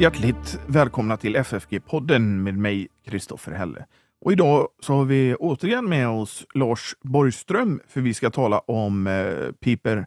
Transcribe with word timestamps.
Hjärtligt 0.00 0.60
välkomna 0.66 1.16
till 1.16 1.36
FFG-podden 1.36 2.42
med 2.42 2.58
mig, 2.58 2.88
Kristoffer 3.04 3.52
Helle. 3.52 3.86
Och 4.20 4.32
idag 4.32 4.68
så 4.80 4.94
har 4.94 5.04
vi 5.04 5.34
återigen 5.34 5.88
med 5.88 6.08
oss 6.08 6.46
Lars 6.54 6.94
Borgström, 7.02 7.80
för 7.88 8.00
vi 8.00 8.14
ska 8.14 8.30
tala 8.30 8.58
om 8.58 9.06
eh, 9.06 9.52
Piper 9.52 10.06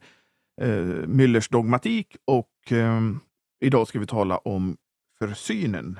eh, 0.61 0.67
Müllers 1.07 1.51
dogmatik 1.51 2.15
och 2.25 2.71
eh, 2.71 3.01
idag 3.61 3.87
ska 3.87 3.99
vi 3.99 4.05
tala 4.05 4.37
om 4.37 4.77
försynen. 5.19 5.99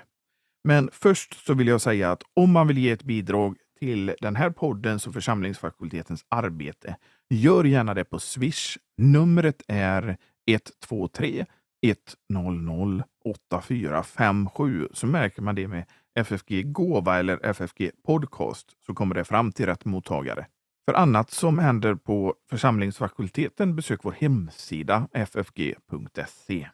Men 0.63 0.89
först 0.93 1.45
så 1.45 1.53
vill 1.53 1.67
jag 1.67 1.81
säga 1.81 2.11
att 2.11 2.23
om 2.33 2.51
man 2.51 2.67
vill 2.67 2.77
ge 2.77 2.91
ett 2.91 3.03
bidrag 3.03 3.57
till 3.79 4.15
den 4.21 4.35
här 4.35 4.49
poddens 4.49 5.07
och 5.07 5.13
församlingsfakultetens 5.13 6.25
arbete, 6.29 6.95
gör 7.29 7.63
gärna 7.63 7.93
det 7.93 8.05
på 8.05 8.19
Swish. 8.19 8.77
Numret 8.97 9.61
är 9.67 10.17
123 10.47 11.45
100 11.81 13.03
8457 13.25 14.87
så 14.93 15.07
märker 15.07 15.41
man 15.41 15.55
det 15.55 15.67
med 15.67 15.85
FFG 16.15 16.71
Gåva 16.71 17.19
eller 17.19 17.45
FFG 17.45 17.91
Podcast 18.05 18.67
så 18.85 18.93
kommer 18.93 19.15
det 19.15 19.23
fram 19.23 19.51
till 19.51 19.65
rätt 19.65 19.85
mottagare. 19.85 20.45
För 20.89 20.93
annat 20.93 21.31
som 21.31 21.59
händer 21.59 21.95
på 21.95 22.35
församlingsfakulteten 22.49 23.75
besök 23.75 23.99
vår 24.03 24.11
hemsida 24.11 25.07
ffg.se. 25.13 26.67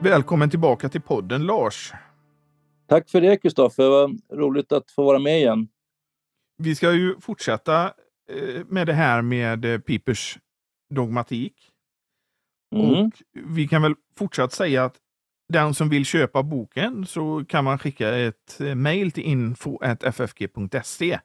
Välkommen 0.00 0.50
tillbaka 0.50 0.88
till 0.88 1.00
podden 1.00 1.46
Lars. 1.46 1.92
Tack 2.88 3.10
för 3.10 3.20
det 3.20 3.36
Kristoffer, 3.36 3.88
vad 3.88 4.20
roligt 4.32 4.72
att 4.72 4.90
få 4.90 5.04
vara 5.04 5.18
med 5.18 5.38
igen. 5.38 5.68
Vi 6.58 6.74
ska 6.74 6.92
ju 6.92 7.20
fortsätta 7.20 7.92
med 8.66 8.86
det 8.86 8.92
här 8.92 9.22
med 9.22 9.64
eh, 9.64 9.78
Pipers 9.78 10.38
dogmatik. 10.94 11.70
Mm. 12.74 12.90
Och 12.90 13.12
vi 13.32 13.68
kan 13.68 13.82
väl 13.82 13.94
fortsatt 14.18 14.52
säga 14.52 14.84
att 14.84 14.96
den 15.48 15.74
som 15.74 15.88
vill 15.88 16.04
köpa 16.04 16.42
boken 16.42 17.06
så 17.06 17.44
kan 17.48 17.64
man 17.64 17.78
skicka 17.78 18.16
ett 18.16 18.60
eh, 18.60 18.74
mejl 18.74 19.12
till 19.12 19.24
info.ffg.se 19.24 21.18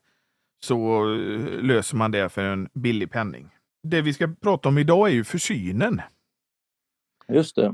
så 0.64 1.04
eh, 1.14 1.62
löser 1.62 1.98
man 1.98 2.12
det 2.12 2.30
för 2.30 2.44
en 2.44 2.70
billig 2.73 3.11
penning. 3.11 3.50
Det 3.84 4.02
vi 4.02 4.14
ska 4.14 4.28
prata 4.42 4.70
om 4.70 4.78
idag 4.78 5.09
är 5.09 5.14
ju 5.14 5.23
försynen. 5.23 6.02
Just 7.28 7.56
det. 7.56 7.73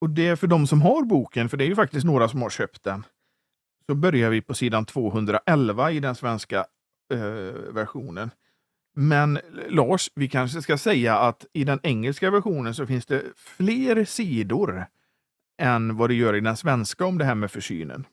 Och 0.00 0.10
det 0.10 0.28
är 0.28 0.36
för 0.36 0.46
de 0.46 0.66
som 0.66 0.82
har 0.82 1.02
boken, 1.02 1.48
för 1.48 1.56
det 1.56 1.64
är 1.64 1.68
ju 1.68 1.74
faktiskt 1.74 2.06
några 2.06 2.28
som 2.28 2.42
har 2.42 2.50
köpt 2.50 2.82
den. 2.82 3.04
Så 3.86 3.94
börjar 3.94 4.30
vi 4.30 4.40
på 4.40 4.54
sidan 4.54 4.84
211 4.84 5.90
i 5.90 6.00
den 6.00 6.14
svenska 6.14 6.66
eh, 7.12 7.18
versionen. 7.72 8.30
Men 8.94 9.38
Lars, 9.68 10.10
vi 10.14 10.28
kanske 10.28 10.62
ska 10.62 10.78
säga 10.78 11.18
att 11.18 11.46
i 11.52 11.64
den 11.64 11.80
engelska 11.82 12.30
versionen 12.30 12.74
så 12.74 12.86
finns 12.86 13.06
det 13.06 13.22
fler 13.36 14.04
sidor 14.04 14.86
än 15.62 15.96
vad 15.96 16.10
det 16.10 16.14
gör 16.14 16.36
i 16.36 16.40
den 16.40 16.56
svenska 16.56 17.06
om 17.06 17.18
det 17.18 17.24
här 17.24 17.34
med 17.34 17.50
försynen. 17.50 18.06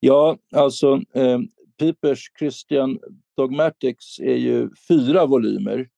Ja, 0.00 0.38
alltså 0.52 1.00
eh, 1.14 1.38
Pipers 1.78 2.30
Christian 2.38 2.98
Dogmatics 3.36 4.18
är 4.18 4.36
ju 4.36 4.70
fyra 4.88 5.26
volymer 5.26 5.88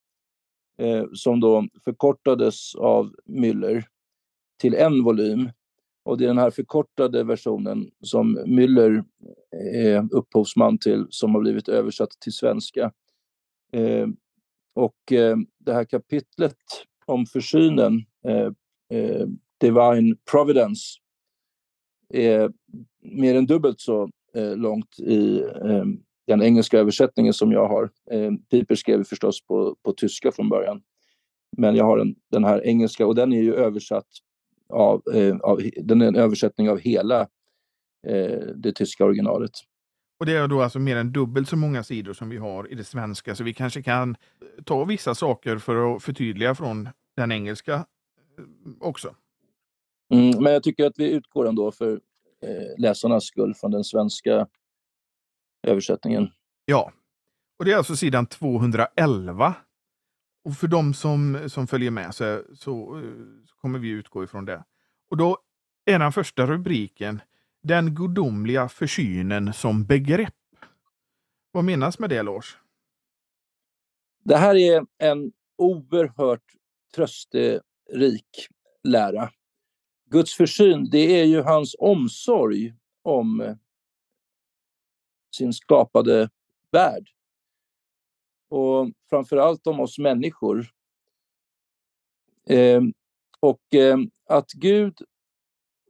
eh, 0.78 1.04
som 1.12 1.40
då 1.40 1.66
förkortades 1.84 2.74
av 2.74 3.14
Müller 3.26 3.84
till 4.60 4.74
en 4.74 5.04
volym. 5.04 5.50
Och 6.04 6.18
det 6.18 6.24
är 6.24 6.28
den 6.28 6.38
här 6.38 6.50
förkortade 6.50 7.24
versionen 7.24 7.90
som 8.02 8.38
Müller 8.38 9.04
är 9.74 10.08
upphovsman 10.14 10.78
till 10.78 11.06
som 11.10 11.34
har 11.34 11.40
blivit 11.40 11.68
översatt 11.68 12.10
till 12.20 12.32
svenska. 12.32 12.92
Eh, 13.72 14.08
och 14.74 15.12
eh, 15.12 15.36
det 15.58 15.72
här 15.72 15.84
kapitlet 15.84 16.56
om 17.06 17.26
försynen, 17.26 18.04
eh, 18.24 18.52
eh, 18.98 19.26
Divine 19.60 20.16
Providence, 20.30 20.82
är 22.08 22.52
mer 23.02 23.34
än 23.34 23.46
dubbelt 23.46 23.80
så 23.80 24.10
eh, 24.34 24.56
långt 24.56 24.98
i 24.98 25.40
eh, 25.40 25.84
den 26.26 26.42
engelska 26.42 26.78
översättningen 26.78 27.32
som 27.32 27.52
jag 27.52 27.68
har. 27.68 27.90
Eh, 28.10 28.32
Piper 28.50 28.74
skrev 28.74 29.04
förstås 29.04 29.46
på, 29.46 29.76
på 29.82 29.92
tyska 29.92 30.32
från 30.32 30.48
början. 30.48 30.82
Men 31.56 31.76
jag 31.76 31.84
har 31.84 31.98
en, 31.98 32.14
den 32.30 32.44
här 32.44 32.66
engelska 32.66 33.06
och 33.06 33.14
den 33.14 33.32
är 33.32 33.42
ju 33.42 33.54
översatt 33.54 34.06
av, 34.68 35.02
eh, 35.14 35.36
av 35.36 35.60
den 35.82 36.02
är 36.02 36.06
en 36.06 36.16
översättning 36.16 36.70
av 36.70 36.78
hela 36.78 37.20
eh, 38.06 38.40
det 38.56 38.72
tyska 38.72 39.04
originalet. 39.04 39.50
Och 40.20 40.26
det 40.26 40.32
är 40.36 40.48
då 40.48 40.62
alltså 40.62 40.78
mer 40.78 40.96
än 40.96 41.12
dubbelt 41.12 41.48
så 41.48 41.56
många 41.56 41.82
sidor 41.82 42.12
som 42.12 42.28
vi 42.28 42.36
har 42.36 42.72
i 42.72 42.74
det 42.74 42.84
svenska, 42.84 43.34
så 43.34 43.44
vi 43.44 43.54
kanske 43.54 43.82
kan 43.82 44.16
ta 44.64 44.84
vissa 44.84 45.14
saker 45.14 45.58
för 45.58 45.96
att 45.96 46.02
förtydliga 46.02 46.54
från 46.54 46.88
den 47.16 47.32
engelska 47.32 47.74
eh, 47.74 47.84
också. 48.80 49.14
Mm, 50.12 50.42
men 50.42 50.52
jag 50.52 50.62
tycker 50.62 50.86
att 50.86 50.98
vi 50.98 51.10
utgår 51.10 51.48
ändå 51.48 51.72
för 51.72 51.92
eh, 52.42 52.78
läsarnas 52.78 53.24
skull 53.24 53.54
från 53.54 53.70
den 53.70 53.84
svenska 53.84 54.46
översättningen. 55.66 56.30
Ja, 56.64 56.92
och 57.58 57.64
det 57.64 57.72
är 57.72 57.76
alltså 57.76 57.96
sidan 57.96 58.26
211. 58.26 59.54
Och 60.44 60.56
för 60.56 60.68
de 60.68 60.94
som, 60.94 61.48
som 61.48 61.66
följer 61.66 61.90
med 61.90 62.14
så, 62.14 62.42
så, 62.54 62.98
eh, 62.98 63.04
så 63.46 63.56
kommer 63.56 63.78
vi 63.78 63.88
utgå 63.88 64.24
ifrån 64.24 64.44
det. 64.44 64.64
Och 65.10 65.16
då 65.16 65.38
är 65.84 65.98
den 65.98 66.12
första 66.12 66.46
rubriken 66.46 67.20
den 67.62 67.94
gudomliga 67.94 68.68
försynen 68.68 69.52
som 69.52 69.84
begrepp. 69.84 70.34
Vad 71.52 71.64
menas 71.64 71.98
med 71.98 72.10
det, 72.10 72.22
Lars? 72.22 72.58
Det 74.24 74.36
här 74.36 74.54
är 74.54 74.86
en 74.98 75.32
oerhört 75.56 76.54
trösterik 76.94 78.48
lära. 78.82 79.30
Guds 80.10 80.34
försyn, 80.34 80.88
det 80.90 81.20
är 81.20 81.24
ju 81.24 81.42
hans 81.42 81.76
omsorg 81.78 82.74
om 83.02 83.40
eh, 83.40 83.56
sin 85.36 85.52
skapade 85.52 86.30
värld. 86.70 87.08
Och 88.48 88.90
framför 89.10 89.36
allt 89.36 89.66
om 89.66 89.80
oss 89.80 89.98
människor. 89.98 90.66
Eh, 92.46 92.82
och 93.40 93.74
eh, 93.74 93.98
att 94.26 94.52
Gud 94.52 94.98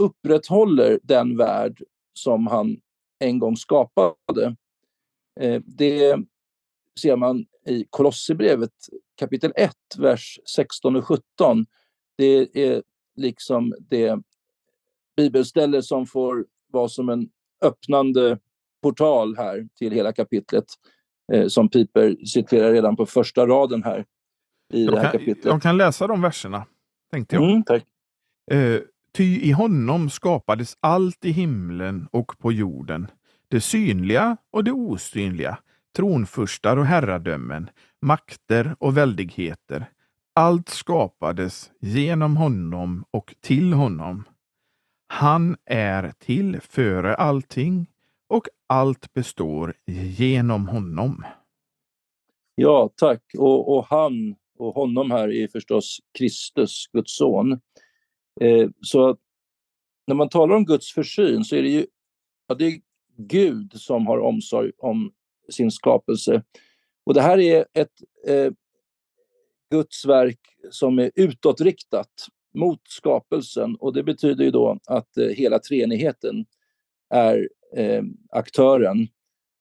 upprätthåller 0.00 1.00
den 1.02 1.36
värld 1.36 1.82
som 2.12 2.46
han 2.46 2.80
en 3.18 3.38
gång 3.38 3.56
skapade. 3.56 4.56
Eh, 5.40 5.62
det 5.64 6.16
ser 7.00 7.16
man 7.16 7.46
i 7.66 7.86
Kolosserbrevet 7.90 8.72
kapitel 9.16 9.52
1, 9.56 9.72
vers 9.98 10.40
16 10.56 10.96
och 10.96 11.04
17. 11.06 11.66
Det 12.16 12.58
är 12.68 12.82
liksom 13.16 13.74
det 13.80 14.18
bibelställe 15.16 15.82
som 15.82 16.06
får 16.06 16.46
vara 16.72 16.88
som 16.88 17.08
en 17.08 17.30
öppnande 17.64 18.38
portal 18.82 19.36
här 19.36 19.68
till 19.74 19.92
hela 19.92 20.12
kapitlet 20.12 20.64
eh, 21.32 21.46
som 21.46 21.68
Piper 21.68 22.16
citerar 22.26 22.72
redan 22.72 22.96
på 22.96 23.06
första 23.06 23.46
raden 23.46 23.82
här 23.82 24.04
i 24.72 24.84
Jag 24.84 24.94
det 24.94 25.00
här 25.00 25.10
kan, 25.10 25.20
kapitlet. 25.20 25.44
jag 25.44 25.62
kan 25.62 25.76
läsa 25.76 26.06
de 26.06 26.22
verserna, 26.22 26.66
tänkte 27.10 27.36
jag. 27.36 27.50
Mm, 27.50 27.62
tack. 27.64 27.84
Eh, 28.50 28.80
Ty 29.12 29.40
i 29.40 29.52
honom 29.52 30.10
skapades 30.10 30.76
allt 30.80 31.24
i 31.24 31.30
himlen 31.30 32.08
och 32.10 32.38
på 32.38 32.52
jorden, 32.52 33.06
det 33.48 33.60
synliga 33.60 34.36
och 34.50 34.64
det 34.64 34.72
osynliga, 34.72 35.58
tronfurstar 35.96 36.76
och 36.76 36.86
herradömen, 36.86 37.70
makter 38.02 38.76
och 38.78 38.96
väldigheter. 38.96 39.90
Allt 40.34 40.68
skapades 40.68 41.70
genom 41.80 42.36
honom 42.36 43.04
och 43.10 43.34
till 43.40 43.72
honom. 43.72 44.24
Han 45.08 45.56
är 45.64 46.12
till 46.18 46.60
före 46.60 47.14
allting 47.14 47.86
och 48.28 48.44
allt 48.66 49.12
består 49.12 49.74
genom 50.18 50.68
honom. 50.68 51.24
Ja, 52.54 52.90
tack. 52.96 53.22
Och, 53.38 53.76
och 53.76 53.86
han 53.88 54.34
och 54.58 54.74
honom 54.74 55.10
här 55.10 55.32
är 55.32 55.48
förstås 55.48 55.98
Kristus, 56.18 56.86
Guds 56.92 57.16
son. 57.16 57.60
Eh, 58.40 58.68
så 58.80 59.16
när 60.06 60.14
man 60.14 60.28
talar 60.28 60.56
om 60.56 60.64
Guds 60.64 60.92
försyn 60.92 61.44
så 61.44 61.56
är 61.56 61.62
det 61.62 61.68
ju 61.68 61.86
ja, 62.46 62.54
det 62.54 62.64
är 62.64 62.80
Gud 63.16 63.72
som 63.74 64.06
har 64.06 64.18
omsorg 64.18 64.72
om 64.78 65.12
sin 65.48 65.70
skapelse. 65.70 66.42
Och 67.04 67.14
det 67.14 67.20
här 67.22 67.38
är 67.38 67.66
ett 67.72 68.02
eh, 68.26 68.52
Guds 69.70 70.04
verk 70.04 70.40
som 70.70 70.98
är 70.98 71.10
utåtriktat 71.14 72.10
mot 72.54 72.80
skapelsen 72.88 73.76
och 73.76 73.92
det 73.92 74.02
betyder 74.02 74.44
ju 74.44 74.50
då 74.50 74.78
att 74.86 75.16
eh, 75.16 75.26
hela 75.26 75.58
treenigheten 75.58 76.46
är 77.10 77.48
eh, 77.76 78.02
aktören. 78.30 79.08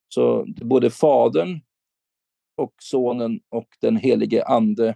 Så 0.10 0.46
både 0.48 0.90
Fadern 0.90 1.62
och 2.56 2.74
Sonen 2.82 3.40
och 3.50 3.68
den 3.82 3.98
helige 3.98 4.44
Ande 4.44 4.96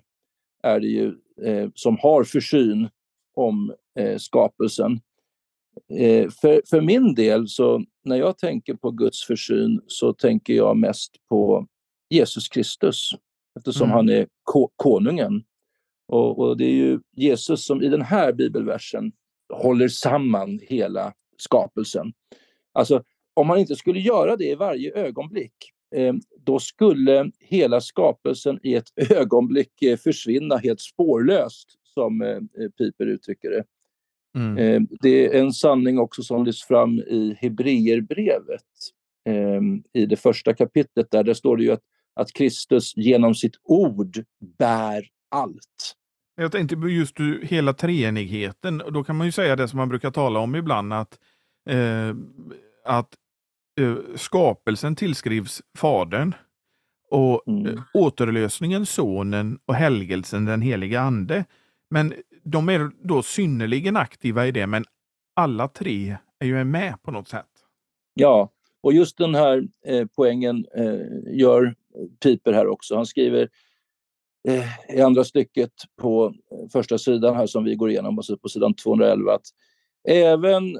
är 0.63 0.79
det 0.79 0.87
ju 0.87 1.15
eh, 1.41 1.69
som 1.75 1.97
har 1.97 2.23
försyn 2.23 2.89
om 3.33 3.73
eh, 3.99 4.17
skapelsen. 4.17 4.99
Eh, 5.99 6.29
för, 6.29 6.61
för 6.69 6.81
min 6.81 7.15
del, 7.15 7.47
så 7.47 7.83
när 8.03 8.15
jag 8.15 8.37
tänker 8.37 8.73
på 8.73 8.91
Guds 8.91 9.23
försyn 9.23 9.81
så 9.87 10.13
tänker 10.13 10.53
jag 10.53 10.77
mest 10.77 11.11
på 11.29 11.67
Jesus 12.09 12.47
Kristus. 12.47 13.09
eftersom 13.57 13.85
mm. 13.85 13.95
han 13.95 14.09
är 14.09 14.27
ko 14.43 14.69
konungen. 14.75 15.43
Och, 16.07 16.39
och, 16.39 16.57
det 16.57 16.65
är 16.65 16.75
ju 16.75 16.99
Jesus 17.15 17.65
som 17.65 17.81
i 17.81 17.89
den 17.89 18.01
här 18.01 18.33
bibelversen 18.33 19.11
håller 19.53 19.87
samman 19.87 20.59
hela 20.63 21.13
skapelsen. 21.37 22.13
Alltså, 22.73 23.03
om 23.33 23.47
man 23.47 23.59
inte 23.59 23.75
skulle 23.75 23.99
göra 23.99 24.35
det 24.35 24.49
i 24.49 24.55
varje 24.55 24.93
ögonblick, 24.93 25.53
eh, 25.95 26.13
då 26.39 26.59
skulle 26.59 27.31
hela 27.39 27.81
skapelsen 27.81 28.59
i 28.63 28.75
ett 28.75 28.87
ögonblick 29.11 29.81
eh, 29.81 29.97
försvinna 29.97 30.57
helt 30.57 30.81
spårlöst, 30.81 31.67
som 31.93 32.21
eh, 32.21 32.39
Piper 32.77 33.05
uttrycker 33.05 33.49
det. 33.49 33.63
Mm. 34.37 34.57
Eh, 34.57 34.81
det 35.01 35.35
är 35.35 35.41
en 35.41 35.53
sanning 35.53 35.99
också 35.99 36.23
som 36.23 36.45
lyfts 36.45 36.67
fram 36.67 36.99
i 36.99 37.37
Hebreerbrevet, 37.41 38.63
eh, 39.29 39.61
i 39.93 40.05
det 40.05 40.15
första 40.15 40.53
kapitlet. 40.53 41.11
Där, 41.11 41.23
där 41.23 41.33
står 41.33 41.57
det 41.57 41.63
ju 41.63 41.71
att, 41.71 41.83
att 42.15 42.33
Kristus 42.33 42.97
genom 42.97 43.35
sitt 43.35 43.55
ord 43.63 44.23
bär 44.57 45.07
allt. 45.31 45.95
Jag 46.35 46.51
tänkte 46.51 46.77
på 46.77 46.89
just 46.89 47.17
hela 47.41 47.73
treenigheten. 47.73 48.81
Då 48.93 49.03
kan 49.03 49.15
man 49.15 49.27
ju 49.27 49.31
säga 49.31 49.55
det 49.55 49.67
som 49.67 49.77
man 49.77 49.89
brukar 49.89 50.11
tala 50.11 50.39
om 50.39 50.55
ibland, 50.55 50.93
att, 50.93 51.19
eh, 51.69 52.15
att 52.85 53.15
eh, 53.81 53.95
skapelsen 54.15 54.95
tillskrivs 54.95 55.61
Fadern 55.77 56.35
och 57.09 57.47
mm. 57.47 57.67
eh, 57.67 57.83
återlösningen 57.93 58.85
Sonen 58.85 59.59
och 59.65 59.75
helgelsen 59.75 60.45
den 60.45 60.61
heliga 60.61 61.01
Ande. 61.01 61.45
Men 61.93 62.13
de 62.43 62.69
är 62.69 62.91
då 63.03 63.23
synnerligen 63.23 63.97
aktiva 63.97 64.47
i 64.47 64.51
det, 64.51 64.67
men 64.67 64.85
alla 65.33 65.67
tre 65.67 66.17
är 66.39 66.45
ju 66.45 66.63
med 66.63 67.01
på 67.01 67.11
något 67.11 67.27
sätt. 67.27 67.49
Ja, 68.13 68.49
och 68.81 68.93
just 68.93 69.17
den 69.17 69.35
här 69.35 69.67
eh, 69.85 70.07
poängen 70.15 70.65
eh, 70.75 71.37
gör 71.37 71.75
Piper 72.23 72.53
här 72.53 72.67
också. 72.67 72.95
Han 72.95 73.05
skriver 73.05 73.49
eh, 74.47 74.95
i 74.97 75.01
andra 75.01 75.23
stycket 75.23 75.71
på 76.01 76.25
eh, 76.51 76.69
första 76.71 76.97
sidan 76.97 77.35
här 77.35 77.47
som 77.47 77.63
vi 77.63 77.75
går 77.75 77.89
igenom, 77.89 78.19
alltså 78.19 78.37
på 78.37 78.49
sidan 78.49 78.73
211, 78.73 79.33
att 79.33 79.45
även 80.07 80.79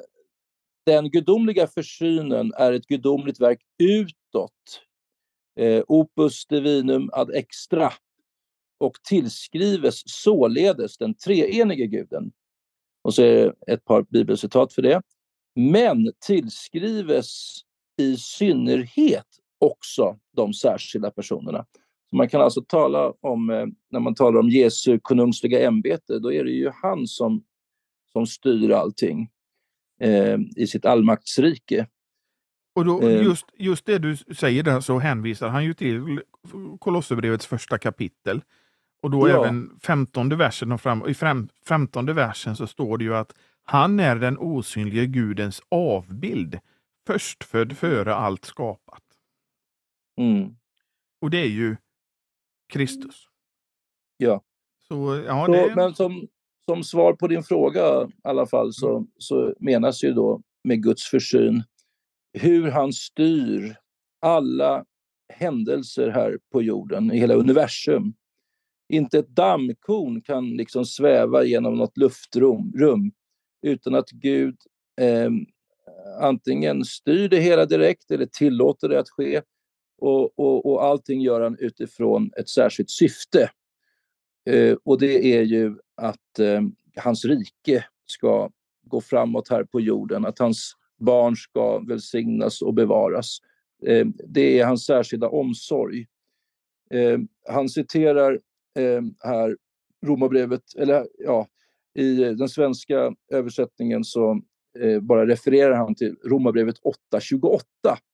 den 0.86 1.12
gudomliga 1.12 1.68
försynen 1.68 2.54
är 2.58 2.74
ett 2.74 2.88
gudomligt 2.88 3.40
verk 3.42 3.60
utåt. 3.84 4.82
Eh, 5.60 5.84
opus 5.88 6.46
divinum 6.46 7.10
ad 7.14 7.36
extra 7.36 7.94
och 8.84 8.94
tillskrives 9.04 10.04
således 10.06 10.98
den 10.98 11.14
treenige 11.14 11.88
guden. 11.88 12.32
Och 13.04 13.14
så 13.14 13.22
är 13.22 13.36
det 13.36 13.74
ett 13.74 13.86
par 13.86 14.06
bibelcitat 14.10 14.74
för 14.74 14.82
det. 14.82 15.02
Men 15.56 16.12
tillskrives 16.26 17.60
i 17.98 18.18
synnerhet 18.18 19.28
också 19.60 20.18
de 20.36 20.54
särskilda 20.54 21.12
personerna. 21.12 21.66
Så 22.10 22.16
man 22.16 22.30
kan 22.30 22.42
alltså 22.42 22.62
tala 22.62 23.14
om, 23.22 23.50
eh, 23.50 23.66
när 23.92 24.00
man 24.00 24.16
talar 24.16 24.40
om 24.40 24.50
Jesu 24.50 25.00
konungsliga 25.00 25.68
ämbete, 25.68 26.20
då 26.20 26.34
är 26.34 26.44
det 26.44 26.52
ju 26.52 26.72
han 26.82 27.08
som, 27.08 27.44
som 28.12 28.28
styr 28.28 28.72
allting 28.72 29.30
eh, 30.00 30.38
i 30.56 30.68
sitt 30.68 30.86
allmaktsrike. 30.86 31.88
Och 32.76 32.86
då, 32.86 33.02
eh. 33.02 33.24
just, 33.24 33.46
just 33.58 33.86
det 33.86 33.98
du 33.98 34.18
säger 34.18 34.64
där 34.64 34.80
så 34.80 35.00
hänvisar 35.00 35.48
han 35.48 35.66
ju 35.66 35.74
till 35.74 36.22
Kolosserbrevets 36.80 37.46
första 37.46 37.78
kapitel. 37.78 38.42
Och 39.04 39.12
då 39.12 39.30
ja. 39.30 39.46
även 39.46 39.80
femtonde 39.80 40.36
versen 40.36 40.72
och 40.72 40.82
fram, 40.82 41.08
i 41.08 41.14
fem, 41.14 41.48
femtonde 41.68 42.14
versen 42.14 42.56
så 42.56 42.68
står 42.68 42.98
det 42.98 43.04
ju 43.04 43.16
att 43.16 43.36
han 43.64 44.00
är 44.00 44.16
den 44.16 44.38
osynlige 44.38 45.06
Gudens 45.06 45.62
avbild, 45.70 46.60
förstfödd 47.08 47.78
före 47.78 48.16
allt 48.16 48.46
skapat. 48.46 49.04
Mm. 50.18 50.56
Och 51.22 51.30
det 51.30 51.38
är 51.38 51.50
ju 51.50 51.76
Kristus. 52.74 53.28
Ja. 54.18 54.42
Så, 54.88 55.24
ja 55.28 55.46
så, 55.46 55.52
det... 55.52 55.76
Men 55.76 55.96
som, 55.96 56.28
som 56.66 56.84
svar 56.84 57.14
på 57.14 57.28
din 57.28 57.44
fråga 57.44 58.04
i 58.04 58.12
alla 58.24 58.46
fall 58.46 58.74
så, 58.74 58.98
mm. 58.98 59.08
så 59.18 59.56
menas 59.60 60.04
ju 60.04 60.14
då 60.14 60.42
med 60.64 60.84
Guds 60.84 61.04
försyn 61.04 61.64
hur 62.34 62.72
han 62.72 62.94
styr 62.94 63.76
alla 64.22 64.86
händelser 65.34 66.10
här 66.10 66.40
på 66.52 66.62
jorden, 66.62 67.12
i 67.12 67.20
hela 67.20 67.34
universum. 67.34 68.14
Inte 68.90 69.20
ett 69.20 69.28
dammkorn 69.28 70.22
kan 70.22 70.50
liksom 70.50 70.86
sväva 70.86 71.44
genom 71.44 71.76
något 71.76 71.98
luftrum 71.98 72.74
rum, 72.76 73.12
utan 73.62 73.96
att 73.96 74.10
Gud 74.10 74.56
eh, 75.02 75.30
antingen 76.22 76.86
styr 76.86 77.30
det 77.30 77.40
hela 77.40 77.66
direkt 77.66 78.12
eller 78.12 78.26
tillåter 78.26 78.90
det 78.90 79.00
att 79.00 79.10
ske. 79.10 79.42
Och, 79.98 80.40
och, 80.40 80.66
och 80.66 80.84
allting 80.84 81.22
gör 81.22 81.42
han 81.42 81.58
utifrån 81.60 82.32
ett 82.38 82.50
särskilt 82.50 82.90
syfte. 82.90 83.50
Eh, 84.50 84.78
och 84.84 85.00
det 85.00 85.38
är 85.38 85.42
ju 85.42 85.76
att 85.96 86.40
eh, 86.40 86.62
hans 86.96 87.26
rike 87.26 87.86
ska 88.06 88.50
gå 88.84 89.02
framåt 89.02 89.50
här 89.50 89.64
på 89.64 89.82
jorden, 89.82 90.26
att 90.26 90.40
hans 90.40 90.74
barn 91.00 91.36
ska 91.36 91.80
välsignas 91.80 92.62
och 92.62 92.74
bevaras. 92.74 93.38
Eh, 93.86 94.06
det 94.28 94.60
är 94.60 94.66
hans 94.66 94.86
särskilda 94.86 95.30
omsorg. 95.30 96.08
Eh, 96.92 97.20
han 97.50 97.70
citerar 97.70 98.40
här 99.24 99.58
Romarbrevet, 100.06 100.64
eller 100.78 101.08
ja, 101.18 101.48
i 101.96 102.16
den 102.16 102.50
svenska 102.50 103.16
översättningen 103.32 104.04
så 104.04 104.42
eh, 104.80 105.00
bara 105.00 105.28
refererar 105.28 105.76
han 105.76 105.96
till 105.96 106.16
Romarbrevet 106.24 106.76
8.28. 107.14 107.60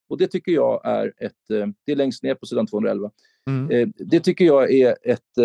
Och 0.09 0.17
det 0.17 0.27
tycker 0.27 0.51
jag 0.51 0.81
är 0.85 1.13
ett, 1.17 1.49
eh, 1.51 1.67
det 1.85 1.91
är 1.91 1.95
längst 1.95 2.23
ner 2.23 2.35
på 2.35 2.45
sidan 2.45 2.67
211. 2.67 3.11
Mm. 3.47 3.71
Eh, 3.71 3.89
det 3.97 4.19
tycker 4.19 4.45
jag 4.45 4.73
är 4.73 4.97
ett, 5.03 5.37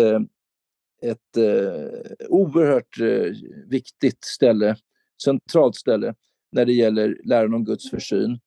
ett 1.01 1.37
oerhört 2.29 2.97
viktigt 3.67 4.23
ställe, 4.23 4.75
centralt 5.23 5.75
ställe 5.75 6.15
när 6.51 6.65
det 6.65 6.73
gäller 6.73 7.17
läran 7.23 7.53
om 7.53 7.65
Guds 7.65 7.89
försyn. 7.89 8.39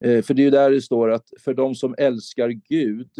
för 0.00 0.34
det 0.34 0.42
är 0.42 0.44
ju 0.44 0.50
där 0.50 0.70
det 0.70 0.82
står 0.82 1.10
att 1.10 1.28
för 1.40 1.54
de 1.54 1.74
som 1.74 1.94
älskar 1.98 2.48
Gud 2.48 3.10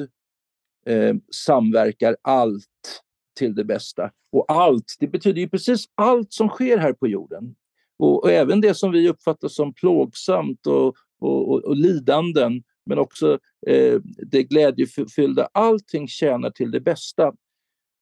eh, 0.86 1.14
samverkar 1.32 2.16
allt 2.22 3.02
till 3.38 3.54
det 3.54 3.64
bästa. 3.64 4.10
Och 4.32 4.44
allt, 4.52 4.96
det 4.98 5.06
betyder 5.06 5.40
ju 5.40 5.48
precis 5.48 5.84
allt 5.94 6.32
som 6.32 6.48
sker 6.48 6.78
här 6.78 6.92
på 6.92 7.08
jorden. 7.08 7.54
Och, 7.98 8.24
och 8.24 8.30
även 8.30 8.60
det 8.60 8.74
som 8.74 8.92
vi 8.92 9.08
uppfattar 9.08 9.48
som 9.48 9.74
plågsamt 9.74 10.66
och, 10.66 10.86
och, 11.20 11.48
och, 11.50 11.64
och 11.64 11.76
lidanden, 11.76 12.62
men 12.86 12.98
också 12.98 13.38
eh, 13.66 14.00
det 14.26 14.42
glädjefyllda. 14.42 15.48
Allting 15.52 16.08
tjänar 16.08 16.50
till 16.50 16.70
det 16.70 16.80
bästa. 16.80 17.32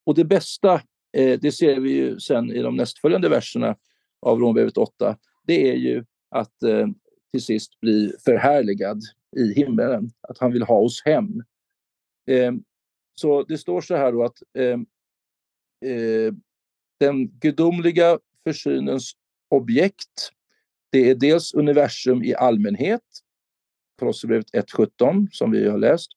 Och 0.07 0.14
det 0.14 0.25
bästa, 0.25 0.75
eh, 1.17 1.38
det 1.41 1.52
ser 1.52 1.81
vi 1.81 1.91
ju 1.91 2.21
sen 2.21 2.52
i 2.52 2.62
de 2.62 2.76
nästföljande 2.76 3.29
verserna 3.29 3.76
av 4.21 4.38
Romarbrevet 4.38 4.79
8, 4.79 5.17
det 5.47 5.71
är 5.71 5.75
ju 5.75 6.05
att 6.31 6.62
eh, 6.62 6.87
till 7.33 7.45
sist 7.45 7.81
bli 7.81 8.12
förhärligad 8.25 9.02
i 9.37 9.55
himmelen, 9.55 10.11
att 10.29 10.38
han 10.38 10.52
vill 10.52 10.62
ha 10.62 10.79
oss 10.79 11.02
hem. 11.05 11.43
Eh, 12.26 12.52
så 13.19 13.43
det 13.43 13.59
står 13.59 13.81
så 13.81 13.97
här 13.97 14.13
då 14.13 14.25
att 14.25 14.43
eh, 14.59 14.81
eh, 15.91 16.33
den 17.01 17.29
gudomliga 17.29 18.19
försynens 18.45 19.13
objekt, 19.51 20.31
det 20.93 21.11
är 21.11 21.15
dels 21.15 21.55
universum 21.55 22.23
i 22.23 22.35
allmänhet, 22.35 23.03
Kolosserbrevet 23.99 24.51
1.17 24.53 25.29
som 25.33 25.51
vi 25.51 25.69
har 25.69 25.79
läst, 25.79 26.09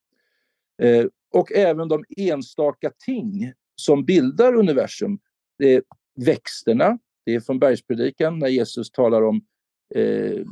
eh, 0.81 1.05
och 1.33 1.51
även 1.51 1.87
de 1.87 2.03
enstaka 2.17 2.91
ting 3.05 3.53
som 3.75 4.05
bildar 4.05 4.53
universum. 4.53 5.19
Det 5.57 5.73
är 5.73 5.83
växterna, 6.15 6.99
det 7.25 7.35
är 7.35 7.39
från 7.39 7.59
bergspredikan 7.59 8.39
när 8.39 8.47
Jesus 8.47 8.91
talar 8.91 9.21
om 9.21 9.45
eh, 9.95 10.45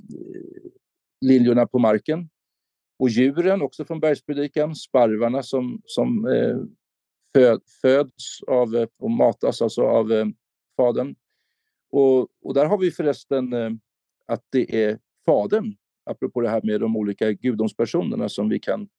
liljorna 1.22 1.68
på 1.68 1.80
marken. 1.80 2.30
Och 3.00 3.10
djuren, 3.10 3.62
också 3.62 3.86
från 3.86 4.00
bergspredikan, 4.00 4.76
sparvarna 4.76 5.44
som, 5.44 5.82
som 5.86 6.28
eh, 6.28 6.58
föd, 7.36 7.62
föds 7.82 8.44
av, 8.48 8.76
eh, 8.76 8.88
och 8.98 9.12
matas 9.12 9.62
alltså 9.62 9.82
av 9.82 10.12
eh, 10.12 10.26
Fadern. 10.78 11.16
Och, 11.92 12.28
och 12.42 12.54
där 12.54 12.66
har 12.66 12.78
vi 12.78 12.92
förresten 12.92 13.54
eh, 13.54 13.72
att 14.26 14.44
det 14.50 14.84
är 14.84 15.00
Fadern, 15.26 15.76
apropå 16.06 16.42
det 16.42 16.50
här 16.50 16.62
med 16.64 16.80
de 16.80 16.98
olika 16.98 17.32
gudomspersonerna 17.32 18.30
som 18.30 18.50
vi 18.50 18.60
kan 18.60 18.90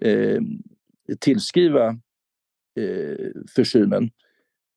eh, 0.00 0.40
tillskriva 1.20 1.88
eh, 2.80 3.30
försynen. 3.54 4.10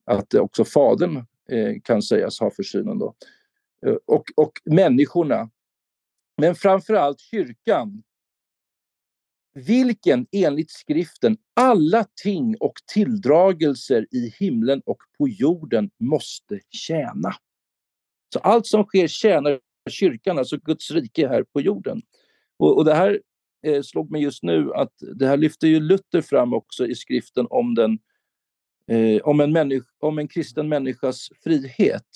Att 0.04 0.34
också 0.34 0.64
Fadern 0.64 1.16
eh, 1.48 1.80
kan 1.84 2.02
sägas 2.02 2.40
ha 2.40 2.50
försynen. 2.50 2.98
Då. 2.98 3.14
Eh, 3.86 3.96
och, 4.06 4.24
och 4.36 4.52
människorna, 4.64 5.50
men 6.36 6.54
framför 6.54 6.94
allt 6.94 7.20
kyrkan 7.20 8.02
vilken 9.54 10.26
enligt 10.32 10.70
skriften 10.70 11.36
alla 11.54 12.06
ting 12.22 12.56
och 12.60 12.74
tilldragelser 12.92 14.06
i 14.10 14.32
himlen 14.38 14.82
och 14.86 14.98
på 15.18 15.28
jorden 15.28 15.90
måste 15.98 16.60
tjäna. 16.70 17.34
Så 18.32 18.38
allt 18.38 18.66
som 18.66 18.84
sker 18.84 19.06
tjänar 19.06 19.60
kyrkan, 19.90 20.38
alltså 20.38 20.56
Guds 20.56 20.90
rike 20.90 21.28
här 21.28 21.42
på 21.42 21.60
jorden. 21.60 22.02
Och, 22.56 22.76
och 22.76 22.84
det 22.84 22.94
här 22.94 23.20
eh, 23.66 23.82
slog 23.82 24.10
mig 24.10 24.22
just 24.22 24.42
nu 24.42 24.72
att 24.74 24.92
det 25.14 25.26
här 25.26 25.36
lyfter 25.36 25.68
ju 25.68 25.80
Luther 25.80 26.20
fram 26.20 26.54
också 26.54 26.86
i 26.86 26.94
skriften 26.94 27.46
om, 27.50 27.74
den, 27.74 27.98
eh, 28.88 29.22
om, 29.22 29.40
en, 29.40 29.52
människa, 29.52 29.86
om 29.98 30.18
en 30.18 30.28
kristen 30.28 30.68
människas 30.68 31.28
frihet. 31.44 32.08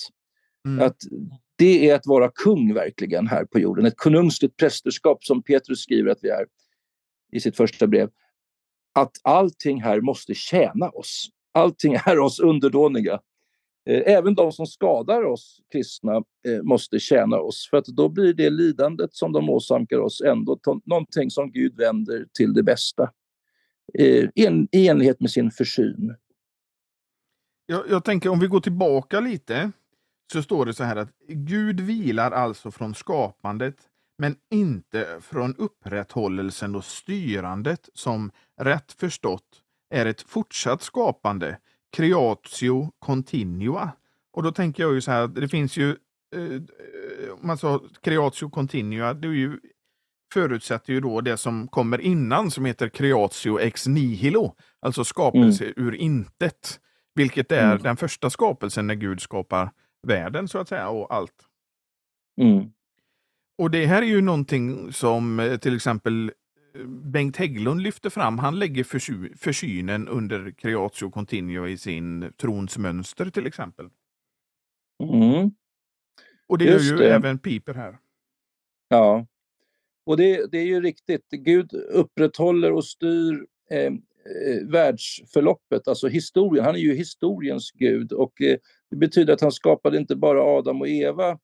Mm. 0.67 0.87
Att 0.87 0.97
det 1.57 1.91
är 1.91 1.95
att 1.95 2.07
vara 2.07 2.31
kung 2.35 2.75
verkligen 2.75 3.27
här 3.27 3.45
på 3.45 3.59
jorden. 3.59 3.87
Ett 3.87 3.97
konungsligt 3.97 4.57
prästerskap 4.57 5.25
som 5.25 5.43
Petrus 5.43 5.81
skriver 5.81 6.11
att 6.11 6.19
vi 6.23 6.29
är 6.29 6.47
i 7.33 7.41
sitt 7.41 7.57
första 7.57 7.87
brev. 7.87 8.11
Att 8.95 9.13
allting 9.23 9.83
här 9.83 10.01
måste 10.01 10.35
tjäna 10.35 10.89
oss. 10.89 11.29
Allting 11.53 11.95
är 11.95 12.19
oss 12.19 12.41
underdåniga. 12.41 13.21
Eh, 13.91 14.03
även 14.07 14.35
de 14.35 14.53
som 14.53 14.67
skadar 14.67 15.23
oss 15.23 15.61
kristna 15.73 16.17
eh, 16.17 16.63
måste 16.63 16.99
tjäna 16.99 17.37
oss 17.37 17.69
för 17.71 17.77
att 17.77 17.87
då 17.87 18.09
blir 18.09 18.35
det 18.35 18.51
lidandet 18.51 19.15
som 19.15 19.33
de 19.33 19.51
åsamkar 19.51 19.99
oss 19.99 20.21
ändå 20.21 20.59
någonting 20.85 21.31
som 21.31 21.53
Gud 21.53 21.77
vänder 21.77 22.27
till 22.39 22.55
det 22.55 22.63
bästa. 22.63 23.11
Eh, 23.99 24.29
I 24.73 24.89
enlighet 24.89 25.21
med 25.21 25.31
sin 25.31 25.51
försyn. 25.51 26.15
Jag, 27.67 27.85
jag 27.91 28.05
tänker 28.05 28.29
om 28.29 28.41
vi 28.41 28.47
går 28.47 28.61
tillbaka 28.61 29.21
lite 29.21 29.73
så 30.33 30.43
står 30.43 30.67
det 30.67 30.75
så 30.75 30.85
här 30.85 30.97
att 30.97 31.11
Gud 31.29 31.81
vilar 31.81 32.31
alltså 32.31 32.71
från 32.71 32.95
skapandet 32.95 33.77
men 34.19 34.37
inte 34.51 35.21
från 35.21 35.55
upprätthållelsen 35.57 36.75
och 36.75 36.85
styrandet 36.85 37.89
som 37.95 38.31
rätt 38.61 38.93
förstått 38.93 39.63
är 39.91 40.07
ett 40.07 40.23
fortsatt 40.23 40.83
skapande, 40.83 41.59
creatio 41.97 42.93
continua. 42.99 43.93
Och 44.33 44.43
då 44.43 44.53
tänker 44.53 44.83
jag 44.83 44.95
ju 44.95 45.01
så 45.01 45.11
här, 45.11 45.29
det 45.29 45.49
finns 45.49 45.77
ju, 45.77 45.91
eh, 46.35 46.61
man 47.41 47.59
sa 47.59 47.83
creatio 48.01 48.51
continua, 48.51 49.15
det 49.15 49.29
är 49.29 49.33
ju, 49.33 49.61
förutsätter 50.33 50.93
ju 50.93 51.01
då 51.01 51.21
det 51.21 51.37
som 51.37 51.69
kommer 51.69 52.01
innan 52.01 52.51
som 52.51 52.65
heter 52.65 52.89
creatio 52.89 53.61
ex 53.61 53.87
nihilo, 53.87 54.55
alltså 54.81 55.05
skapelse 55.05 55.65
mm. 55.65 55.75
ur 55.77 55.95
intet, 55.95 56.81
vilket 57.15 57.53
är 57.53 57.71
mm. 57.71 57.83
den 57.83 57.97
första 57.97 58.31
skapelsen 58.31 58.87
när 58.87 58.95
Gud 58.95 59.21
skapar 59.21 59.71
världen 60.03 60.49
så 60.49 60.59
att 60.59 60.69
säga 60.69 60.89
och 60.89 61.15
allt. 61.15 61.49
Mm. 62.41 62.71
Och 63.59 63.71
det 63.71 63.87
här 63.87 64.03
är 64.03 64.07
ju 64.07 64.21
någonting 64.21 64.93
som 64.93 65.41
eh, 65.41 65.57
till 65.57 65.77
exempel 65.77 66.33
eh, 66.75 66.87
Bengt 66.87 67.37
Hägglund 67.37 67.81
lyfter 67.81 68.11
fram. 68.11 68.39
Han 68.39 68.59
lägger 68.59 68.85
försynen 69.37 70.09
under 70.09 70.51
creatio 70.51 71.11
continua 71.11 71.69
i 71.69 71.79
sin 71.79 72.33
trons 72.37 72.79
mönster 72.79 73.31
till 73.31 73.47
exempel. 73.47 73.91
Mm. 75.03 75.51
Och 76.49 76.59
det 76.59 76.65
Just 76.65 76.91
gör 76.91 76.99
ju 76.99 77.03
det. 77.03 77.15
även 77.15 77.39
Piper 77.39 77.75
här. 77.75 77.99
Ja, 78.89 79.27
och 80.07 80.17
det, 80.17 80.53
det 80.53 80.59
är 80.59 80.67
ju 80.67 80.81
riktigt. 80.81 81.31
Gud 81.31 81.75
upprätthåller 81.75 82.73
och 82.73 82.85
styr 82.85 83.47
eh, 83.71 83.87
eh, 83.87 83.93
världsförloppet, 84.67 85.89
alltså 85.89 86.09
historien. 86.09 86.65
Han 86.65 86.75
är 86.75 86.79
ju 86.79 86.95
historiens 86.95 87.71
gud 87.71 88.13
och 88.13 88.43
eh, 88.43 88.57
det 88.91 88.97
betyder 88.97 89.33
att 89.35 89.41
han 89.41 89.53
skapade 89.53 89.99
inte 89.99 90.17
bara 90.17 90.43
Adam 90.43 90.81
och 90.81 90.89
Eva 90.89 91.39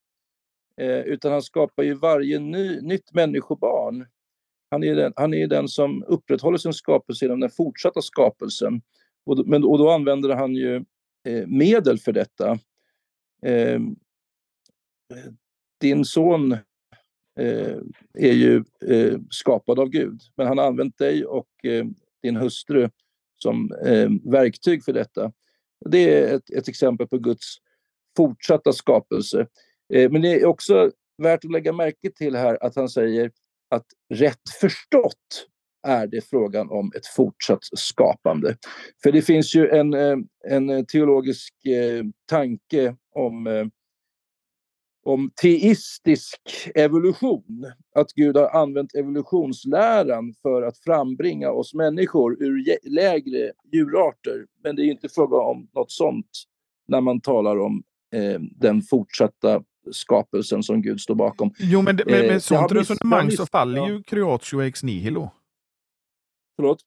Eh, 0.83 1.01
utan 1.01 1.33
han 1.33 1.43
skapar 1.43 1.83
ju 1.83 1.95
varje 1.95 2.39
ny, 2.39 2.81
nytt 2.81 3.15
människobarn. 3.15 4.07
Han 4.71 4.85
är, 4.85 4.97
den, 4.97 5.13
han 5.17 5.35
är 5.35 5.47
den 5.47 5.69
som 5.69 6.05
upprätthåller 6.07 6.59
sin 6.59 6.73
skapelse 6.73 7.25
genom 7.25 7.41
den 7.41 7.51
fortsatta 7.51 8.03
skapelsen. 8.03 8.83
Och, 9.27 9.49
men, 9.49 9.65
och 9.65 9.79
då 9.79 9.91
använder 9.91 10.29
han 10.29 10.55
ju 10.55 10.77
eh, 11.29 11.47
medel 11.47 11.99
för 11.99 12.13
detta. 12.13 12.51
Eh, 13.43 13.81
din 15.81 16.05
son 16.05 16.53
eh, 17.41 17.77
är 18.15 18.33
ju 18.33 18.65
eh, 18.87 19.19
skapad 19.31 19.79
av 19.79 19.89
Gud, 19.89 20.21
men 20.37 20.47
han 20.47 20.59
har 20.59 20.67
använt 20.67 20.99
dig 20.99 21.27
och 21.27 21.65
eh, 21.65 21.85
din 22.23 22.37
hustru 22.37 22.91
som 23.37 23.73
eh, 23.87 24.11
verktyg 24.33 24.85
för 24.85 24.93
detta. 24.93 25.33
Det 25.91 26.15
är 26.15 26.35
ett, 26.37 26.51
ett 26.51 26.69
exempel 26.69 27.09
på 27.09 27.19
Guds 27.19 27.57
fortsatta 28.17 28.73
skapelse. 28.73 29.47
Eh, 29.95 30.11
men 30.11 30.23
det 30.23 30.41
är 30.41 30.47
också 30.47 30.91
värt 31.23 31.45
att 31.45 31.53
lägga 31.53 31.73
märke 31.73 32.11
till 32.11 32.37
här 32.37 32.59
att 32.65 32.77
han 32.77 32.89
säger 32.89 33.31
att 33.71 33.87
rätt 34.15 34.51
förstått 34.61 35.47
är 35.87 36.07
det 36.07 36.21
frågan 36.31 36.71
om 36.71 36.93
ett 36.97 37.07
fortsatt 37.07 37.59
skapande. 37.63 38.57
För 39.03 39.13
det 39.13 39.23
finns 39.23 39.55
ju 39.55 39.69
en, 39.69 39.95
eh, 39.95 40.17
en 40.49 40.87
teologisk 40.87 41.67
eh, 41.67 42.05
tanke 42.29 42.97
om 43.15 43.71
om 45.05 45.31
teistisk 45.43 46.41
evolution. 46.75 47.73
Att 47.95 48.13
Gud 48.13 48.37
har 48.37 48.49
använt 48.49 48.95
evolutionsläran 48.95 50.35
för 50.43 50.63
att 50.63 50.79
frambringa 50.79 51.51
oss 51.51 51.75
människor 51.75 52.43
ur 52.43 52.65
lägre 52.91 53.53
djurarter. 53.73 54.47
Men 54.65 54.77
det 54.77 54.83
är 54.83 54.91
inte 54.91 55.09
fråga 55.09 55.37
om 55.37 55.69
något 55.75 55.91
sånt 55.91 56.31
när 56.89 57.01
man 57.01 57.21
talar 57.21 57.59
om 57.59 57.83
eh, 58.15 58.41
den 58.41 58.83
fortsatta 58.83 59.63
skapelsen 59.91 60.63
som 60.63 60.83
Gud 60.83 61.01
står 61.01 61.15
bakom. 61.15 61.55
Jo, 61.59 61.83
men 61.83 61.97
det, 61.97 62.07
med, 62.07 62.21
med 62.21 62.33
eh, 62.33 62.39
sånt 62.39 62.73
resonemang 62.73 63.31
så 63.31 63.47
faller 63.47 63.89
ju 63.89 64.03
creatio 64.03 64.63
ex 64.63 64.83
nihilo. 64.83 65.31
Förlåt? 66.57 66.79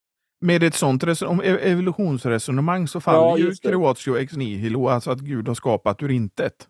Med 0.42 0.64
ett 0.64 0.76
sånt 0.76 1.04
om 1.22 1.42
evolutionsresonemang 1.42 2.88
så 2.88 3.02
faller 3.02 3.20
ja, 3.20 3.38
ju 3.38 3.56
creatio 3.56 4.18
ex 4.18 4.34
nihilo, 4.34 4.88
alltså 4.88 5.12
att 5.12 5.20
Gud 5.20 5.48
har 5.48 5.56
skapat 5.56 6.04
ur 6.04 6.12
intet. 6.12 6.68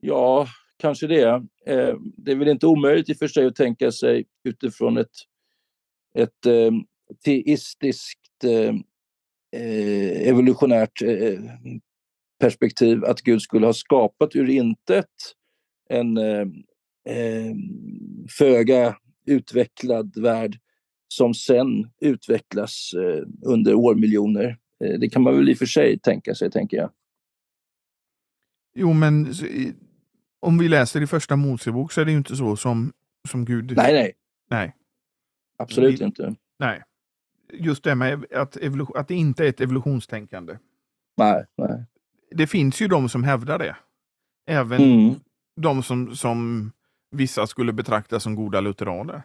Ja, 0.00 0.46
kanske 0.78 1.06
det. 1.06 1.28
Eh, 1.66 1.94
det 2.16 2.32
är 2.32 2.36
väl 2.36 2.48
inte 2.48 2.66
omöjligt 2.66 3.08
i 3.08 3.12
och 3.12 3.16
för 3.16 3.28
sig 3.28 3.46
att 3.46 3.56
tänka 3.56 3.92
sig 3.92 4.24
utifrån 4.44 4.96
ett, 4.96 5.16
ett 6.18 6.46
eh, 6.46 6.70
teistiskt 7.24 8.44
eh, 8.44 8.74
eh 9.60 10.28
evolutionärt 10.28 11.02
eh, 11.02 11.40
perspektiv 12.42 13.04
att 13.04 13.20
Gud 13.20 13.42
skulle 13.42 13.66
ha 13.66 13.72
skapat 13.72 14.36
ur 14.36 14.50
intet 14.50 15.06
en 15.88 16.16
eh, 16.16 16.46
eh, 17.08 17.54
föga 18.38 18.96
utvecklad 19.26 20.16
värld 20.16 20.58
som 21.08 21.34
sen 21.34 21.90
utvecklas 22.00 22.90
eh, 22.94 23.22
under 23.42 23.74
årmiljoner. 23.74 24.58
Eh, 24.84 24.98
det 24.98 25.10
kan 25.10 25.22
man 25.22 25.36
väl 25.36 25.48
i 25.48 25.54
och 25.54 25.58
för 25.58 25.66
sig 25.66 25.98
tänka 25.98 26.34
sig, 26.34 26.50
tänker 26.50 26.76
jag. 26.76 26.90
Jo, 28.74 28.92
men 28.92 29.32
om 30.40 30.58
vi 30.58 30.68
läser 30.68 31.02
i 31.02 31.06
första 31.06 31.36
Mosebok 31.36 31.92
så 31.92 32.00
är 32.00 32.04
det 32.04 32.10
ju 32.10 32.16
inte 32.16 32.36
så 32.36 32.56
som, 32.56 32.92
som 33.28 33.44
Gud... 33.44 33.72
Nej, 33.76 33.92
nej. 33.92 34.12
Nej. 34.50 34.76
Absolut 35.56 36.00
vi, 36.00 36.04
inte. 36.04 36.34
Nej. 36.58 36.82
Just 37.52 37.84
det 37.84 37.94
med 37.94 38.24
att, 38.32 38.56
att 38.94 39.08
det 39.08 39.14
inte 39.14 39.44
är 39.44 39.48
ett 39.48 39.60
evolutionstänkande. 39.60 40.58
Nej, 41.16 41.44
nej. 41.56 41.84
Det 42.34 42.46
finns 42.46 42.82
ju 42.82 42.88
de 42.88 43.08
som 43.08 43.24
hävdar 43.24 43.58
det. 43.58 43.76
Även 44.46 44.82
mm. 44.82 45.14
de 45.60 45.82
som, 45.82 46.16
som 46.16 46.70
vissa 47.10 47.46
skulle 47.46 47.72
betrakta 47.72 48.20
som 48.20 48.34
goda 48.34 48.60
lutheraner. 48.60 49.22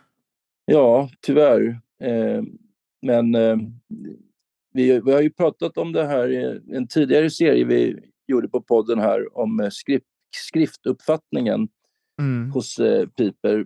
Ja, 0.65 1.09
tyvärr. 1.21 1.79
Eh, 2.03 2.43
men 3.01 3.35
eh, 3.35 3.57
vi, 4.73 4.99
vi 4.99 5.13
har 5.13 5.21
ju 5.21 5.29
pratat 5.29 5.77
om 5.77 5.93
det 5.93 6.07
här 6.07 6.31
i 6.31 6.61
en 6.75 6.87
tidigare 6.87 7.29
serie 7.29 7.65
vi 7.65 7.99
gjorde 8.27 8.47
på 8.47 8.61
podden 8.61 8.99
här 8.99 9.37
om 9.37 9.59
eh, 9.59 9.69
skrift, 9.69 10.05
skriftuppfattningen 10.35 11.67
mm. 12.21 12.51
hos 12.51 12.79
eh, 12.79 13.07
Piper. 13.07 13.65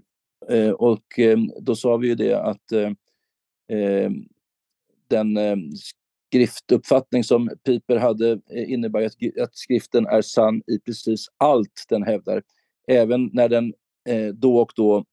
Eh, 0.49 0.71
och 0.71 1.19
eh, 1.19 1.37
då 1.61 1.75
sa 1.75 1.97
vi 1.97 2.07
ju 2.07 2.15
det 2.15 2.33
att 2.33 2.71
eh, 2.71 4.11
den 5.07 5.37
skriftuppfattning 6.31 7.23
som 7.23 7.49
Piper 7.65 7.97
hade 7.97 8.31
eh, 8.31 8.71
innebär 8.71 9.05
att, 9.05 9.13
att 9.41 9.57
skriften 9.57 10.05
är 10.05 10.21
sann 10.21 10.61
i 10.67 10.79
precis 10.79 11.25
allt 11.37 11.85
den 11.89 12.03
hävdar. 12.03 12.43
Även 12.87 13.29
när 13.33 13.49
den 13.49 13.73
eh, 14.09 14.27
då 14.27 14.57
och 14.57 14.71
då 14.75 15.05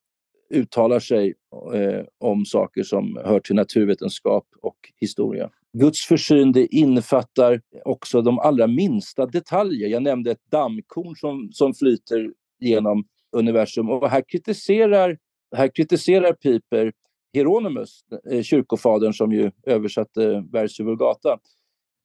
uttalar 0.49 0.99
sig 0.99 1.33
eh, 1.73 2.05
om 2.17 2.45
saker 2.45 2.83
som 2.83 3.19
hör 3.25 3.39
till 3.39 3.55
naturvetenskap 3.55 4.47
och 4.61 4.77
historia. 4.95 5.49
Guds 5.73 6.05
försyn 6.05 6.51
det 6.51 6.75
innefattar 6.75 7.61
också 7.85 8.21
de 8.21 8.39
allra 8.39 8.67
minsta 8.67 9.25
detaljer. 9.25 9.89
Jag 9.89 10.03
nämnde 10.03 10.31
ett 10.31 10.51
dammkorn 10.51 11.15
som, 11.15 11.49
som 11.51 11.73
flyter 11.73 12.33
genom 12.59 13.07
universum 13.31 13.89
och 13.89 14.09
här 14.09 14.23
kritiserar, 14.27 15.17
här 15.55 15.67
kritiserar 15.75 16.33
Piper 16.33 16.91
Hieronymus, 17.33 18.05
eh, 18.31 18.41
kyrkofadern 18.41 19.13
som 19.13 19.31
ju 19.31 19.51
översatte 19.63 20.43
Versu 20.51 20.83
Vulgata, 20.83 21.39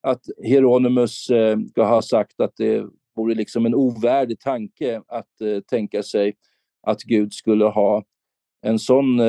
att 0.03 0.21
Hieronymus 0.43 1.31
eh, 1.31 1.59
ska 1.71 1.85
ha 1.85 2.03
sagt 2.03 2.41
att 2.41 2.57
det 2.57 2.85
vore 3.17 3.35
liksom 3.35 3.67
en 3.67 3.75
ovärdig 3.75 4.41
tanke 4.41 5.03
att 5.09 5.41
eh, 5.41 5.61
tänka 5.61 6.03
sig 6.03 6.35
att 6.87 7.03
Gud 7.03 7.33
skulle 7.33 7.65
ha 7.65 8.05
en 8.63 8.79
sån 8.79 9.21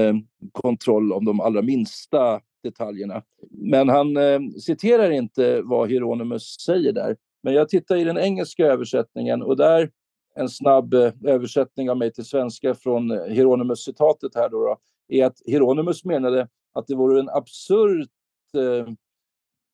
kontroll 0.51 1.13
om 1.13 1.25
de 1.25 1.39
allra 1.39 1.61
minsta 1.61 2.41
detaljerna. 2.63 3.23
Men 3.51 3.89
han 3.89 4.17
citerar 4.61 5.11
inte 5.11 5.61
vad 5.61 5.89
Hieronymus 5.89 6.55
säger 6.65 6.91
där. 6.91 7.17
Men 7.43 7.53
jag 7.53 7.69
tittar 7.69 7.95
i 7.95 8.03
den 8.03 8.17
engelska 8.17 8.65
översättningen 8.65 9.41
och 9.41 9.57
där 9.57 9.89
en 10.35 10.49
snabb 10.49 10.93
översättning 11.25 11.89
av 11.89 11.97
mig 11.97 12.13
till 12.13 12.25
svenska 12.25 12.75
från 12.75 13.11
Hieronymus-citatet 13.11 14.35
här 14.35 14.49
då, 14.49 14.65
då, 14.65 14.77
är 15.07 15.25
att 15.25 15.41
Hieronymus 15.45 16.05
menade 16.05 16.47
att 16.73 16.87
det 16.87 16.95
vore 16.95 17.19
en 17.19 17.29
absurd, 17.29 18.07
eh, 18.53 18.93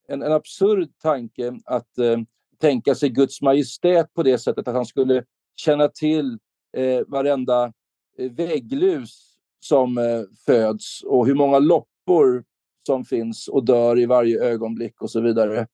en, 0.07 0.23
en 0.23 0.31
absurd 0.31 0.89
tanke 1.01 1.59
att 1.65 1.97
eh, 1.97 2.17
tänka 2.57 2.95
sig 2.95 3.09
Guds 3.09 3.41
majestät 3.41 4.13
på 4.13 4.23
det 4.23 4.37
sättet 4.37 4.67
att 4.67 4.75
han 4.75 4.85
skulle 4.85 5.25
känna 5.55 5.87
till 5.87 6.39
eh, 6.77 7.01
varenda 7.07 7.73
eh, 8.17 8.31
vägglus 8.31 9.37
som 9.59 9.97
eh, 9.97 10.21
föds 10.45 11.03
och 11.03 11.27
hur 11.27 11.35
många 11.35 11.59
loppor 11.59 12.43
som 12.87 13.05
finns 13.05 13.47
och 13.47 13.65
dör 13.65 13.99
i 13.99 14.05
varje 14.05 14.43
ögonblick 14.43 15.01
och 15.01 15.11
så 15.11 15.21
vidare. 15.21 15.67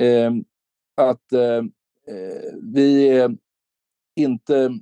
Eh, 0.00 0.32
att 0.94 1.32
eh, 1.32 1.56
eh 2.06 2.54
vi 2.62 3.08
är 3.08 3.36
inte 4.16 4.80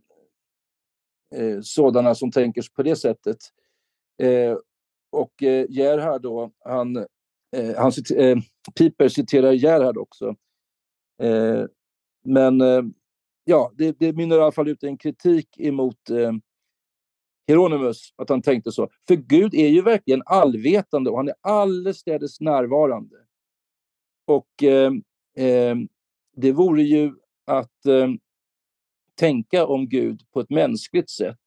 eh, 1.34 1.60
sådana 1.62 2.14
som 2.14 2.30
tänker 2.30 2.64
på 2.74 2.82
det 2.82 2.96
sättet. 2.96 3.36
Eh, 4.22 4.56
och 5.12 5.42
eh, 5.42 5.66
Gerhard 5.68 6.22
då, 6.22 6.50
han, 6.64 6.96
eh, 7.56 7.76
han 7.76 7.92
eh, 8.16 8.38
Piper 8.78 9.08
citerar 9.08 9.52
Gerhard 9.52 9.98
också. 9.98 10.34
Eh, 11.22 11.64
men 12.24 12.60
eh, 12.60 12.82
ja, 13.44 13.72
det, 13.74 13.98
det 13.98 14.12
mynnar 14.12 14.36
i 14.36 14.40
alla 14.40 14.52
fall 14.52 14.68
ut 14.68 14.82
en 14.82 14.98
kritik 14.98 15.48
emot 15.58 16.10
eh, 16.10 16.32
Hieronymus, 17.46 18.14
att 18.16 18.28
han 18.28 18.42
tänkte 18.42 18.72
så. 18.72 18.88
För 19.08 19.14
Gud 19.14 19.54
är 19.54 19.68
ju 19.68 19.82
verkligen 19.82 20.22
allvetande 20.26 21.10
och 21.10 21.16
han 21.16 21.28
är 21.28 21.34
allestädes 21.40 22.40
närvarande. 22.40 23.16
Och 24.26 24.62
eh, 24.62 24.92
eh, 25.36 25.76
det 26.36 26.52
vore 26.52 26.82
ju 26.82 27.14
att 27.46 27.86
eh, 27.86 28.08
tänka 29.14 29.66
om 29.66 29.88
Gud 29.88 30.22
på 30.32 30.40
ett 30.40 30.50
mänskligt 30.50 31.10
sätt. 31.10 31.42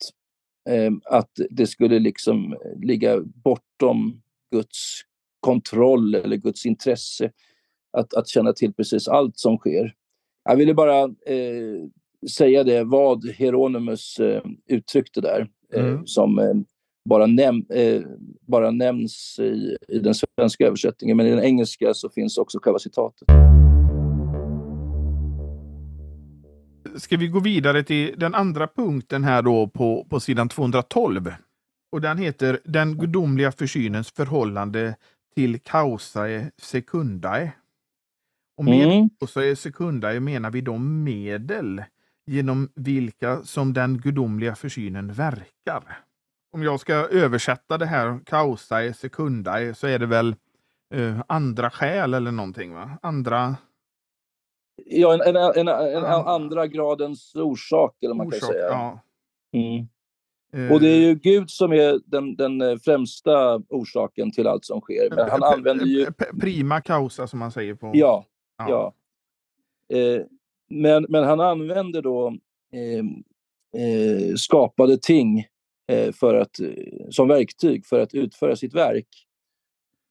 Eh, 0.68 0.92
att 1.06 1.32
det 1.50 1.68
skulle 1.68 2.00
liksom 2.00 2.58
ligga 2.82 3.20
bortom 3.22 4.22
Guds 4.52 5.02
kontroll 5.40 6.16
eller 6.16 6.38
Guds 6.38 6.66
intresse 6.66 7.32
att, 7.98 8.14
att 8.14 8.28
känna 8.28 8.54
till 8.54 8.74
precis 8.74 9.08
allt 9.08 9.38
som 9.38 9.58
sker. 9.58 9.94
Jag 10.44 10.56
ville 10.56 10.74
bara 10.74 11.02
eh, 11.04 11.88
säga 12.32 12.64
det, 12.64 12.84
vad 12.84 13.30
Hieronymus 13.30 14.20
eh, 14.20 14.42
uttryckte 14.68 15.22
där, 15.22 15.48
eh, 15.74 15.86
mm. 15.86 16.08
som 16.08 16.40
eh, 16.40 16.54
bara, 17.10 17.26
näm 17.26 17.66
eh, 17.70 18.02
bara 18.48 18.72
nämns 18.72 19.40
i, 19.40 19.78
i 19.88 20.00
den 20.00 20.14
svenska 20.14 20.68
översättningen, 20.68 21.18
men 21.18 21.28
i 21.28 21.30
den 21.30 21.44
engelska 21.44 21.94
så 21.94 22.10
finns 22.10 22.38
också 22.38 22.60
själva 22.62 22.80
citatet. 22.80 23.28
Ska 26.98 27.18
vi 27.18 27.28
gå 27.28 27.40
vidare 27.40 27.84
till 27.84 28.16
den 28.18 28.36
andra 28.36 28.68
punkten 28.68 29.24
här 29.24 29.42
då 29.42 29.68
på, 29.68 30.08
på 30.10 30.20
sidan 30.20 30.50
212? 30.50 31.34
Och 31.92 32.02
den 32.02 32.18
heter 32.18 32.60
Den 32.64 32.98
gudomliga 32.98 33.52
försynens 33.52 34.12
förhållande 34.12 34.96
till 35.36 35.60
causae 35.60 36.52
secundae. 36.58 37.52
Och 38.58 38.66
med 38.66 38.88
mm. 38.88 39.10
causae 39.20 39.56
secundae 39.56 40.20
menar 40.20 40.52
vi 40.52 40.62
de 40.62 41.04
medel 41.04 41.84
genom 42.26 42.70
vilka 42.76 43.44
som 43.44 43.74
den 43.74 43.98
gudomliga 43.98 44.56
försynen 44.56 45.14
verkar. 45.14 46.00
Om 46.52 46.64
jag 46.64 46.80
ska 46.80 46.94
översätta 46.94 47.78
det 47.78 47.86
här 47.86 48.20
causae 48.26 48.94
secundae 48.94 49.74
så 49.74 49.88
är 49.88 50.00
det 50.00 50.06
väl 50.06 50.36
uh, 50.96 51.22
andra 51.28 51.70
skäl 51.70 52.14
eller 52.14 52.32
någonting? 52.32 52.74
va? 52.74 52.98
Andra 53.02 53.56
Ja, 54.86 55.14
en, 55.14 55.36
en, 55.36 55.36
en, 55.36 55.68
en 55.68 56.06
andra 56.06 56.68
gradens 56.68 57.36
orsak, 57.36 58.04
eller 58.04 58.14
man 58.14 58.28
orsak, 58.28 58.40
kan 58.40 58.50
säga. 58.50 58.66
Ja. 58.66 59.00
Mm. 59.54 59.88
Uh, 60.56 60.72
och 60.72 60.80
det 60.80 60.88
är 60.88 61.00
ju 61.00 61.16
Gud 61.16 61.50
som 61.50 61.74
är 61.74 62.00
den, 62.06 62.36
den 62.36 62.62
eh, 62.62 62.78
främsta 62.78 63.62
orsaken 63.70 64.32
till 64.32 64.48
allt 64.48 64.66
som 64.66 64.82
sker. 64.82 65.16
Men 65.16 65.30
han 65.30 65.44
använder 65.44 65.86
ju... 65.86 66.06
Prima 66.42 66.82
causa, 66.82 67.28
som 67.28 67.40
man 67.40 67.52
säger 67.52 67.76
på... 67.76 67.92
Ja. 67.94 68.26
ja. 68.58 68.94
ja. 69.90 69.98
Eh, 69.98 70.22
men, 70.70 71.06
men 71.10 71.24
han 71.24 71.40
använder 71.40 72.02
då 72.02 72.28
eh, 72.74 73.06
eh, 73.82 74.36
skapade 74.36 74.98
ting 74.98 75.48
eh, 75.92 76.12
för 76.12 76.36
att, 76.36 76.60
som 77.10 77.28
verktyg 77.28 77.86
för 77.86 78.00
att 78.00 78.14
utföra 78.14 78.56
sitt 78.56 78.76
verk. 78.76 79.08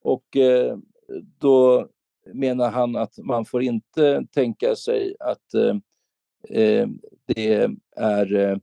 Och 0.03 0.37
då 1.39 1.89
menar 2.35 2.71
han 2.71 2.97
att 2.97 3.19
man 3.19 3.45
får 3.45 3.63
inte 3.63 4.27
tänka 4.35 4.77
sig 4.77 5.17
att 5.21 5.55
eh, 5.55 5.77
eh, 6.63 6.89
det 7.27 7.71
är 7.97 8.61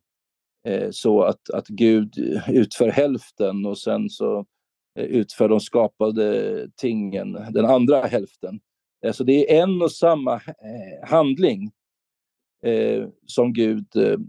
eh, 0.68 0.90
så 0.92 1.24
att, 1.24 1.50
att 1.50 1.68
Gud 1.68 2.18
utför 2.48 2.90
hälften 2.90 3.66
och 3.66 3.78
sen 3.78 4.10
så 4.10 4.46
eh, 5.00 5.06
utför 5.06 5.50
de 5.50 5.60
skapade 5.60 6.68
tingen 6.76 7.38
den 7.52 7.66
andra 7.66 8.02
hälften. 8.02 8.60
Så 9.12 9.24
det 9.24 9.52
är 9.52 9.64
en 9.64 9.82
och 9.82 9.92
samma 9.92 10.34
eh, 10.34 11.10
handling 11.10 11.72
eh, 12.66 13.08
som 13.26 13.54
Gud 13.54 13.88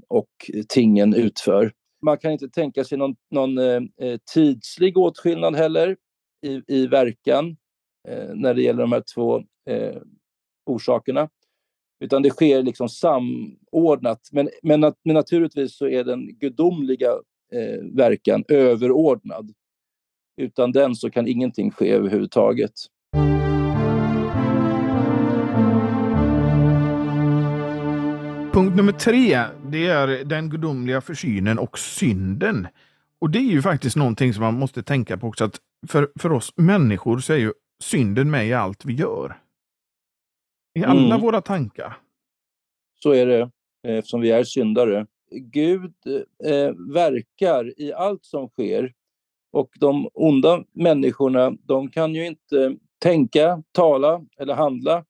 och 0.09 0.31
tingen 0.69 1.15
utför. 1.15 1.73
Man 2.03 2.19
kan 2.19 2.33
inte 2.33 2.49
tänka 2.49 2.85
sig 2.85 2.99
någon, 2.99 3.17
någon 3.31 3.59
eh, 3.59 3.83
tidslig 4.35 4.99
åtskillnad 4.99 5.57
heller 5.57 5.97
i, 6.47 6.63
i 6.67 6.87
verkan 6.87 7.57
Eh, 8.09 8.35
när 8.35 8.55
det 8.55 8.63
gäller 8.63 8.81
de 8.81 8.93
här 8.93 9.05
två 9.15 9.39
eh, 9.71 10.03
orsakerna. 10.67 11.29
Utan 12.01 12.23
det 12.23 12.31
sker 12.31 12.63
liksom 12.63 12.89
samordnat. 12.89 14.29
Men, 14.33 14.49
men, 14.63 14.81
men 14.81 15.15
naturligtvis 15.15 15.77
så 15.77 15.89
är 15.89 16.05
den 16.05 16.39
gudomliga 16.39 17.11
eh, 17.53 17.85
verkan 17.93 18.45
överordnad. 18.49 19.53
Utan 20.37 20.73
den 20.73 20.95
så 20.95 21.11
kan 21.11 21.29
ingenting 21.29 21.71
ske 21.71 21.91
överhuvudtaget. 21.91 22.73
Punkt 28.53 28.77
nummer 28.77 28.93
tre, 28.93 29.43
det 29.67 29.87
är 29.87 30.25
den 30.25 30.51
gudomliga 30.51 31.01
försynen 31.01 31.59
och 31.59 31.79
synden. 31.79 32.67
Och 33.19 33.31
det 33.31 33.39
är 33.39 33.51
ju 33.51 33.63
faktiskt 33.63 33.97
någonting 33.97 34.35
som 34.35 34.43
man 34.43 34.59
måste 34.59 34.83
tänka 34.83 35.17
på 35.17 35.27
också, 35.27 35.45
att 35.45 35.61
för, 35.89 36.09
för 36.19 36.33
oss 36.33 36.53
människor 36.57 37.19
så 37.19 37.33
är 37.33 37.37
ju 37.37 37.53
synden 37.85 38.31
med 38.31 38.47
i 38.47 38.53
allt 38.53 38.85
vi 38.85 38.93
gör. 38.93 39.41
I 40.75 40.85
alla 40.85 41.15
mm. 41.15 41.21
våra 41.21 41.41
tankar. 41.41 41.97
Så 43.03 43.11
är 43.11 43.27
det, 43.27 43.51
eftersom 43.89 44.21
vi 44.21 44.31
är 44.31 44.45
syndare. 44.45 45.07
Gud 45.31 45.95
eh, 46.45 46.73
verkar 46.93 47.81
i 47.81 47.93
allt 47.93 48.25
som 48.25 48.49
sker. 48.49 48.93
Och 49.53 49.71
de 49.81 50.09
onda 50.15 50.65
människorna, 50.73 51.51
de 51.51 51.91
kan 51.91 52.15
ju 52.15 52.27
inte 52.27 52.77
tänka, 52.99 53.63
tala 53.73 54.27
eller 54.39 54.55
handla 54.55 55.05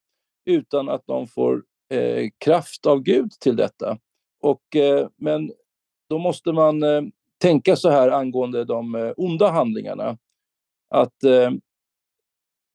utan 0.44 0.88
att 0.88 1.06
de 1.06 1.26
får 1.26 1.64
eh, 1.90 2.28
kraft 2.38 2.86
av 2.86 3.00
Gud 3.00 3.30
till 3.30 3.56
detta. 3.56 3.98
Och, 4.40 4.76
eh, 4.76 5.08
men 5.16 5.52
då 6.08 6.18
måste 6.18 6.52
man 6.52 6.82
eh, 6.82 7.02
tänka 7.38 7.76
så 7.76 7.90
här 7.90 8.10
angående 8.10 8.64
de 8.64 8.94
eh, 8.94 9.12
onda 9.16 9.50
handlingarna. 9.50 10.18
Att 10.90 11.24
eh, 11.24 11.50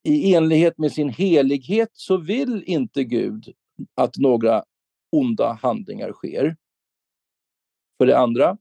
i 0.03 0.33
enlighet 0.33 0.77
med 0.77 0.91
sin 0.91 1.09
helighet 1.09 1.89
så 1.93 2.17
vill 2.17 2.63
inte 2.63 3.03
Gud 3.03 3.53
att 3.95 4.17
några 4.17 4.63
onda 5.12 5.53
handlingar 5.62 6.12
sker. 6.12 6.57
För 7.97 8.05
det 8.05 8.17
andra, 8.17 8.57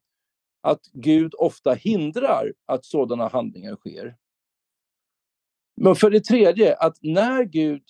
att 0.60 0.86
Gud 0.92 1.34
ofta 1.38 1.74
hindrar 1.74 2.52
att 2.66 2.84
sådana 2.84 3.28
handlingar 3.28 3.76
sker. 3.76 4.16
Men 5.76 5.94
för 5.94 6.10
det 6.10 6.20
tredje, 6.20 6.76
att 6.76 6.96
när 7.02 7.44
Gud 7.44 7.82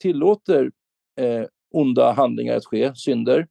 tillåter 0.00 0.72
eh, 1.16 1.44
onda 1.70 2.12
handlingar 2.12 2.56
att 2.56 2.66
ske, 2.66 2.94
synder, 2.94 3.48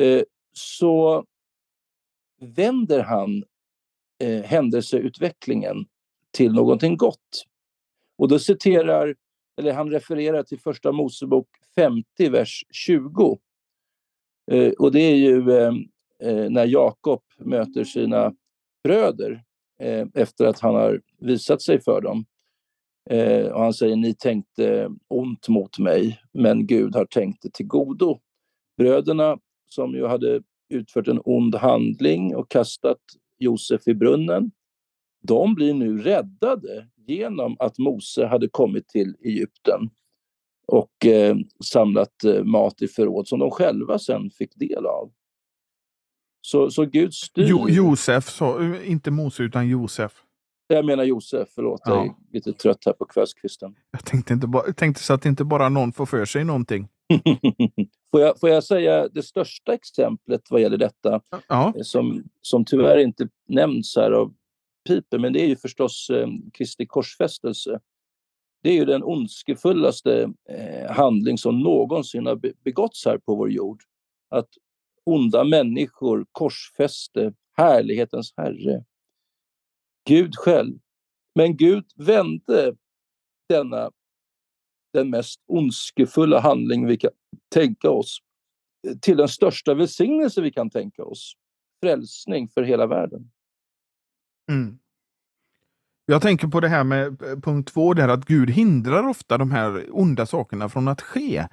eh, 0.00 0.22
så 0.52 1.24
vänder 2.40 3.02
han 3.02 3.44
eh, 4.18 4.42
händelseutvecklingen 4.42 5.86
till 6.30 6.52
någonting 6.52 6.96
gott. 6.96 7.46
Och 8.18 8.28
då 8.28 8.38
citerar, 8.38 9.14
eller 9.58 9.72
han 9.72 9.90
refererar 9.90 10.42
till 10.42 10.60
första 10.60 10.92
Mosebok 10.92 11.48
50, 11.74 12.28
vers 12.28 12.64
20. 12.70 13.38
Eh, 14.50 14.72
och 14.72 14.92
det 14.92 15.00
är 15.00 15.16
ju 15.16 15.50
eh, 15.50 15.72
eh, 16.22 16.50
när 16.50 16.66
Jakob 16.66 17.22
möter 17.38 17.84
sina 17.84 18.34
bröder 18.84 19.44
eh, 19.80 20.06
efter 20.14 20.44
att 20.44 20.60
han 20.60 20.74
har 20.74 21.00
visat 21.18 21.62
sig 21.62 21.80
för 21.80 22.00
dem. 22.00 22.24
Eh, 23.10 23.46
och 23.46 23.62
han 23.62 23.74
säger, 23.74 23.96
ni 23.96 24.14
tänkte 24.14 24.90
ont 25.08 25.48
mot 25.48 25.78
mig, 25.78 26.20
men 26.32 26.66
Gud 26.66 26.94
har 26.94 27.06
tänkt 27.06 27.42
det 27.42 27.52
till 27.52 27.66
godo. 27.66 28.20
Bröderna 28.76 29.38
som 29.68 29.94
ju 29.94 30.06
hade 30.06 30.42
utfört 30.68 31.08
en 31.08 31.20
ond 31.24 31.54
handling 31.54 32.36
och 32.36 32.50
kastat 32.50 33.00
Josef 33.38 33.88
i 33.88 33.94
brunnen, 33.94 34.50
de 35.22 35.54
blir 35.54 35.74
nu 35.74 35.98
räddade 35.98 36.88
genom 37.06 37.56
att 37.58 37.78
Mose 37.78 38.26
hade 38.26 38.48
kommit 38.48 38.88
till 38.88 39.16
Egypten 39.24 39.90
och 40.66 41.06
eh, 41.06 41.36
samlat 41.64 42.24
eh, 42.24 42.44
mat 42.44 42.82
i 42.82 42.88
förråd 42.88 43.28
som 43.28 43.38
de 43.38 43.50
själva 43.50 43.98
sen 43.98 44.30
fick 44.30 44.56
del 44.56 44.86
av. 44.86 45.12
Så, 46.40 46.70
så 46.70 46.84
Gud 46.84 47.14
styr... 47.14 47.46
Jo, 47.48 47.68
Josef, 47.68 48.28
så, 48.28 48.74
inte 48.84 49.10
Mose 49.10 49.42
utan 49.42 49.68
Josef. 49.68 50.12
Jag 50.68 50.84
menar 50.84 51.04
Josef, 51.04 51.48
förlåt. 51.54 51.80
Ja. 51.84 51.96
Jag 51.96 52.06
är 52.06 52.14
lite 52.32 52.52
trött 52.52 52.86
här 52.86 52.92
på 52.92 53.04
kvällskvisten. 53.04 53.74
Jag 53.90 54.04
tänkte, 54.04 54.32
inte 54.32 54.46
bara, 54.46 54.72
tänkte 54.72 55.02
så 55.02 55.14
att 55.14 55.26
inte 55.26 55.44
bara 55.44 55.68
någon 55.68 55.92
får 55.92 56.06
för 56.06 56.24
sig 56.24 56.44
någonting. 56.44 56.88
får, 58.10 58.20
jag, 58.20 58.40
får 58.40 58.48
jag 58.48 58.64
säga 58.64 59.08
det 59.08 59.22
största 59.22 59.74
exemplet 59.74 60.42
vad 60.50 60.60
gäller 60.60 60.78
detta, 60.78 61.20
ja. 61.48 61.72
Eh, 61.76 61.82
som, 61.82 62.24
som 62.42 62.64
tyvärr 62.64 62.98
inte 62.98 63.28
nämns 63.48 63.96
här 63.96 64.10
av 64.10 64.34
Piper, 64.86 65.18
men 65.18 65.32
det 65.32 65.40
är 65.40 65.46
ju 65.46 65.56
förstås 65.56 66.10
eh, 66.10 66.28
Kristi 66.52 66.86
korsfästelse. 66.86 67.80
Det 68.62 68.70
är 68.70 68.74
ju 68.74 68.84
den 68.84 69.02
ondskefullaste 69.02 70.32
eh, 70.48 70.90
handling 70.90 71.38
som 71.38 71.60
någonsin 71.60 72.26
har 72.26 72.62
begåtts 72.64 73.04
här 73.04 73.18
på 73.18 73.34
vår 73.34 73.50
jord. 73.50 73.82
Att 74.28 74.48
onda 75.04 75.44
människor 75.44 76.26
korsfäste 76.32 77.32
härlighetens 77.56 78.34
Herre, 78.36 78.84
Gud 80.08 80.36
själv. 80.36 80.78
Men 81.34 81.56
Gud 81.56 81.84
vände 81.96 82.76
denna 83.48 83.90
den 84.92 85.10
mest 85.10 85.40
ondskefulla 85.46 86.40
handling 86.40 86.86
vi 86.86 86.96
kan 86.96 87.10
tänka 87.48 87.90
oss 87.90 88.18
eh, 88.88 88.98
till 88.98 89.16
den 89.16 89.28
största 89.28 89.74
välsignelse 89.74 90.42
vi 90.42 90.52
kan 90.52 90.70
tänka 90.70 91.04
oss. 91.04 91.32
Frälsning 91.82 92.48
för 92.48 92.62
hela 92.62 92.86
världen. 92.86 93.30
Mm. 94.50 94.78
Jag 96.06 96.22
tänker 96.22 96.48
på 96.48 96.60
det 96.60 96.68
här 96.68 96.84
med 96.84 97.22
eh, 97.22 97.38
punkt 97.38 97.72
två, 97.72 97.94
där 97.94 98.08
att 98.08 98.24
Gud 98.24 98.50
hindrar 98.50 99.08
ofta 99.08 99.38
de 99.38 99.50
här 99.50 99.86
onda 99.90 100.26
sakerna 100.26 100.68
från 100.68 100.88
att 100.88 101.02
ske. 101.02 101.46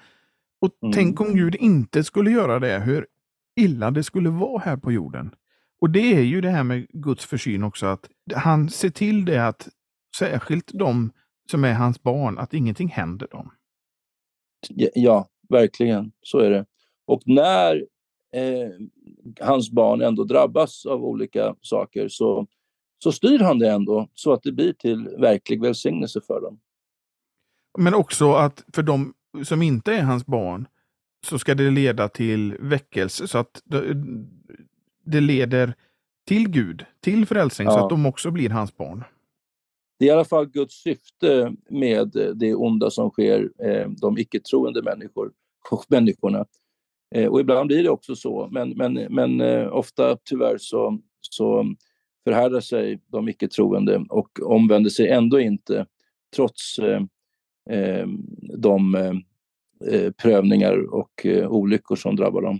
Och 0.61 0.71
mm. 0.83 0.93
tänk 0.93 1.21
om 1.21 1.35
Gud 1.35 1.55
inte 1.55 2.03
skulle 2.03 2.31
göra 2.31 2.59
det, 2.59 2.79
hur 2.79 3.07
illa 3.55 3.91
det 3.91 4.03
skulle 4.03 4.29
vara 4.29 4.59
här 4.59 4.77
på 4.77 4.91
jorden. 4.91 5.35
Och 5.81 5.89
det 5.89 6.15
är 6.15 6.21
ju 6.21 6.41
det 6.41 6.49
här 6.49 6.63
med 6.63 6.87
Guds 6.89 7.25
försyn 7.25 7.63
också, 7.63 7.85
att 7.85 8.09
han 8.35 8.69
ser 8.69 8.89
till 8.89 9.25
det 9.25 9.47
att 9.47 9.69
särskilt 10.19 10.71
de 10.73 11.11
som 11.51 11.63
är 11.63 11.73
hans 11.73 12.03
barn, 12.03 12.37
att 12.37 12.53
ingenting 12.53 12.87
händer 12.87 13.27
dem. 13.27 13.51
Ja, 14.93 15.29
verkligen. 15.49 16.11
Så 16.21 16.39
är 16.39 16.49
det. 16.49 16.65
Och 17.05 17.21
när 17.25 17.75
eh, 18.33 18.69
hans 19.41 19.71
barn 19.71 20.01
ändå 20.01 20.23
drabbas 20.23 20.85
av 20.85 21.03
olika 21.03 21.55
saker 21.61 22.07
så, 22.07 22.47
så 23.03 23.11
styr 23.11 23.39
han 23.39 23.59
det 23.59 23.71
ändå 23.71 24.07
så 24.13 24.33
att 24.33 24.43
det 24.43 24.51
blir 24.51 24.73
till 24.73 25.09
verklig 25.17 25.61
välsignelse 25.61 26.21
för 26.21 26.41
dem. 26.41 26.59
Men 27.77 27.93
också 27.93 28.33
att 28.33 28.63
för 28.73 28.83
de 28.83 29.13
som 29.43 29.61
inte 29.61 29.93
är 29.93 30.01
hans 30.01 30.25
barn 30.25 30.67
så 31.25 31.39
ska 31.39 31.55
det 31.55 31.71
leda 31.71 32.09
till 32.09 32.55
väckelse 32.59 33.27
så 33.27 33.37
att 33.37 33.61
det, 35.03 35.21
leder 35.21 35.73
till 36.27 36.49
Gud, 36.49 36.85
till 37.01 37.25
frälsning, 37.25 37.67
ja. 37.67 37.71
så 37.73 37.83
att 37.83 37.89
de 37.89 38.05
också 38.05 38.31
blir 38.31 38.49
hans 38.49 38.77
barn. 38.77 39.03
Det 39.99 40.05
är 40.05 40.09
i 40.09 40.11
alla 40.11 40.25
fall 40.25 40.45
Guds 40.45 40.75
syfte 40.75 41.55
med 41.69 42.33
det 42.35 42.55
onda 42.55 42.89
som 42.89 43.09
sker 43.09 43.51
eh, 43.63 43.89
de 43.89 44.17
icke-troende 44.17 44.81
människor, 44.81 45.31
människorna. 45.87 46.45
Eh, 47.15 47.27
och 47.27 47.39
ibland 47.39 47.67
blir 47.67 47.83
det 47.83 47.89
också 47.89 48.15
så, 48.15 48.47
men, 48.51 48.69
men, 48.69 48.93
men 48.93 49.41
eh, 49.41 49.73
ofta 49.73 50.17
tyvärr 50.23 50.57
så, 50.57 50.99
så 51.21 51.75
förhärdar 52.23 52.61
sig 52.61 52.99
de 53.07 53.29
icke-troende 53.29 54.05
och 54.09 54.39
omvänder 54.43 54.89
sig 54.89 55.09
ändå 55.09 55.39
inte 55.39 55.85
trots 56.35 56.79
de 58.57 58.97
prövningar 60.17 60.93
och 60.93 61.27
olyckor 61.47 61.95
som 61.95 62.15
drabbar 62.15 62.41
dem. 62.41 62.59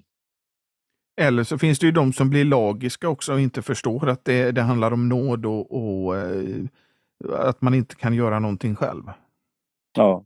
Eller 1.21 1.43
så 1.43 1.57
finns 1.57 1.79
det 1.79 1.85
ju 1.85 1.91
de 1.91 2.13
som 2.13 2.29
blir 2.29 2.45
lagiska 2.45 3.09
också 3.09 3.33
och 3.33 3.39
inte 3.39 3.61
förstår 3.61 4.09
att 4.09 4.25
det, 4.25 4.51
det 4.51 4.61
handlar 4.61 4.91
om 4.91 5.09
nåd 5.09 5.45
och, 5.45 5.71
och 5.71 6.15
att 7.31 7.61
man 7.61 7.73
inte 7.73 7.95
kan 7.95 8.13
göra 8.13 8.39
någonting 8.39 8.75
själv. 8.75 9.03
Ja, 9.97 10.25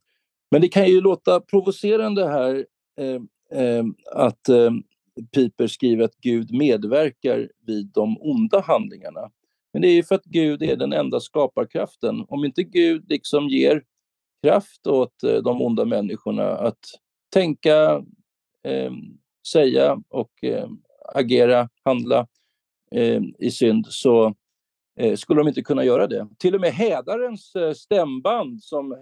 men 0.52 0.62
det 0.62 0.67
kan 0.67 0.88
ju 0.88 1.02
låta 1.02 1.39
provocerande 1.39 2.28
här 2.28 2.65
eh, 3.00 3.21
eh, 3.62 3.86
att 4.13 4.50
eh, 4.50 4.71
Piper 5.32 5.67
skriver 5.67 6.03
att 6.03 6.15
Gud 6.15 6.53
medverkar 6.53 7.49
vid 7.67 7.88
de 7.88 8.17
onda 8.19 8.60
handlingarna. 8.60 9.32
Men 9.73 9.82
det 9.82 9.88
är 9.88 9.95
ju 9.95 10.03
för 10.03 10.15
att 10.15 10.25
Gud 10.25 10.63
är 10.63 10.75
den 10.75 10.93
enda 10.93 11.19
skaparkraften. 11.19 12.25
Om 12.27 12.45
inte 12.45 12.63
Gud 12.63 13.10
liksom 13.10 13.47
ger 13.47 13.84
kraft 14.43 14.88
åt 14.88 15.23
eh, 15.23 15.36
de 15.36 15.62
onda 15.62 15.86
människorna 15.86 16.43
att 16.43 16.80
tänka, 17.34 18.03
eh, 18.63 18.91
säga 19.47 20.01
och 20.10 20.43
eh, 20.43 20.69
agera, 21.13 21.69
handla 21.84 22.27
eh, 22.91 23.21
i 23.39 23.51
synd 23.51 23.86
så 23.89 24.36
eh, 24.99 25.15
skulle 25.15 25.39
de 25.39 25.47
inte 25.47 25.62
kunna 25.62 25.84
göra 25.84 26.08
det. 26.08 26.27
Till 26.38 26.56
och 26.56 26.62
med 26.62 26.71
hädarens 26.71 27.56
eh, 27.56 27.73
stämband 27.73 28.63
som 28.63 28.91
eh, 28.91 28.97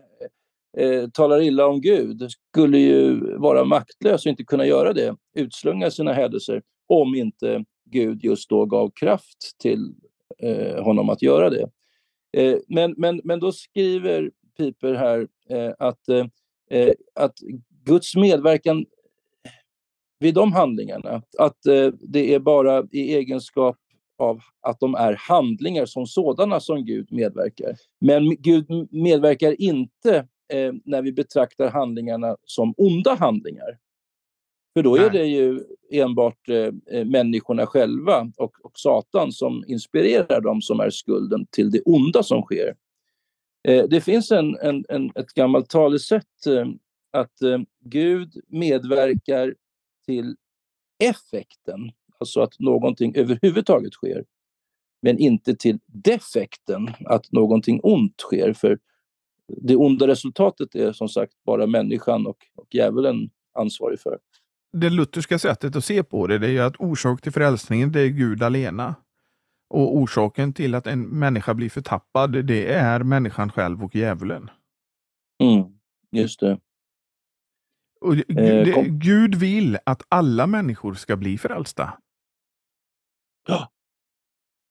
eh, 0.77 1.09
talar 1.09 1.41
illa 1.41 1.67
om 1.67 1.81
Gud 1.81 2.31
skulle 2.31 2.77
ju 2.77 3.35
vara 3.38 3.63
maktlös 3.63 4.25
och 4.25 4.29
inte 4.29 4.43
kunna 4.43 4.65
göra 4.65 4.93
det, 4.93 5.15
utslunga 5.35 5.91
sina 5.91 6.13
hädelser, 6.13 6.61
om 6.88 7.15
inte 7.15 7.65
Gud 7.85 8.23
just 8.23 8.49
då 8.49 8.65
gav 8.65 8.91
kraft 8.95 9.57
till 9.59 9.93
eh, 10.39 10.83
honom 10.83 11.09
att 11.09 11.21
göra 11.21 11.49
det. 11.49 11.69
Eh, 12.38 12.57
men, 12.67 12.93
men, 12.97 13.21
men 13.23 13.39
då 13.39 13.51
skriver 13.51 14.31
Piper 14.57 14.93
här 14.93 15.27
eh, 15.49 15.73
att, 15.79 16.09
eh, 16.09 16.25
eh, 16.69 16.93
att 17.15 17.33
Guds 17.83 18.15
medverkan 18.15 18.85
vid 20.19 20.33
de 20.33 20.53
handlingarna, 20.53 21.21
att 21.38 21.65
eh, 21.65 21.88
det 21.88 22.33
är 22.33 22.39
bara 22.39 22.88
i 22.91 23.15
egenskap 23.15 23.77
av 24.17 24.41
att 24.61 24.79
de 24.79 24.95
är 24.95 25.13
handlingar 25.13 25.85
som 25.85 26.07
sådana 26.07 26.59
som 26.59 26.85
Gud 26.85 27.11
medverkar. 27.11 27.75
Men 27.99 28.35
Gud 28.35 28.88
medverkar 28.91 29.61
inte 29.61 30.27
eh, 30.53 30.73
när 30.86 31.01
vi 31.01 31.12
betraktar 31.12 31.69
handlingarna 31.69 32.38
som 32.45 32.73
onda 32.77 33.15
handlingar. 33.15 33.77
För 34.73 34.84
då 34.84 34.95
är 34.95 35.10
det 35.10 35.25
ju 35.25 35.60
enbart 35.91 36.49
eh, 36.49 36.71
eh, 36.91 37.05
människorna 37.05 37.65
själva 37.65 38.31
och, 38.38 38.65
och, 38.65 38.79
Satan 38.79 39.31
som 39.31 39.63
inspirerar 39.67 40.41
dem 40.41 40.62
som 40.62 40.79
är 40.79 40.89
skulden 40.89 41.45
till 41.51 41.71
det 41.71 41.81
onda 41.81 42.23
som 42.23 42.41
sker. 42.41 42.75
Eh, 43.67 43.86
det 43.86 44.01
finns 44.01 44.31
en, 44.31 44.58
en, 44.58 44.86
en, 44.89 45.12
ett 45.15 45.34
gammalt 45.34 45.69
talesätt 45.69 46.47
eh, 46.47 46.67
att 47.12 47.41
eh, 47.41 47.60
Gud 47.79 48.41
medverkar 48.47 49.55
till 50.05 50.36
effekten 51.03 51.91
alltså 52.17 52.41
att 52.41 52.60
någonting 52.60 53.15
överhuvudtaget 53.15 53.93
sker. 53.93 54.25
Men 55.01 55.19
inte 55.19 55.55
till 55.55 55.79
defekten, 55.86 56.89
att 57.05 57.31
någonting 57.31 57.79
ont 57.84 58.19
sker. 58.19 58.53
För 58.53 58.79
det 59.47 59.75
onda 59.75 60.08
resultatet 60.08 60.75
är 60.75 60.93
som 60.93 61.10
sagt 61.10 61.34
bara 61.45 61.67
människan 61.67 62.27
och, 62.27 62.38
och 62.55 62.67
djävulen 62.75 63.29
ansvarig 63.53 63.99
för. 63.99 64.19
Det 64.77 64.89
lutherska 64.89 65.39
sättet 65.39 65.75
att 65.75 65.86
se 65.86 66.03
på 66.03 66.27
det, 66.27 66.38
det 66.38 66.58
är 66.58 66.62
att 66.62 66.79
orsak 66.79 67.21
till 67.21 67.31
frälsningen, 67.31 67.91
det 67.91 68.01
är 68.01 68.08
Gud 68.08 68.43
alena. 68.43 68.95
Och 69.69 69.97
orsaken 69.97 70.53
till 70.53 70.75
att 70.75 70.88
en 70.88 71.01
människa 71.01 71.53
blir 71.53 71.69
förtappad, 71.69 72.45
det 72.45 72.73
är 72.73 73.03
människan 73.03 73.51
själv 73.51 73.84
och 73.84 73.95
djävulen. 73.95 74.49
Mm, 75.43 75.63
just 76.12 76.39
det. 76.39 76.60
Och 78.01 78.15
det, 78.15 78.69
eh, 78.69 78.84
Gud 78.84 79.36
vill 79.36 79.77
att 79.86 80.01
alla 80.10 80.47
människor 80.47 80.93
ska 80.93 81.15
bli 81.15 81.38
frälsta. 81.38 81.93
Ja, 83.47 83.71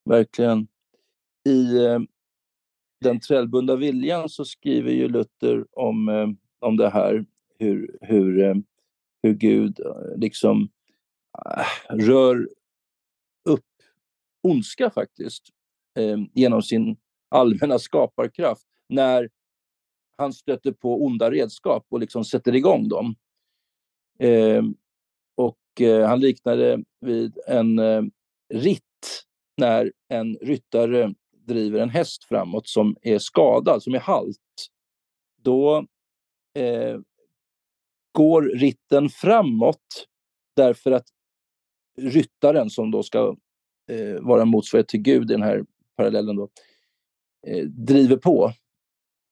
verkligen. 0.05 0.69
I 1.49 1.87
eh, 1.87 1.99
den 3.01 3.21
trällbundna 3.21 3.77
viljan 3.77 4.29
så 4.29 4.45
skriver 4.45 4.91
ju 4.91 5.09
Luther 5.09 5.67
om, 5.73 6.09
eh, 6.09 6.29
om 6.59 6.77
det 6.77 6.91
här, 6.91 7.25
hur, 7.59 7.99
hur, 8.01 8.43
eh, 8.43 8.55
hur 9.23 9.35
Gud 9.35 9.81
eh, 9.81 10.17
liksom 10.17 10.69
eh, 11.47 11.97
rör 11.97 12.49
upp 13.49 13.65
ondska 14.43 14.91
faktiskt 14.91 15.49
eh, 15.99 16.19
genom 16.33 16.63
sin 16.63 16.97
allmänna 17.29 17.79
skaparkraft 17.79 18.67
när 18.89 19.31
han 20.17 20.33
stöter 20.33 20.73
på 20.73 21.05
onda 21.05 21.31
redskap 21.31 21.87
och 21.89 22.01
liksom 22.01 22.25
sätter 22.25 22.55
igång 22.55 22.89
dem. 22.89 23.15
Eh, 24.19 24.63
och 25.37 25.81
eh, 25.81 26.09
han 26.09 26.21
liknade 26.21 26.85
vid 27.01 27.39
en 27.47 27.79
eh, 27.79 28.03
ritt 28.55 28.83
när 29.57 29.93
en 30.09 30.37
ryttare 30.37 31.15
driver 31.47 31.79
en 31.79 31.91
häst 31.91 32.25
framåt 32.25 32.69
som 32.69 32.97
är 33.03 33.19
skadad, 33.19 33.83
som 33.83 33.95
är 33.95 33.99
halt. 33.99 34.71
Då 35.43 35.87
eh, 36.55 36.99
går 38.13 38.43
ritten 38.43 39.09
framåt 39.09 40.07
därför 40.57 40.93
att 40.93 41.07
ryttaren 41.99 42.71
som 42.71 42.91
då 42.91 43.03
ska 43.03 43.37
eh, 43.91 44.21
vara 44.21 44.45
motsvarighet 44.45 44.89
till 44.89 45.03
Gud 45.03 45.31
i 45.31 45.35
den 45.35 45.43
här 45.43 45.65
parallellen 45.97 46.37
då, 46.37 46.49
eh, 47.47 47.65
driver 47.65 48.17
på. 48.17 48.53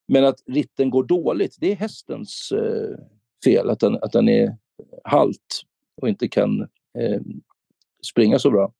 Men 0.08 0.24
att 0.24 0.42
ritten 0.46 0.90
går 0.90 1.04
dåligt, 1.04 1.56
det 1.60 1.72
är 1.72 1.76
hästens 1.76 2.52
eh, 2.52 2.98
fel, 3.44 3.70
att 3.70 3.80
den, 3.80 3.98
att 4.02 4.12
den 4.12 4.28
är 4.28 4.56
halt 5.04 5.62
och 5.96 6.08
inte 6.08 6.28
kan 6.28 6.60
eh, 6.98 7.20
springa 8.02 8.38
så 8.38 8.50
bra. 8.50 8.72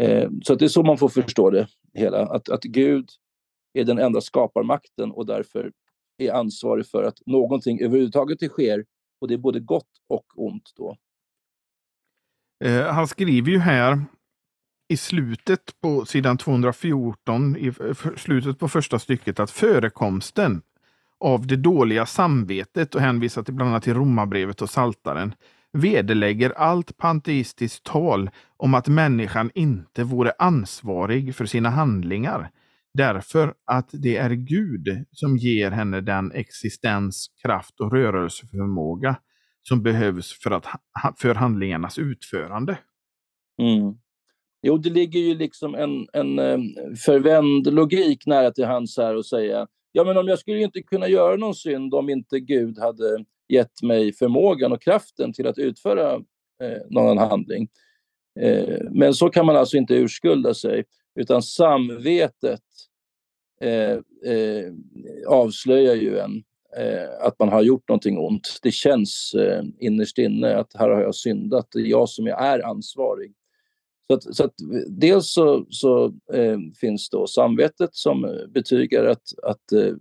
Eh, 0.00 0.30
så 0.42 0.54
det 0.54 0.64
är 0.64 0.68
så 0.68 0.82
man 0.82 0.98
får 0.98 1.08
förstå 1.08 1.50
det 1.50 1.68
hela, 1.94 2.26
att, 2.26 2.48
att 2.48 2.62
Gud 2.62 3.08
är 3.72 3.84
den 3.84 3.98
enda 3.98 4.20
skaparmakten 4.20 5.10
och 5.10 5.26
därför 5.26 5.72
är 6.18 6.32
ansvarig 6.32 6.86
för 6.86 7.02
att 7.02 7.26
någonting 7.26 7.80
överhuvudtaget 7.80 8.50
sker 8.50 8.84
och 9.20 9.28
det 9.28 9.34
är 9.34 9.38
både 9.38 9.60
gott 9.60 9.90
och 10.08 10.24
ont 10.34 10.72
då. 10.76 10.96
Eh, 12.64 12.86
han 12.86 13.08
skriver 13.08 13.50
ju 13.50 13.58
här 13.58 14.04
i 14.88 14.96
slutet 14.96 15.80
på 15.80 16.04
sidan 16.04 16.38
214, 16.38 17.56
i 17.56 17.72
slutet 18.16 18.58
på 18.58 18.68
första 18.68 18.98
stycket, 18.98 19.40
att 19.40 19.50
förekomsten 19.50 20.62
av 21.18 21.46
det 21.46 21.56
dåliga 21.56 22.06
samvetet 22.06 22.94
och 22.94 23.00
hänvisar 23.00 23.42
till 23.42 23.54
bland 23.54 23.70
annat 23.70 23.82
till 23.82 23.94
Romarbrevet 23.94 24.62
och 24.62 24.70
Saltaren 24.70 25.34
vederlägger 25.72 26.50
allt 26.50 26.96
panteistiskt 26.96 27.84
tal 27.84 28.30
om 28.56 28.74
att 28.74 28.88
människan 28.88 29.50
inte 29.54 30.04
vore 30.04 30.32
ansvarig 30.38 31.34
för 31.34 31.46
sina 31.46 31.70
handlingar 31.70 32.50
därför 32.94 33.54
att 33.66 33.90
det 33.92 34.16
är 34.16 34.30
Gud 34.30 35.06
som 35.12 35.36
ger 35.36 35.70
henne 35.70 36.00
den 36.00 36.32
existens, 36.32 37.26
kraft 37.42 37.80
och 37.80 37.92
rörelseförmåga 37.92 39.16
som 39.62 39.82
behövs 39.82 40.42
för, 40.42 40.50
att, 40.50 40.66
för 41.18 41.34
handlingarnas 41.34 41.98
utförande. 41.98 42.78
Mm. 43.62 43.94
Jo, 44.62 44.78
det 44.78 44.90
ligger 44.90 45.20
ju 45.20 45.34
liksom 45.34 45.74
en, 45.74 46.06
en 46.12 46.38
eh, 46.38 46.58
förvänd 47.06 47.74
logik 47.74 48.26
nära 48.26 48.50
till 48.50 48.64
hands 48.64 48.96
här 48.96 49.16
och 49.16 49.26
säga 49.26 49.66
ja, 49.92 50.04
men 50.04 50.16
om 50.16 50.28
jag 50.28 50.38
skulle 50.38 50.62
inte 50.62 50.82
kunna 50.82 51.08
göra 51.08 51.36
någon 51.36 51.54
synd 51.54 51.94
om 51.94 52.08
inte 52.08 52.40
Gud 52.40 52.78
hade 52.78 53.24
gett 53.52 53.82
mig 53.82 54.12
förmågan 54.12 54.72
och 54.72 54.82
kraften 54.82 55.32
till 55.32 55.46
att 55.46 55.58
utföra 55.58 56.14
eh, 56.62 56.78
någon 56.90 57.18
handling. 57.18 57.68
Eh, 58.40 58.78
men 58.90 59.14
så 59.14 59.28
kan 59.28 59.46
man 59.46 59.56
alltså 59.56 59.76
inte 59.76 59.94
urskulda 59.94 60.54
sig, 60.54 60.84
utan 61.14 61.42
samvetet 61.42 62.62
eh, 63.60 63.98
eh 64.32 64.72
avslöjar 65.26 65.94
ju 65.94 66.18
en 66.18 66.42
eh, 66.76 67.26
att 67.26 67.38
man 67.38 67.48
har 67.48 67.62
gjort 67.62 67.88
någonting 67.88 68.18
ont. 68.18 68.58
Det 68.62 68.70
känns 68.70 69.34
eh, 69.34 69.64
innerst 69.78 70.18
inne 70.18 70.56
att 70.56 70.74
här 70.74 70.90
har 70.90 71.02
jag 71.02 71.14
syndat, 71.14 71.68
det 71.72 71.78
är 71.78 71.86
jag 71.86 72.08
som 72.08 72.26
är 72.26 72.66
ansvarig. 72.66 73.34
Så 74.06 74.14
att, 74.14 74.36
så 74.36 74.44
att 74.44 74.54
dels 74.88 75.32
så, 75.32 75.66
så 75.70 76.04
eh, 76.32 76.58
finns 76.80 77.10
då 77.10 77.26
samvetet 77.26 77.94
som 77.94 78.46
betygar 78.48 79.04
att, 79.04 79.22
att 79.42 79.72
eh, 79.72 79.94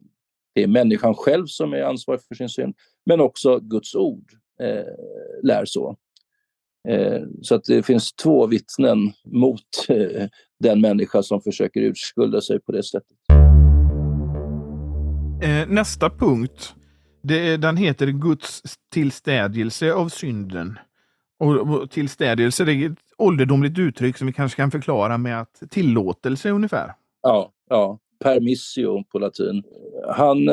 det 0.56 0.64
är 0.64 0.68
människan 0.68 1.16
själv 1.16 1.46
som 1.46 1.74
är 1.74 1.82
ansvarig 1.82 2.22
för 2.28 2.36
sin 2.36 2.50
synd, 2.50 2.76
men 3.10 3.22
också 3.22 3.60
Guds 3.60 3.96
ord 3.96 4.32
eh, 4.62 4.94
lär 5.44 5.66
så. 5.66 5.98
Eh, 6.90 7.22
så 7.42 7.56
att 7.56 7.64
det 7.64 7.84
finns 7.84 8.14
två 8.14 8.48
vittnen 8.48 9.12
mot 9.26 9.62
eh, 9.90 10.28
den 10.60 10.82
människa 10.82 11.24
som 11.24 11.42
försöker 11.42 11.82
urskulda 11.82 12.42
sig 12.42 12.60
på 12.60 12.72
det 12.72 12.84
sättet. 12.84 13.18
Eh, 15.44 15.70
nästa 15.70 16.10
punkt, 16.10 16.76
det, 17.22 17.58
den 17.58 17.78
heter 17.78 18.08
Guds 18.08 18.62
tillstädjelse 18.94 19.94
av 19.94 20.10
synden. 20.10 20.80
Och, 21.40 21.92
tillstädjelse 21.92 22.66
det 22.66 22.72
är 22.72 22.92
ett 22.92 22.98
ålderdomligt 23.18 23.80
uttryck 23.80 24.18
som 24.18 24.28
vi 24.28 24.34
kanske 24.34 24.56
kan 24.56 24.72
förklara 24.72 25.18
med 25.18 25.42
att 25.42 25.64
tillåtelse 25.70 26.50
ungefär. 26.50 26.94
Ja, 27.22 27.54
ja. 27.70 28.00
permissio 28.24 29.04
på 29.04 29.20
latin. 29.20 29.64
Han 30.16 30.50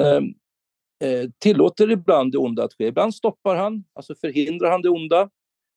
eh, 1.00 1.30
tillåter 1.38 1.90
ibland 1.90 2.32
det 2.32 2.38
onda 2.38 2.64
att 2.64 2.72
ske. 2.72 2.87
Ibland 2.87 3.14
stoppar 3.14 3.56
han, 3.56 3.85
alltså 3.92 4.14
förhindrar 4.14 4.70
han 4.70 4.82
det 4.82 4.88
onda. 4.88 5.30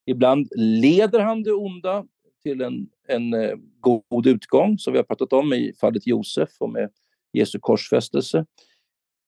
Ibland 0.05 0.47
leder 0.55 1.19
han 1.19 1.43
det 1.43 1.51
onda 1.51 2.05
till 2.43 2.61
en, 2.61 2.89
en 3.07 3.33
eh, 3.33 3.55
god 3.79 4.27
utgång, 4.27 4.77
som 4.77 4.93
vi 4.93 4.99
har 4.99 5.03
pratat 5.03 5.33
om 5.33 5.53
i 5.53 5.73
fallet 5.81 6.07
Josef 6.07 6.49
och 6.59 6.69
med 6.69 6.89
Jesu 7.33 7.59
korsfästelse. 7.59 8.45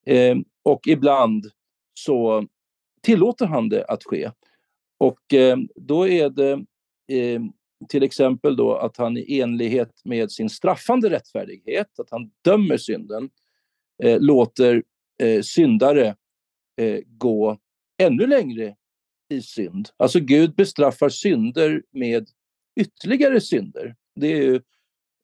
Eh, 0.05 0.37
och 0.63 0.87
ibland 0.87 1.45
så 1.93 2.47
tillåter 3.01 3.45
han 3.45 3.69
det 3.69 3.85
att 3.85 4.03
ske. 4.03 4.31
Och 4.97 5.33
eh, 5.33 5.57
då 5.75 6.07
är 6.07 6.29
det 6.29 6.51
eh, 7.17 7.41
till 7.89 8.03
exempel 8.03 8.55
då 8.55 8.75
att 8.75 8.97
han 8.97 9.17
i 9.17 9.39
enlighet 9.39 10.01
med 10.03 10.31
sin 10.31 10.49
straffande 10.49 11.09
rättfärdighet, 11.09 11.99
att 11.99 12.11
han 12.11 12.31
dömer 12.41 12.77
synden, 12.77 13.29
eh, 14.03 14.19
låter 14.19 14.83
eh, 15.21 15.41
syndare 15.41 16.15
eh, 16.77 16.99
gå 17.07 17.57
ännu 17.97 18.27
längre 18.27 18.75
i 19.29 19.41
synd. 19.41 19.89
Alltså 19.97 20.19
Gud 20.19 20.55
bestraffar 20.55 21.09
synder 21.09 21.83
med 21.91 22.29
ytterligare 22.79 23.41
synder. 23.41 23.95
Det 24.15 24.27
är 24.27 24.41
ju 24.41 24.61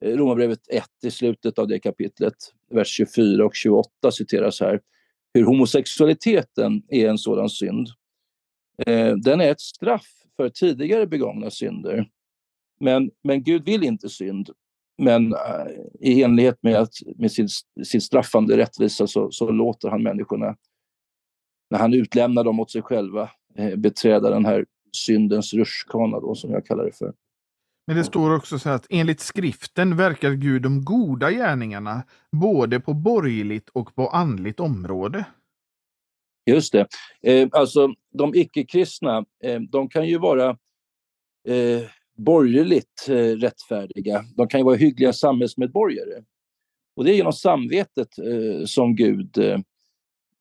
eh, 0.05 0.17
Romarbrevet 0.17 0.67
1 0.69 0.83
i 1.03 1.11
slutet 1.11 1.59
av 1.59 1.67
det 1.67 1.79
kapitlet, 1.79 2.35
vers 2.69 2.87
24 2.87 3.45
och 3.45 3.55
28 3.55 4.11
citeras 4.11 4.59
här, 4.59 4.81
hur 5.33 5.43
homosexualiteten 5.43 6.83
är 6.87 7.09
en 7.09 7.17
sådan 7.17 7.49
synd. 7.49 7.87
Eh, 8.85 9.15
den 9.15 9.41
är 9.41 9.51
ett 9.51 9.61
straff 9.61 10.07
för 10.37 10.49
tidigare 10.49 11.07
begångna 11.07 11.49
synder. 11.49 12.09
Men, 12.79 13.11
men 13.23 13.43
Gud 13.43 13.65
vill 13.65 13.83
inte 13.83 14.09
synd. 14.09 14.49
Men 14.97 15.33
uh, 15.33 15.67
i 15.99 16.23
enlighet 16.23 16.63
med, 16.63 16.75
att, 16.75 16.93
med 17.15 17.31
sin, 17.31 17.47
sin 17.85 18.01
straffande 18.01 18.57
rättvisa 18.57 19.07
så, 19.07 19.31
så 19.31 19.51
låter 19.51 19.89
han 19.89 20.03
människorna, 20.03 20.55
när 21.69 21.79
han 21.79 21.93
utlämnar 21.93 22.43
dem 22.43 22.59
åt 22.59 22.71
sig 22.71 22.81
själva, 22.81 23.29
eh, 23.55 23.75
beträda 23.75 24.29
den 24.29 24.45
här 24.45 24.65
syndens 24.91 25.53
rutschkana 25.53 26.19
då, 26.19 26.35
som 26.35 26.51
jag 26.51 26.65
kallar 26.65 26.85
det 26.85 26.91
för. 26.91 27.13
Men 27.87 27.97
det 27.97 28.03
står 28.03 28.35
också 28.35 28.59
så 28.59 28.69
att 28.69 28.87
enligt 28.89 29.19
skriften 29.19 29.97
verkar 29.97 30.31
Gud 30.31 30.61
de 30.61 30.85
goda 30.85 31.31
gärningarna 31.31 32.03
både 32.31 32.79
på 32.79 32.93
borgerligt 32.93 33.69
och 33.69 33.95
på 33.95 34.07
andligt 34.07 34.59
område. 34.59 35.25
Just 36.45 36.73
det. 36.73 36.87
Eh, 37.21 37.47
alltså 37.51 37.93
de 38.13 38.35
icke-kristna, 38.35 39.25
eh, 39.43 39.59
de 39.59 39.89
kan 39.89 40.07
ju 40.07 40.17
vara 40.17 40.49
eh, 41.47 41.81
borgerligt 42.17 43.09
eh, 43.09 43.13
rättfärdiga. 43.15 44.25
De 44.35 44.47
kan 44.47 44.59
ju 44.59 44.63
vara 44.63 44.75
hyggliga 44.75 45.13
samhällsmedborgare. 45.13 46.23
Och 46.95 47.03
det 47.03 47.11
är 47.11 47.15
genom 47.15 47.33
samvetet 47.33 48.19
eh, 48.19 48.65
som 48.65 48.95
Gud 48.95 49.37
eh, 49.37 49.59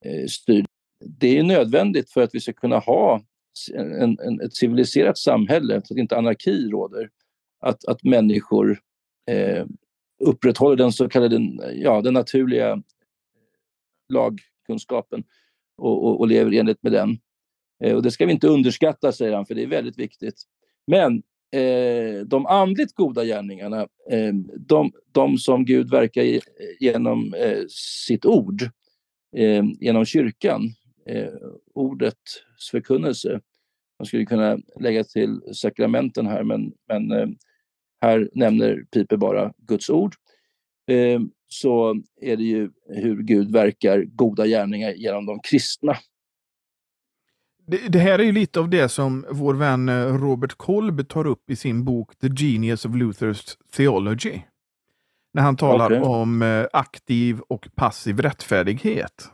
eh 0.05 0.27
styr. 0.29 0.67
Det 1.05 1.39
är 1.39 1.43
nödvändigt 1.43 2.11
för 2.11 2.23
att 2.23 2.35
vi 2.35 2.41
ska 2.41 2.53
kunna 2.53 2.79
ha 2.79 3.23
en, 3.75 4.19
en, 4.21 4.41
ett 4.41 4.55
civiliserat 4.55 5.19
samhälle, 5.19 5.83
så 5.85 5.95
att 5.95 5.99
inte 5.99 6.17
anarki 6.17 6.69
råder. 6.69 7.11
Att, 7.61 7.85
att 7.85 8.05
människor 8.05 8.81
eh, 9.31 9.67
upprätthåller 10.25 10.77
den 10.77 10.93
så 10.93 11.09
kallade 11.09 11.41
ja, 11.75 12.01
den 12.01 12.15
naturliga 12.15 12.71
eh, 12.71 12.79
lagkunskapen 14.09 15.25
och, 15.77 16.05
och, 16.05 16.21
och 16.21 16.29
lever 16.29 16.53
enligt 16.53 16.83
med 16.83 16.93
den. 16.93 17.19
Eh, 17.85 17.95
och 17.95 18.03
det 18.03 18.11
ska 18.11 18.27
vi 18.27 18.33
inte 18.33 18.49
underskatta, 18.49 19.13
säger 19.13 19.33
han, 19.33 19.47
för 19.47 19.55
det 19.55 19.63
är 19.63 19.67
väldigt 19.67 19.99
viktigt. 19.99 20.43
Men 20.87 21.23
eh, 21.53 22.27
de 22.27 22.47
andligt 22.47 22.95
goda 22.95 23.25
gärningarna, 23.25 23.81
eh, 24.11 24.35
de, 24.57 24.93
de, 25.13 25.39
som 25.39 25.65
Gud 25.65 25.91
verkar 25.91 26.23
i, 26.23 26.41
genom 26.81 27.35
eh, 27.35 27.63
sitt 28.07 28.27
ord, 28.27 28.63
eh, 29.37 29.65
genom 29.81 30.05
kyrkan, 30.05 30.63
eh, 31.07 31.33
ordets 31.75 32.43
förkunnelse. 32.71 33.41
Man 33.99 34.07
skulle 34.07 34.25
kunna 34.25 34.59
lägga 34.81 35.05
till 35.05 35.41
sakramenten 35.53 36.27
här, 36.27 36.43
men, 36.43 36.73
men 36.89 37.13
eh, 37.13 37.29
här 38.01 38.31
nämner 38.33 38.85
Piper 38.91 39.17
bara 39.17 39.53
Guds 39.59 39.91
ord. 39.91 40.15
Eh, 40.91 41.21
så 41.49 42.03
är 42.21 42.37
det 42.37 42.45
ju 42.45 42.71
hur 42.89 43.23
Gud 43.23 43.53
verkar 43.53 44.05
goda 44.05 44.47
gärningar 44.47 44.93
genom 44.93 45.27
de 45.27 45.41
kristna 45.41 45.97
det, 47.67 47.89
det, 47.89 47.99
här 47.99 48.19
är 48.19 48.23
ju 48.25 48.33
lite 48.33 48.61
av 48.61 48.69
det 48.69 48.89
som 48.89 49.27
vår 49.31 49.55
vän 49.55 49.89
eh, 49.89 50.15
Robert 50.15 50.55
Kolb 50.57 51.09
tar 51.09 51.27
upp 51.27 51.51
i 51.51 51.57
sin 51.57 51.85
bok 51.85 52.19
The 52.19 52.29
Genius 52.37 52.85
of 52.85 52.93
Luther's 52.93 53.57
Theology. 53.77 54.41
När 55.35 55.43
han 55.43 55.57
talar 55.57 55.87
okay. 55.87 56.01
om 56.01 56.43
eh, 56.43 56.67
aktiv 56.73 57.41
och 57.41 57.69
passiv 57.75 58.21
rättfärdighet. 58.21 59.31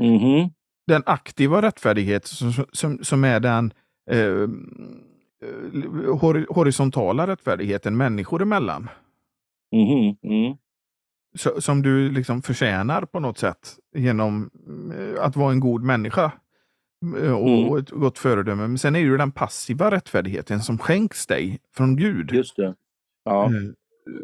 Mm 0.00 0.18
-hmm. 0.18 0.50
Den 0.86 1.02
aktiva 1.06 1.62
rättfärdighet 1.62 2.26
som, 2.26 2.52
som, 2.72 3.04
som 3.04 3.24
är 3.24 3.40
den 3.40 3.72
eh, 4.10 4.18
eh 4.18 4.48
horisontala 6.48 7.26
rättfärdigheten 7.26 7.96
människor 7.96 8.42
emellan. 8.42 8.88
Mm 9.74 9.86
-hmm. 9.86 10.16
mm. 10.22 10.56
som 11.60 11.82
du 11.82 12.10
liksom 12.10 12.42
förtjänar 12.42 13.04
på 13.04 13.20
något 13.20 13.38
sätt 13.38 13.76
genom 13.94 14.50
att 15.20 15.36
vara 15.36 15.52
en 15.52 15.60
god 15.60 15.82
människa. 15.82 16.32
Eh, 17.02 17.32
och, 17.32 17.48
mm. 17.48 17.78
ett 17.78 17.90
gott 17.90 18.18
föredöme. 18.18 18.66
Men 18.66 18.78
sen 18.78 18.94
är 18.96 19.00
det 19.00 19.06
ju 19.06 19.16
den 19.16 19.32
passiva 19.32 19.90
rättfärdigheten 19.90 20.60
som 20.60 20.78
skänks 20.78 21.26
dig 21.26 21.60
från 21.76 21.96
Gud. 21.96 22.32
Just 22.32 22.56
det. 22.56 22.74
Ja. 23.24 23.44
Eh, 23.44 23.52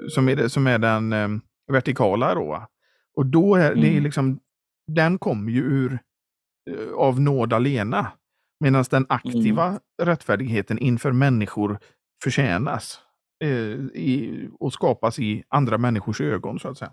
som, 0.08 0.28
är, 0.28 0.36
det, 0.36 0.50
som 0.50 0.66
är 0.66 0.78
den 0.78 1.12
um, 1.12 1.40
vertikala 1.72 2.34
då. 2.34 2.66
Och 3.16 3.26
då 3.26 3.54
är 3.54 3.72
mm. 3.72 3.80
det 3.80 4.00
liksom, 4.00 4.40
den 4.86 5.18
kommer 5.18 5.52
ju 5.52 5.60
ur 5.60 5.98
uh, 6.70 6.94
av 6.94 7.20
nåd 7.20 7.52
alena. 7.52 8.12
Medan 8.60 8.84
den 8.90 9.06
aktiva 9.08 9.66
mm. 9.66 9.80
rättfärdigheten 10.02 10.78
inför 10.78 11.12
människor 11.12 11.78
förtjänas 12.22 13.00
eh, 13.44 13.50
i, 13.94 14.48
och 14.60 14.72
skapas 14.72 15.18
i 15.18 15.44
andra 15.48 15.78
människors 15.78 16.20
ögon, 16.20 16.58
så 16.58 16.68
att 16.68 16.78
säga. 16.78 16.92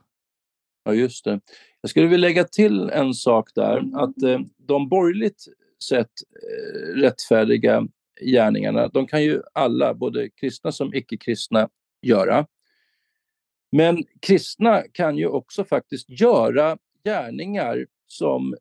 Ja, 0.84 0.94
just 0.94 1.26
det. 1.26 1.40
Jag 1.82 1.90
skulle 1.90 2.08
vilja 2.08 2.28
lägga 2.28 2.44
till 2.44 2.90
en 2.90 3.14
sak 3.14 3.50
där, 3.56 3.78
att 3.94 4.24
eh, 4.24 4.40
de 4.58 4.90
borgerligt 4.90 5.46
sätt 5.84 6.12
eh, 6.32 7.02
rättfärdiga 7.02 7.88
gärningarna, 8.22 8.88
de 8.88 9.08
kan 9.08 9.24
ju 9.24 9.42
alla, 9.54 9.94
både 9.94 10.30
kristna 10.30 10.72
som 10.72 10.94
icke-kristna, 10.94 11.70
göra. 12.02 12.48
Men 13.72 14.04
kristna 14.22 14.84
kan 14.92 15.18
ju 15.18 15.28
också 15.28 15.64
faktiskt 15.64 16.10
göra 16.10 16.78
gärningar 17.04 17.86
som 18.08 18.56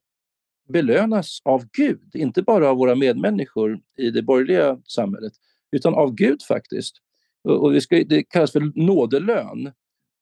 belönas 0.69 1.39
av 1.45 1.65
Gud, 1.73 2.11
inte 2.15 2.43
bara 2.43 2.71
av 2.71 2.77
våra 2.77 2.95
medmänniskor 2.95 3.81
i 3.99 4.11
det 4.11 4.23
borgerliga 4.23 4.81
samhället, 4.85 5.33
utan 5.73 5.95
av 5.95 6.15
Gud 6.15 6.43
faktiskt. 6.43 6.97
Och 7.49 7.73
det, 7.73 7.81
ska, 7.81 8.05
det 8.05 8.23
kallas 8.23 8.53
för 8.53 8.73
nådelön. 8.87 9.73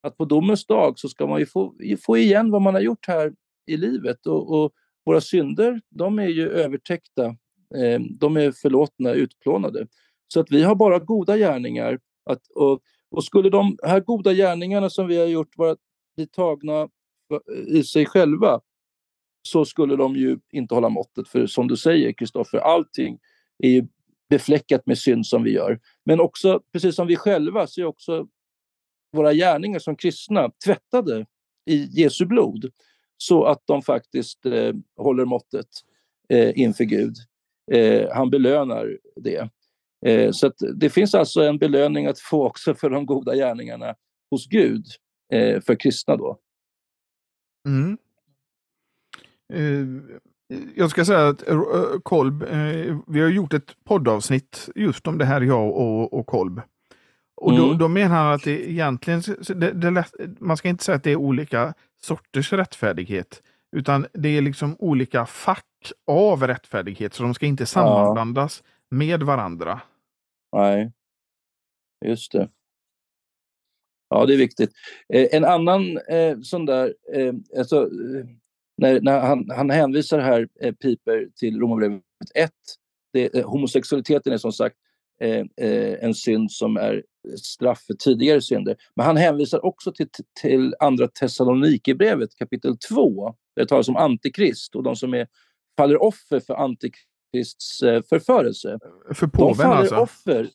Att 0.02 0.16
på 0.16 0.24
domens 0.24 0.66
dag 0.66 0.98
så 0.98 1.08
ska 1.08 1.26
man 1.26 1.40
ju 1.40 1.46
få, 1.46 1.74
få 2.06 2.16
igen 2.16 2.50
vad 2.50 2.62
man 2.62 2.74
har 2.74 2.80
gjort 2.80 3.06
här 3.06 3.32
i 3.66 3.76
livet. 3.76 4.26
Och, 4.26 4.62
och 4.62 4.72
våra 5.04 5.20
synder, 5.20 5.80
de 5.90 6.18
är 6.18 6.28
ju 6.28 6.48
övertäckta. 6.48 7.24
Eh, 7.74 8.00
de 8.18 8.36
är 8.36 8.52
förlåtna, 8.52 9.12
utplånade. 9.12 9.86
Så 10.28 10.40
att 10.40 10.50
vi 10.50 10.62
har 10.62 10.74
bara 10.74 10.98
goda 10.98 11.36
gärningar. 11.36 11.98
Att, 12.24 12.46
och, 12.54 12.80
och 13.10 13.24
skulle 13.24 13.50
de 13.50 13.78
här 13.82 14.00
goda 14.00 14.32
gärningarna 14.32 14.90
som 14.90 15.06
vi 15.06 15.16
har 15.16 15.26
gjort 15.26 15.56
vara 15.56 15.76
bli 16.16 16.26
tagna 16.26 16.88
i 17.66 17.84
sig 17.84 18.06
själva 18.06 18.60
så 19.42 19.64
skulle 19.64 19.96
de 19.96 20.16
ju 20.16 20.38
inte 20.52 20.74
hålla 20.74 20.88
måttet. 20.88 21.28
För 21.28 21.46
som 21.46 21.68
du 21.68 21.76
säger, 21.76 22.12
Kristoffer, 22.12 22.58
allting 22.58 23.18
är 23.58 23.68
ju 23.68 23.86
befläckat 24.28 24.86
med 24.86 24.98
synd 24.98 25.26
som 25.26 25.42
vi 25.42 25.52
gör. 25.52 25.80
Men 26.04 26.20
också, 26.20 26.60
precis 26.72 26.96
som 26.96 27.06
vi 27.06 27.16
själva, 27.16 27.66
så 27.66 27.80
är 27.80 27.84
också 27.84 28.26
våra 29.12 29.34
gärningar 29.34 29.78
som 29.78 29.96
kristna 29.96 30.50
tvättade 30.64 31.26
i 31.70 32.02
Jesu 32.02 32.26
blod 32.26 32.70
så 33.22 33.44
att 33.44 33.62
de 33.64 33.82
faktiskt 33.82 34.46
eh, 34.46 34.74
håller 34.96 35.24
måttet 35.24 35.66
eh, 36.28 36.58
inför 36.58 36.84
Gud. 36.84 37.14
Eh, 37.72 38.08
han 38.12 38.30
belönar 38.30 38.98
det. 39.16 39.48
Eh, 40.06 40.30
så 40.30 40.52
det 40.74 40.90
finns 40.90 41.14
alltså 41.14 41.42
en 41.42 41.58
belöning 41.58 42.06
att 42.06 42.18
få 42.18 42.46
också 42.46 42.74
för 42.74 42.90
de 42.90 43.06
goda 43.06 43.34
gärningarna 43.34 43.94
hos 44.30 44.46
Gud, 44.46 44.86
eh, 45.32 45.60
för 45.60 45.74
kristna 45.74 46.16
då. 46.16 46.38
Mm. 47.68 47.98
Eh, 49.52 50.18
jag 50.74 50.90
ska 50.90 51.04
säga 51.04 51.28
att 51.28 51.48
eh, 51.48 51.62
Kolb, 52.02 52.42
eh, 52.42 52.98
vi 53.06 53.20
har 53.20 53.28
gjort 53.28 53.54
ett 53.54 53.84
poddavsnitt 53.84 54.68
just 54.74 55.06
om 55.06 55.18
det 55.18 55.24
här, 55.24 55.40
jag 55.40 55.68
och, 55.68 56.12
och 56.12 56.26
Kolb. 56.26 56.60
Och 57.42 57.56
då, 57.56 57.64
mm. 57.64 57.78
då 57.78 57.88
menar 57.88 58.16
han 58.16 58.34
att 58.34 58.44
det 58.44 58.70
egentligen, 58.70 59.22
det, 59.54 59.72
det, 59.72 60.04
man 60.40 60.56
ska 60.56 60.68
inte 60.68 60.84
säga 60.84 60.96
att 60.96 61.04
det 61.04 61.10
är 61.10 61.16
olika 61.16 61.74
sorters 62.02 62.52
rättfärdighet, 62.52 63.42
utan 63.76 64.06
det 64.12 64.28
är 64.28 64.42
liksom 64.42 64.76
olika 64.78 65.26
fack 65.26 65.92
av 66.06 66.46
rättfärdighet, 66.46 67.14
så 67.14 67.22
de 67.22 67.34
ska 67.34 67.46
inte 67.46 67.66
sammanblandas 67.66 68.62
ja. 68.64 68.96
med 68.96 69.22
varandra. 69.22 69.80
Nej, 70.56 70.92
just 72.04 72.32
det. 72.32 72.48
Ja, 74.08 74.26
det 74.26 74.34
är 74.34 74.38
viktigt. 74.38 74.70
Eh, 75.08 75.26
en 75.32 75.44
annan 75.44 75.98
eh, 75.98 76.38
sån 76.42 76.66
där, 76.66 76.94
eh, 77.12 77.34
alltså, 77.58 77.82
eh, 77.82 78.26
när, 78.76 79.00
när 79.00 79.20
han, 79.20 79.50
han 79.50 79.70
hänvisar 79.70 80.18
här, 80.18 80.48
eh, 80.60 80.74
Piper, 80.74 81.28
till 81.36 81.60
Romarbrevet 81.60 82.02
1, 82.34 82.50
det, 83.12 83.34
eh, 83.34 83.50
homosexualiteten 83.50 84.32
är 84.32 84.38
som 84.38 84.52
sagt 84.52 84.76
en 86.00 86.14
synd 86.14 86.52
som 86.52 86.76
är 86.76 87.02
straff 87.42 87.82
för 87.86 87.94
tidigare 87.94 88.40
synder. 88.40 88.76
Men 88.96 89.06
han 89.06 89.16
hänvisar 89.16 89.64
också 89.64 89.92
till, 89.92 90.08
till 90.40 90.74
andra 90.80 91.08
Thessalonikerbrevet 91.08 92.34
kapitel 92.36 92.78
2, 92.78 93.34
där 93.56 93.62
det 93.62 93.68
talas 93.68 93.88
om 93.88 93.96
antikrist 93.96 94.76
och 94.76 94.82
de 94.82 94.96
som 94.96 95.14
är, 95.14 95.26
faller 95.76 96.02
offer 96.02 96.40
för 96.40 96.54
antikrists 96.54 97.82
eh, 97.82 98.02
förförelse. 98.02 98.78
För 99.14 99.26
påven 99.26 99.70
alltså? 99.70 99.96
Offer, 99.96 100.48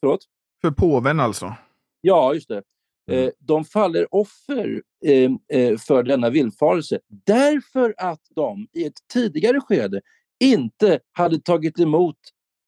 förlåt? 0.00 0.20
För 0.60 0.70
påven 0.70 1.20
alltså? 1.20 1.54
Ja, 2.00 2.34
just 2.34 2.48
det. 2.48 2.62
Mm. 3.10 3.24
Eh, 3.24 3.30
de 3.38 3.64
faller 3.64 4.14
offer 4.14 4.82
eh, 5.04 5.30
eh, 5.52 5.78
för 5.78 6.02
denna 6.02 6.30
villfarelse 6.30 7.00
därför 7.08 7.94
att 7.98 8.20
de 8.34 8.68
i 8.72 8.84
ett 8.84 8.98
tidigare 9.12 9.60
skede 9.60 10.00
inte 10.40 11.00
hade 11.12 11.40
tagit 11.40 11.80
emot 11.80 12.18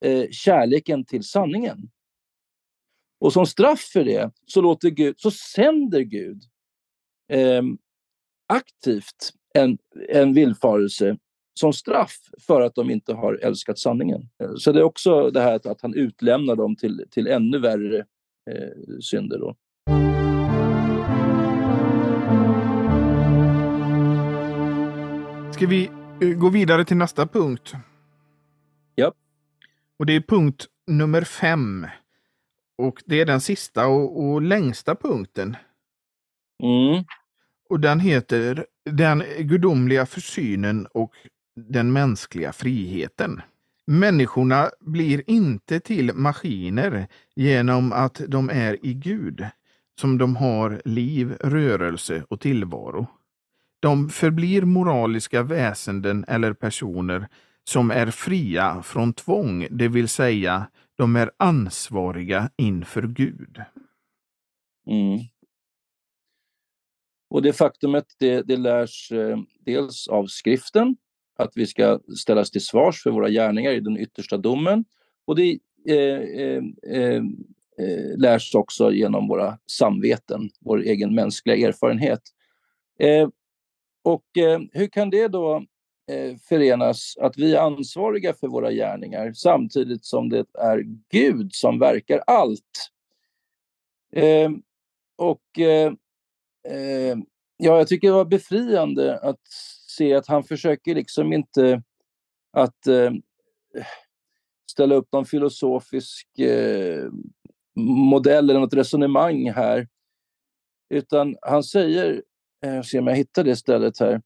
eh, 0.05 0.29
kärleken 0.31 1.05
till 1.05 1.23
sanningen. 1.23 1.89
Och 3.19 3.33
som 3.33 3.45
straff 3.45 3.79
för 3.79 4.03
det 4.03 4.31
så, 4.45 4.61
låter 4.61 4.89
Gud, 4.89 5.19
så 5.19 5.31
sänder 5.31 6.01
Gud 6.01 6.43
eh, 7.31 7.63
aktivt 8.47 9.33
en, 9.53 9.77
en 10.09 10.33
villfarelse 10.33 11.17
som 11.59 11.73
straff 11.73 12.15
för 12.39 12.61
att 12.61 12.75
de 12.75 12.89
inte 12.89 13.13
har 13.13 13.33
älskat 13.33 13.79
sanningen. 13.79 14.29
Så 14.57 14.71
det 14.71 14.79
är 14.79 14.83
också 14.83 15.31
det 15.31 15.41
här 15.41 15.71
att, 15.71 15.81
han 15.81 15.93
utlämnar 15.93 16.55
dem 16.55 16.75
till, 16.75 17.05
till 17.11 17.27
ännu 17.27 17.59
värre 17.59 17.97
eh, 18.51 18.99
synder. 19.01 19.39
Då. 19.39 19.55
Ska 25.53 25.67
vi 25.67 25.89
eh, 26.21 26.29
gå 26.29 26.49
vidare 26.49 26.85
till 26.85 26.97
nästa 26.97 27.27
punkt? 27.27 27.73
Ja. 28.95 29.13
Och 29.99 30.05
det 30.05 30.13
är 30.13 30.21
punkt 30.21 30.65
nummer 30.87 31.21
fem. 31.21 31.87
Och 32.77 33.03
det 33.05 33.21
är 33.21 33.25
den 33.25 33.41
sista 33.41 33.87
och, 33.87 34.23
och 34.23 34.41
längsta 34.41 34.95
punkten. 34.95 35.57
Mm. 36.63 37.03
Och 37.69 37.79
den 37.79 37.99
heter 37.99 38.65
Den 38.85 39.23
gudomliga 39.39 40.05
försynen 40.05 40.85
och 40.85 41.11
den 41.55 41.93
mänskliga 41.93 42.53
friheten. 42.53 43.41
Människorna 43.87 44.69
blir 44.79 45.23
inte 45.27 45.79
till 45.79 46.13
maskiner 46.13 47.07
genom 47.35 47.93
att 47.93 48.21
de 48.27 48.49
är 48.49 48.85
i 48.85 48.93
Gud, 48.93 49.45
som 49.99 50.17
de 50.17 50.35
har 50.35 50.81
liv, 50.85 51.37
rörelse 51.39 52.23
och 52.27 52.39
tillvaro. 52.39 53.07
De 53.79 54.09
förblir 54.09 54.61
moraliska 54.61 55.43
väsenden 55.43 56.25
eller 56.27 56.53
personer 56.53 57.27
som 57.69 57.91
är 57.91 58.11
fria 58.11 58.81
från 58.83 59.13
tvång, 59.13 59.67
det 59.71 59.87
vill 59.87 60.07
säga 60.07 60.67
de 60.95 61.15
är 61.15 61.31
ansvariga 61.37 62.49
inför 62.57 63.01
Gud. 63.01 63.61
Mm. 64.87 65.19
Och 67.29 67.41
det 67.41 67.53
faktumet 67.53 68.05
det, 68.19 68.41
det 68.41 68.57
lärs 68.57 69.11
eh, 69.11 69.39
dels 69.65 70.07
av 70.07 70.25
skriften, 70.25 70.97
att 71.35 71.51
vi 71.55 71.67
ska 71.67 71.99
ställas 72.17 72.51
till 72.51 72.65
svars 72.65 73.03
för 73.03 73.11
våra 73.11 73.29
gärningar 73.29 73.71
i 73.71 73.79
den 73.79 73.97
yttersta 73.97 74.37
domen. 74.37 74.85
Och 75.25 75.35
det 75.35 75.59
eh, 75.87 76.19
eh, 76.41 76.63
eh, 76.87 77.23
eh 77.77 78.17
lärs 78.17 78.55
också 78.55 78.91
genom 78.91 79.27
våra 79.27 79.57
samveten, 79.65 80.49
vår 80.59 80.81
egen 80.81 81.15
mänskliga 81.15 81.67
erfarenhet. 81.67 82.21
Eh, 82.99 83.29
och 84.03 84.37
eh, 84.37 84.59
hur 84.71 84.87
kan 84.87 85.09
det 85.09 85.27
då 85.27 85.65
Eh, 86.09 86.35
förenas 86.37 87.17
att 87.17 87.37
vi 87.37 87.55
är 87.55 87.61
ansvariga 87.61 88.33
för 88.33 88.47
våra 88.47 88.71
gärningar 88.71 89.33
samtidigt 89.33 90.05
som 90.05 90.29
det 90.29 90.45
är 90.53 90.83
Gud 91.09 91.53
som 91.53 91.79
verkar 91.79 92.23
allt. 92.27 92.91
Eh, 94.13 94.51
och 95.17 95.59
eh, 95.59 95.93
eh, 96.67 97.17
ja, 97.57 97.77
jag 97.77 97.87
tycker 97.87 98.07
det 98.07 98.13
var 98.13 98.25
befriande 98.25 99.19
att 99.19 99.47
se 99.87 100.13
att 100.13 100.27
han 100.27 100.43
försöker 100.43 100.95
liksom 100.95 101.33
inte 101.33 101.83
att 102.51 102.87
eh, 102.87 103.11
ställa 104.71 104.95
upp 104.95 105.11
någon 105.11 105.25
filosofisk 105.25 106.39
eh, 106.39 107.09
modell 108.09 108.49
eller 108.49 108.59
något 108.59 108.73
resonemang 108.73 109.51
här. 109.51 109.87
Utan 110.89 111.37
han 111.41 111.63
säger, 111.63 112.23
eh, 112.65 112.75
jag 112.75 112.85
se 112.85 112.99
om 112.99 113.07
jag 113.07 113.15
hittar 113.15 113.43
det 113.43 113.55
stället 113.55 113.99
här, 113.99 114.21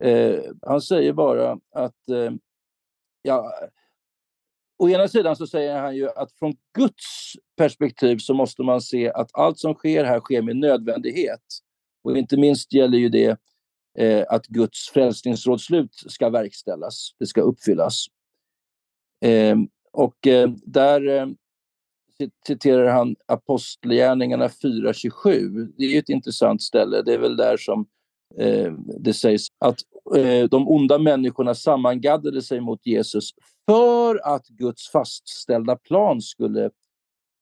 Eh, 0.00 0.40
han 0.62 0.80
säger 0.80 1.12
bara 1.12 1.58
att, 1.74 2.08
eh, 2.08 2.32
ja, 3.22 3.52
å 4.78 4.88
ena 4.88 5.08
sidan 5.08 5.36
så 5.36 5.46
säger 5.46 5.80
han 5.80 5.96
ju 5.96 6.08
att 6.08 6.32
från 6.32 6.54
Guds 6.78 7.32
perspektiv 7.56 8.18
så 8.18 8.34
måste 8.34 8.62
man 8.62 8.80
se 8.80 9.12
att 9.12 9.30
allt 9.32 9.58
som 9.58 9.74
sker 9.74 10.04
här 10.04 10.20
sker 10.20 10.42
med 10.42 10.56
nödvändighet. 10.56 11.42
Och 12.04 12.18
inte 12.18 12.36
minst 12.36 12.72
gäller 12.72 12.98
ju 12.98 13.08
det 13.08 13.38
eh, 13.98 14.24
att 14.28 14.46
Guds 14.46 14.90
frälsningsrådslut 14.90 15.94
ska 15.94 16.30
verkställas, 16.30 17.14
det 17.18 17.26
ska 17.26 17.40
uppfyllas. 17.40 18.06
Eh, 19.24 19.56
och 19.92 20.26
eh, 20.26 20.50
där 20.64 21.08
eh, 21.08 21.26
citerar 22.46 22.92
han 22.92 23.16
Apostlagärningarna 23.26 24.48
4.27. 24.48 25.72
Det 25.76 25.84
är 25.84 25.88
ju 25.88 25.98
ett 25.98 26.08
intressant 26.08 26.62
ställe. 26.62 27.02
Det 27.02 27.14
är 27.14 27.18
väl 27.18 27.36
där 27.36 27.56
som 27.56 27.86
Eh, 28.38 28.72
det 28.98 29.14
sägs 29.14 29.46
att 29.58 29.78
eh, 30.16 30.48
de 30.48 30.68
onda 30.68 30.98
människorna 30.98 31.54
sammangaddade 31.54 32.42
sig 32.42 32.60
mot 32.60 32.86
Jesus 32.86 33.30
för 33.66 34.34
att 34.34 34.46
Guds 34.46 34.90
fastställda 34.90 35.76
plan 35.76 36.20
skulle 36.20 36.70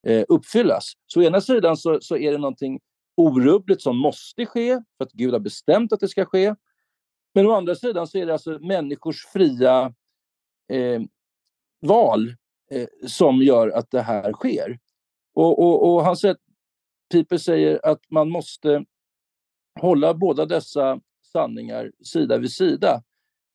eh, 0.07 0.24
uppfyllas. 0.28 0.93
Så 1.07 1.20
å 1.20 1.22
ena 1.22 1.41
sidan 1.41 1.76
så, 1.76 2.01
så 2.01 2.16
är 2.16 2.32
det 2.32 2.39
någonting 2.39 2.80
orubbligt 3.16 3.82
som 3.82 3.99
måste 3.99 4.47
ske, 4.47 4.82
för 4.97 5.05
att 5.05 5.12
Gud 5.12 5.32
har 5.32 5.41
bestämt 5.41 5.93
att 5.93 6.01
det 6.01 6.09
ska 6.09 6.24
ske. 6.24 6.55
Men 7.34 7.47
å 7.47 7.53
andra 7.53 7.74
sidan 7.74 8.07
så 8.07 8.18
är 8.18 8.26
det 8.26 8.32
alltså 8.32 8.59
människors 8.59 9.26
fria 9.26 9.95
eh, 10.72 11.03
val 11.80 12.34
eh, 12.70 12.89
som 13.07 13.43
gör 13.43 13.68
att 13.68 13.91
det 13.91 14.03
här 14.03 14.32
sker. 14.32 14.78
Och, 15.34 15.59
och, 15.59 15.95
och 15.95 16.05
han 16.05 16.16
säger, 16.16 16.36
Piper 17.12 17.39
säger 17.39 17.86
att 17.86 18.01
man 18.11 18.30
måste 18.30 18.84
hålla 19.79 20.14
båda 20.14 20.47
dessa 20.47 21.01
sanningar 21.33 21.93
sida 22.05 22.39
vid 22.39 22.53
sida. 22.53 23.03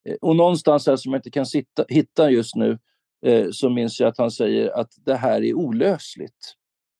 Eh, 0.09 0.15
och 0.21 0.35
någonstans 0.35 0.87
här 0.87 0.95
som 0.95 1.11
jag 1.11 1.19
inte 1.19 1.31
kan 1.31 1.45
sitta, 1.45 1.85
hitta 1.87 2.31
just 2.31 2.55
nu 2.55 2.79
eh, 3.25 3.47
så 3.51 3.69
minns 3.69 3.99
jag 3.99 4.07
att 4.07 4.17
han 4.17 4.31
säger 4.31 4.79
att 4.79 4.89
det 5.05 5.15
här 5.15 5.43
är 5.43 5.53
olösligt. 5.53 6.53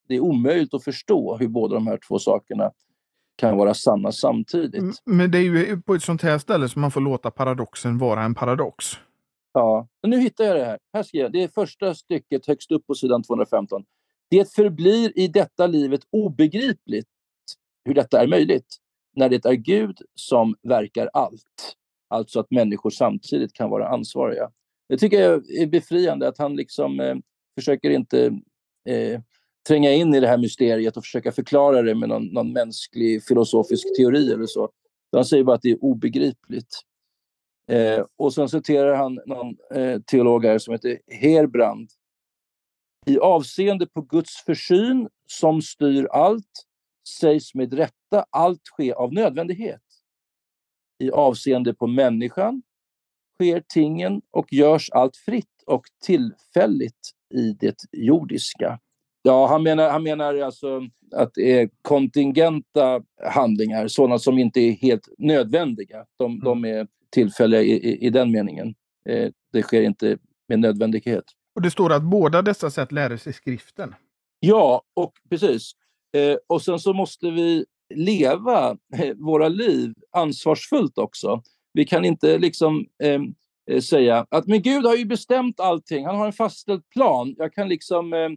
Det 0.07 0.15
är 0.15 0.19
omöjligt 0.19 0.73
att 0.73 0.83
förstå 0.83 1.37
hur 1.37 1.47
båda 1.47 1.75
de 1.75 1.87
här 1.87 1.99
två 2.07 2.19
sakerna 2.19 2.71
kan 3.35 3.57
vara 3.57 3.73
sanna 3.73 4.11
samtidigt. 4.11 5.01
Men 5.05 5.31
det 5.31 5.37
är 5.37 5.41
ju 5.41 5.81
på 5.81 5.93
ett 5.93 6.03
sånt 6.03 6.21
här 6.21 6.37
ställe 6.37 6.69
som 6.69 6.81
man 6.81 6.91
får 6.91 7.01
låta 7.01 7.31
paradoxen 7.31 7.97
vara 7.97 8.23
en 8.23 8.35
paradox. 8.35 8.85
Ja, 9.53 9.87
men 10.01 10.09
nu 10.09 10.19
hittar 10.19 10.43
jag 10.43 10.55
det 10.55 10.65
här. 10.65 10.79
Här 10.93 11.03
skriver 11.03 11.25
jag, 11.25 11.31
det 11.31 11.43
är 11.43 11.47
första 11.47 11.95
stycket 11.95 12.45
högst 12.47 12.71
upp 12.71 12.87
på 12.87 12.95
sidan 12.95 13.23
215. 13.23 13.83
Det 14.29 14.53
förblir 14.53 15.19
i 15.19 15.27
detta 15.27 15.67
livet 15.67 16.01
obegripligt 16.11 17.07
hur 17.85 17.93
detta 17.93 18.21
är 18.21 18.27
möjligt 18.27 18.77
när 19.15 19.29
det 19.29 19.45
är 19.45 19.53
Gud 19.53 19.97
som 20.15 20.55
verkar 20.63 21.09
allt. 21.13 21.75
Alltså 22.09 22.39
att 22.39 22.51
människor 22.51 22.89
samtidigt 22.89 23.53
kan 23.53 23.69
vara 23.69 23.87
ansvariga. 23.87 24.51
Det 24.89 24.97
tycker 24.97 25.21
jag 25.21 25.51
är 25.51 25.67
befriande 25.67 26.27
att 26.27 26.37
han 26.37 26.55
liksom 26.55 26.99
eh, 26.99 27.15
försöker 27.59 27.89
inte 27.89 28.25
eh, 28.89 29.21
tränga 29.67 29.91
in 29.91 30.15
i 30.15 30.19
det 30.19 30.27
här 30.27 30.37
mysteriet 30.37 30.97
och 30.97 31.03
försöka 31.03 31.31
förklara 31.31 31.81
det 31.81 31.95
med 31.95 32.09
någon, 32.09 32.25
någon 32.25 32.53
mänsklig 32.53 33.23
filosofisk 33.23 33.97
teori 33.97 34.31
eller 34.31 34.45
så. 34.45 34.69
Han 35.11 35.25
säger 35.25 35.43
bara 35.43 35.55
att 35.55 35.61
det 35.61 35.71
är 35.71 35.83
obegripligt. 35.83 36.81
Eh, 37.71 38.05
och 38.17 38.33
sen 38.33 38.49
citerar 38.49 38.95
han 38.95 39.19
någon 39.25 39.55
eh, 39.75 40.01
teolog 40.01 40.45
här 40.45 40.57
som 40.57 40.71
heter 40.71 40.99
Herbrand. 41.07 41.89
I 43.05 43.19
avseende 43.19 43.85
på 43.85 44.01
Guds 44.01 44.45
försyn 44.45 45.09
som 45.27 45.61
styr 45.61 46.05
allt 46.05 46.65
sägs 47.19 47.55
med 47.55 47.69
rätta 48.13 48.25
allt 48.29 48.61
ske 48.77 48.93
av 48.93 49.13
nödvändighet. 49.13 49.81
I 50.99 51.11
avseende 51.11 51.73
på 51.73 51.87
människan 51.87 52.61
sker 53.35 53.63
tingen 53.73 54.21
och 54.31 54.53
görs 54.53 54.89
allt 54.91 55.17
fritt 55.17 55.63
och 55.65 55.83
tillfälligt 56.05 57.11
i 57.33 57.51
det 57.59 57.75
jordiska. 57.91 58.79
Ja, 59.21 59.47
han 59.47 59.63
menar, 59.63 59.89
han 59.89 60.03
menar 60.03 60.37
alltså 60.37 60.81
att 61.15 61.31
det 61.33 61.59
är 61.59 61.69
kontingenta 61.81 63.03
handlingar, 63.23 63.87
sådana 63.87 64.19
som 64.19 64.37
inte 64.37 64.59
är 64.59 64.71
helt 64.71 65.09
nödvändiga. 65.17 66.05
De, 66.17 66.31
mm. 66.31 66.43
de 66.43 66.65
är 66.65 66.87
tillfälliga 67.09 67.61
i, 67.61 67.71
i, 67.71 68.05
i 68.05 68.09
den 68.09 68.31
meningen. 68.31 68.75
Eh, 69.09 69.31
det 69.53 69.61
sker 69.61 69.81
inte 69.81 70.17
med 70.47 70.59
nödvändighet. 70.59 71.23
Och 71.55 71.61
det 71.61 71.71
står 71.71 71.93
att 71.93 72.03
båda 72.03 72.41
dessa 72.41 72.71
sätt 72.71 72.91
lärdes 72.91 73.27
i 73.27 73.33
skriften. 73.33 73.95
Ja, 74.39 74.81
och 74.93 75.13
precis. 75.29 75.71
Eh, 76.17 76.37
och 76.47 76.61
sen 76.61 76.79
så 76.79 76.93
måste 76.93 77.31
vi 77.31 77.65
leva 77.95 78.77
eh, 78.97 79.15
våra 79.15 79.47
liv 79.47 79.93
ansvarsfullt 80.11 80.97
också. 80.97 81.41
Vi 81.73 81.85
kan 81.85 82.05
inte 82.05 82.37
liksom 82.37 82.85
eh, 83.03 83.21
eh, 83.71 83.81
säga 83.81 84.25
att 84.29 84.47
men 84.47 84.61
Gud 84.61 84.85
har 84.85 84.95
ju 84.95 85.05
bestämt 85.05 85.59
allting, 85.59 86.05
han 86.05 86.15
har 86.15 86.25
en 86.25 86.33
fastställd 86.33 86.89
plan. 86.89 87.35
Jag 87.37 87.53
kan 87.53 87.69
liksom 87.69 88.13
eh, 88.13 88.29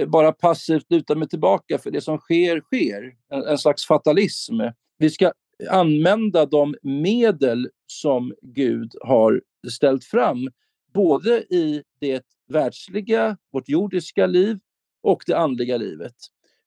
eh, 0.00 0.08
bara 0.08 0.32
passivt 0.32 0.90
luta 0.90 1.14
mig 1.14 1.28
tillbaka 1.28 1.78
för 1.78 1.90
det 1.90 2.00
som 2.00 2.18
sker, 2.18 2.60
sker. 2.60 3.14
En, 3.32 3.42
en 3.42 3.58
slags 3.58 3.86
fatalism. 3.86 4.60
Vi 4.98 5.10
ska 5.10 5.32
använda 5.70 6.46
de 6.46 6.74
medel 6.82 7.68
som 7.86 8.34
Gud 8.42 8.92
har 9.00 9.42
ställt 9.70 10.04
fram, 10.04 10.48
både 10.94 11.30
i 11.38 11.82
det 12.00 12.22
världsliga, 12.48 13.36
vårt 13.52 13.68
jordiska 13.68 14.26
liv 14.26 14.58
och 15.02 15.22
det 15.26 15.38
andliga 15.38 15.76
livet. 15.76 16.14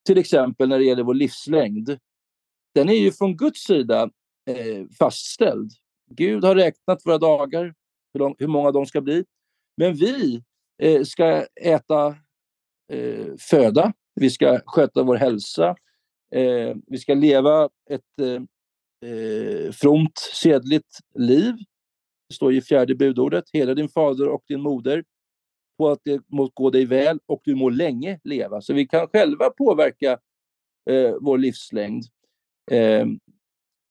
Till 0.06 0.18
exempel 0.18 0.70
när 0.70 0.80
det 0.80 0.86
gäller 0.86 1.04
vår 1.04 1.14
livslängd. 1.14 1.98
Den 2.80 2.90
är 2.90 2.94
ju 2.94 3.12
från 3.12 3.38
Guds 3.38 3.64
sida 3.64 4.10
eh, 4.50 4.86
fastställd. 5.00 5.72
Gud 6.12 6.44
har 6.44 6.56
räknat 6.56 7.06
våra 7.06 7.18
dagar, 7.18 7.74
hur, 8.14 8.20
lång, 8.20 8.36
hur 8.40 8.48
många 8.48 8.72
de 8.72 8.86
ska 8.86 9.02
bli. 9.02 9.26
Men 9.78 9.94
vi 9.94 10.44
eh, 10.82 11.04
ska 11.04 11.46
äta 11.62 12.08
eh, 12.92 13.28
föda, 13.40 13.94
vi 14.16 14.30
ska 14.30 14.60
sköta 14.66 15.04
vår 15.04 15.16
hälsa, 15.16 15.76
eh, 16.36 16.76
vi 16.88 16.98
ska 16.98 17.14
leva 17.14 17.70
ett 17.90 18.20
eh, 18.22 19.10
eh, 19.10 19.72
fromt, 19.72 20.18
sedligt 20.34 20.98
liv. 21.16 21.54
Det 22.30 22.36
står 22.36 22.54
i 22.54 22.62
fjärde 22.62 22.96
budordet, 22.96 23.46
hela 23.54 23.74
din 23.74 23.90
fader 23.90 24.28
och 24.28 24.44
din 24.48 24.62
moder 24.62 25.04
på 25.78 25.90
att 25.90 26.00
det 26.04 26.22
må 26.28 26.52
gå 26.54 26.70
dig 26.70 26.86
väl 26.86 27.20
och 27.26 27.42
du 27.44 27.56
må 27.56 27.70
länge 27.70 28.20
leva. 28.24 28.62
Så 28.62 28.74
vi 28.74 28.88
kan 28.88 29.08
själva 29.08 29.50
påverka 29.50 30.12
eh, 30.90 31.16
vår 31.22 31.38
livslängd. 31.38 32.04
Eh, 32.72 33.06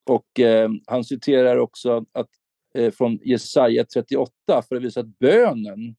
och 0.09 0.41
eh, 0.41 0.71
han 0.87 1.05
citerar 1.05 1.57
också 1.57 2.05
att, 2.13 2.29
eh, 2.75 2.91
från 2.91 3.19
Jesaja 3.23 3.85
38 3.85 4.33
för 4.69 4.77
att 4.77 4.83
visa 4.83 5.01
att 5.01 5.19
bönen 5.19 5.97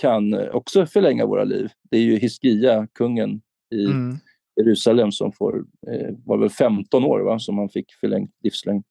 kan 0.00 0.34
eh, 0.34 0.48
också 0.48 0.86
förlänga 0.86 1.26
våra 1.26 1.44
liv. 1.44 1.70
Det 1.90 1.96
är 1.96 2.02
ju 2.02 2.16
Hiskia, 2.16 2.86
kungen 2.94 3.40
i 3.74 3.84
mm. 3.84 4.16
Jerusalem, 4.60 5.12
som 5.12 5.32
får, 5.32 5.64
eh, 5.86 6.14
var 6.24 6.38
väl 6.38 6.50
15 6.50 7.04
år 7.04 7.20
va, 7.20 7.38
som 7.38 7.58
han 7.58 7.68
fick 7.68 7.92
förlängt 7.92 8.30
livslängd. 8.42 8.84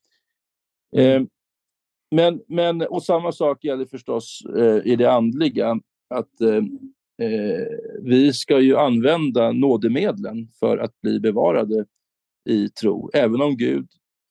Mm. 0.95 1.28
Men, 2.15 2.41
men, 2.47 2.82
och 2.82 3.03
samma 3.03 3.32
sak 3.32 3.63
gäller 3.63 3.86
förstås 3.86 4.41
eh, 4.57 4.91
i 4.91 4.95
det 4.95 5.11
andliga, 5.11 5.80
att 6.09 6.32
vi 8.01 8.34
ska 8.34 8.59
ju 8.59 8.78
använda 8.78 9.51
nådemedlen 9.51 10.47
för 10.59 10.78
att 10.78 11.01
bli 11.01 11.19
bevarade 11.19 11.86
i 12.47 12.69
tro, 12.69 13.09
även 13.13 13.41
om 13.41 13.57
Gud 13.57 13.87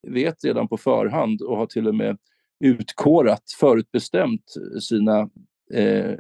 vet 0.09 0.45
redan 0.45 0.69
på 0.69 0.77
förhand 0.77 1.43
och 1.43 1.57
har 1.57 1.67
till 1.67 1.89
och 1.89 1.95
med 1.95 2.19
utkårat, 2.65 3.43
förutbestämt 3.61 4.55
sina 4.89 5.31
eh, 5.75 6.15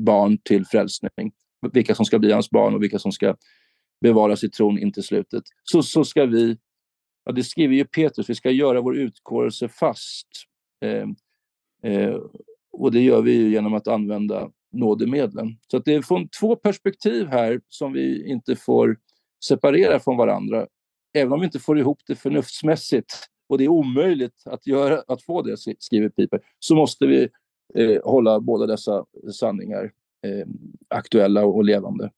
barn 0.00 0.38
till 0.38 0.66
frälsning. 0.66 1.32
Vilka 1.72 1.94
som 1.94 2.04
ska 2.04 2.18
bli 2.18 2.32
hans 2.32 2.50
barn 2.50 2.74
och 2.74 2.82
vilka 2.82 2.98
som 2.98 3.12
ska 3.12 3.36
bevaras 4.00 4.44
i 4.44 4.50
tron 4.50 4.78
in 4.78 4.92
till 4.92 5.02
slutet. 5.02 5.42
Så, 5.64 5.82
så 5.82 6.04
ska 6.04 6.26
vi 6.26 6.56
Ja, 7.24 7.32
det 7.32 7.44
skriver 7.44 7.74
ju 7.74 7.84
Petrus, 7.84 8.30
vi 8.30 8.34
ska 8.34 8.50
göra 8.50 8.80
vår 8.80 8.96
utkårelse 8.96 9.68
fast. 9.68 10.28
Eh, 10.84 11.08
eh, 11.92 12.16
och 12.72 12.92
det 12.92 13.00
gör 13.00 13.22
vi 13.22 13.32
ju 13.32 13.50
genom 13.50 13.74
att 13.74 13.88
använda 13.88 14.50
nådemedlen. 14.72 15.58
Så 15.70 15.76
att 15.76 15.84
det 15.84 15.94
är 15.94 16.02
från 16.02 16.28
två 16.28 16.56
perspektiv 16.56 17.26
här 17.26 17.60
som 17.68 17.92
vi 17.92 18.30
inte 18.30 18.56
får 18.56 18.96
separera 19.46 20.00
från 20.00 20.16
varandra. 20.16 20.66
Även 21.14 21.32
om 21.32 21.40
vi 21.40 21.46
inte 21.46 21.58
får 21.58 21.78
ihop 21.78 21.98
det 22.06 22.14
förnuftsmässigt, 22.14 23.28
och 23.48 23.58
det 23.58 23.64
är 23.64 23.68
omöjligt 23.68 24.42
att, 24.44 24.66
göra, 24.66 25.02
att 25.08 25.22
få 25.22 25.42
det, 25.42 25.56
skriver 25.78 26.08
Piper, 26.08 26.40
så 26.58 26.74
måste 26.74 27.06
vi 27.06 27.28
eh, 27.74 28.02
hålla 28.04 28.40
båda 28.40 28.66
dessa 28.66 29.04
sanningar 29.32 29.84
eh, 30.26 30.46
aktuella 30.88 31.44
och 31.44 31.64
levande. 31.64 32.10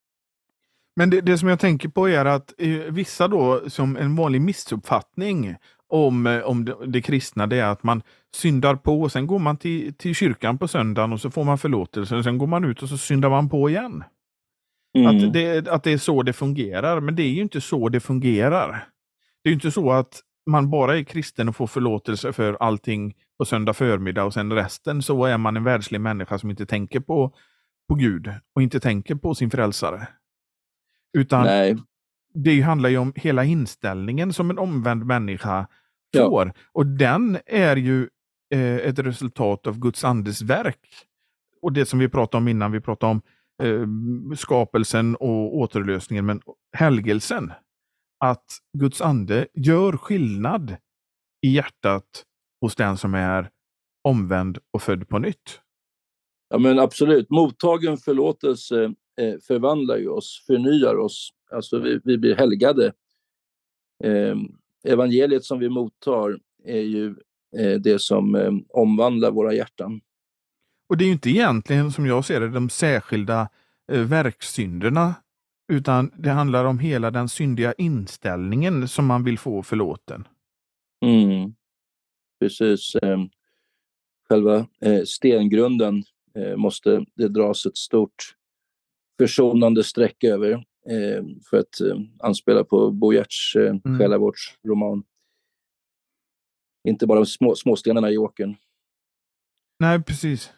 Men 0.96 1.10
det, 1.10 1.20
det, 1.20 1.38
som 1.38 1.48
jag 1.48 1.60
tänker 1.60 1.88
på 1.88 2.08
är 2.08 2.24
att 2.24 2.54
eh, 2.58 2.68
vissa 2.68 3.28
då, 3.28 3.70
som 3.70 3.96
en 3.96 4.16
vanlig 4.16 4.40
missuppfattning 4.40 5.56
om, 5.88 6.26
eh, 6.26 6.40
om 6.40 6.64
det, 6.64 6.76
det, 6.86 7.02
kristna, 7.02 7.46
det 7.46 7.56
är 7.56 7.66
att 7.66 7.82
man 7.82 8.02
syndar 8.34 8.74
på 8.74 9.00
och 9.02 9.12
sen 9.12 9.26
går 9.26 9.38
man 9.38 9.56
till, 9.56 9.94
till 9.94 10.14
kyrkan 10.14 10.58
på 10.58 10.68
söndagen 10.68 11.12
och 11.12 11.20
så 11.20 11.30
får 11.30 11.44
man 11.44 11.58
förlåtelse. 11.58 12.16
Och 12.16 12.24
sen 12.24 12.38
går 12.38 12.46
man 12.46 12.64
ut 12.64 12.82
och 12.82 12.88
så 12.88 12.98
syndar 12.98 13.30
man 13.30 13.48
på 13.48 13.70
igen. 13.70 14.04
Mm. 14.96 15.16
Att, 15.16 15.32
det, 15.32 15.68
att 15.68 15.82
det 15.82 15.92
är 15.92 15.98
så 15.98 16.22
det 16.22 16.32
fungerar, 16.32 17.00
men 17.00 17.16
det 17.16 17.22
är 17.22 17.30
ju 17.30 17.42
inte 17.42 17.60
så 17.60 17.88
det 17.88 18.00
fungerar. 18.00 18.88
Det 19.44 19.50
är 19.50 19.54
inte 19.54 19.70
så 19.70 19.92
att 19.92 20.20
man 20.46 20.70
bara 20.70 20.98
är 20.98 21.02
kristen 21.02 21.48
och 21.48 21.56
får 21.56 21.66
förlåtelse 21.66 22.32
för 22.32 22.56
allting 22.60 23.14
på 23.38 23.44
söndag 23.44 23.74
förmiddag 23.74 24.24
och 24.24 24.34
sen 24.34 24.52
resten 24.52 25.02
så 25.02 25.24
är 25.24 25.38
man 25.38 25.56
en 25.56 25.64
världslig 25.64 26.00
människa 26.00 26.38
som 26.38 26.50
inte 26.50 26.66
tänker 26.66 27.00
på, 27.00 27.34
på 27.88 27.94
Gud 27.94 28.30
och 28.54 28.62
inte 28.62 28.80
tänker 28.80 29.14
på 29.14 29.34
sin 29.34 29.50
frälsare. 29.50 30.08
Utan 31.18 31.44
Nej. 31.44 31.76
det 32.34 32.60
handlar 32.60 32.88
ju 32.88 32.98
om 32.98 33.12
hela 33.16 33.44
inställningen 33.44 34.32
som 34.32 34.50
en 34.50 34.58
omvänd 34.58 35.06
människa 35.06 35.66
får. 36.16 36.46
Ja. 36.46 36.52
Och 36.72 36.86
den 36.86 37.38
är 37.46 37.76
ju 37.76 38.08
eh, 38.54 38.76
ett 38.76 38.98
resultat 38.98 39.66
av 39.66 39.78
Guds 39.78 40.04
andes 40.04 40.42
verk. 40.42 40.88
Och 41.62 41.72
det 41.72 41.86
som 41.86 41.98
vi 41.98 42.08
pratade 42.08 42.42
om 42.42 42.48
innan, 42.48 42.72
vi 42.72 42.80
pratade 42.80 43.10
om 43.10 43.22
eh, 43.62 43.86
skapelsen 44.36 45.16
och 45.16 45.56
återlösningen, 45.56 46.26
men 46.26 46.40
helgelsen. 46.72 47.52
att 48.18 48.44
Guds 48.78 49.00
ande 49.00 49.46
gör 49.54 49.96
skillnad 49.96 50.76
i 51.46 51.54
hjärtat 51.54 52.24
hos 52.60 52.76
den 52.76 52.96
som 52.96 53.14
är 53.14 53.50
omvänd 54.04 54.58
och 54.70 54.82
född 54.82 55.08
på 55.08 55.18
nytt. 55.18 55.60
Ja 56.48 56.58
men 56.58 56.78
absolut, 56.78 57.30
mottagen 57.30 57.96
förlåtelse 57.96 58.84
eh, 59.20 59.34
förvandlar 59.46 59.96
ju 59.96 60.08
oss, 60.08 60.44
förnyar 60.46 60.96
oss, 60.96 61.30
alltså 61.50 61.78
vi, 61.78 62.00
vi 62.04 62.18
blir 62.18 62.36
helgade. 62.36 62.92
Eh, 64.04 64.36
evangeliet 64.84 65.44
som 65.44 65.58
vi 65.58 65.68
mottar 65.68 66.38
är 66.64 66.80
ju 66.80 67.14
eh, 67.58 67.80
det 67.80 68.00
som 68.00 68.34
eh, 68.34 68.52
omvandlar 68.68 69.30
våra 69.30 69.54
hjärtan. 69.54 70.00
Och 70.88 70.96
det 70.96 71.04
är 71.04 71.06
ju 71.06 71.12
inte 71.12 71.30
egentligen, 71.30 71.92
som 71.92 72.06
jag 72.06 72.24
ser 72.24 72.40
det, 72.40 72.48
de 72.48 72.68
särskilda 72.70 73.48
eh, 73.92 74.00
verksynderna, 74.00 75.14
utan 75.72 76.10
det 76.16 76.30
handlar 76.30 76.64
om 76.64 76.78
hela 76.78 77.10
den 77.10 77.28
syndiga 77.28 77.72
inställningen 77.72 78.88
som 78.88 79.06
man 79.06 79.24
vill 79.24 79.38
få 79.38 79.62
förlåten. 79.62 80.28
Mm. 81.04 81.54
Precis. 82.40 82.94
Eh, 82.94 83.18
själva 84.28 84.66
eh, 84.80 85.02
stengrunden 85.04 86.04
eh, 86.34 86.56
måste 86.56 87.04
det 87.14 87.28
dras 87.28 87.66
ett 87.66 87.76
stort 87.76 88.34
försonande 89.20 89.84
streck 89.84 90.24
över 90.24 90.52
eh, 90.90 91.24
för 91.50 91.56
att 91.58 91.80
anspela 92.20 92.64
på 92.64 92.90
Bo 92.90 93.12
Giertz 93.12 93.56
eh, 93.56 93.76
Mm. 93.84 93.98
själavårdsroman. 93.98 95.04
Inte 96.88 97.06
bara 97.06 97.24
små, 97.24 97.54
småstenarna 97.54 98.10
i 98.10 98.18
åkern. 98.18 98.54
Nej, 99.78 100.02
precis. 100.02 100.52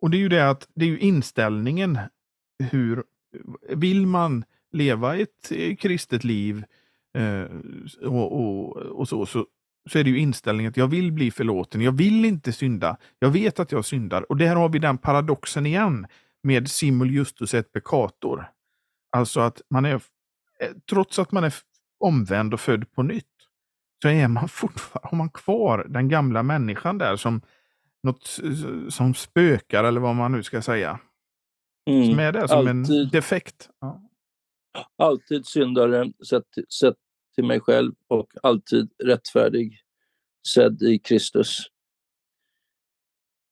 Och 0.00 0.10
det 0.10 0.16
är 0.16 0.18
ju 0.18 0.28
det 0.28 0.50
att 0.50 0.68
det 0.74 0.84
är 0.84 0.88
ju 0.88 0.98
inställningen. 0.98 1.98
Hur 2.70 3.04
vill 3.68 4.06
man 4.06 4.44
leva 4.72 5.16
ett 5.16 5.50
eh, 5.50 5.76
kristet 5.76 6.24
liv 6.24 6.64
eh, 7.18 7.44
och, 8.06 8.32
och, 8.32 8.76
och 8.76 9.08
så, 9.08 9.26
så, 9.26 9.46
så 9.90 9.98
är 9.98 10.04
det 10.04 10.10
ju 10.10 10.18
inställningen 10.18 10.70
att 10.70 10.76
jag 10.76 10.88
vill 10.88 11.12
bli 11.12 11.30
förlåten. 11.30 11.80
Jag 11.80 11.92
vill 11.92 12.24
inte 12.24 12.52
synda. 12.52 12.96
Jag 13.18 13.30
vet 13.30 13.60
att 13.60 13.72
jag 13.72 13.84
syndar. 13.84 14.30
Och 14.30 14.36
där 14.36 14.56
har 14.56 14.68
vi 14.68 14.78
den 14.78 14.98
paradoxen 14.98 15.66
igen 15.66 16.06
med 16.42 16.70
simul 16.70 17.10
justus 17.10 17.54
et 17.54 17.72
peccator. 17.72 18.50
Alltså 19.12 19.40
att 19.40 19.62
man 19.70 19.84
är, 19.84 19.94
eh, 19.94 20.70
trots 20.90 21.18
att 21.18 21.32
man 21.32 21.44
är 21.44 21.54
omvänd 22.00 22.54
och 22.54 22.60
född 22.60 22.92
på 22.92 23.02
nytt, 23.02 23.24
så 24.02 24.08
är 24.08 24.28
man 24.28 24.48
fortfarande, 24.48 25.08
har 25.08 25.18
man 25.18 25.30
kvar 25.30 25.86
den 25.88 26.08
gamla 26.08 26.42
människan 26.42 26.98
där 26.98 27.16
som 27.16 27.40
något 28.02 28.38
eh, 28.44 28.88
som 28.88 29.14
spökar 29.14 29.84
eller 29.84 30.00
vad 30.00 30.14
man 30.16 30.32
nu 30.32 30.42
ska 30.42 30.62
säga. 30.62 31.00
Mm. 31.90 32.06
Som 32.06 32.18
är 32.18 32.32
där 32.32 32.46
som 32.46 32.66
en 32.66 32.80
Alltid. 32.80 33.10
defekt. 33.10 33.68
Ja. 33.80 34.02
Alltid 34.98 35.46
syndare 35.46 36.12
sett, 36.28 36.44
sett 36.80 36.96
till 37.34 37.44
mig 37.44 37.60
själv 37.60 37.92
och 38.08 38.26
alltid 38.42 38.90
rättfärdig 39.04 39.80
sedd 40.54 40.82
i 40.82 40.98
Kristus. 40.98 41.58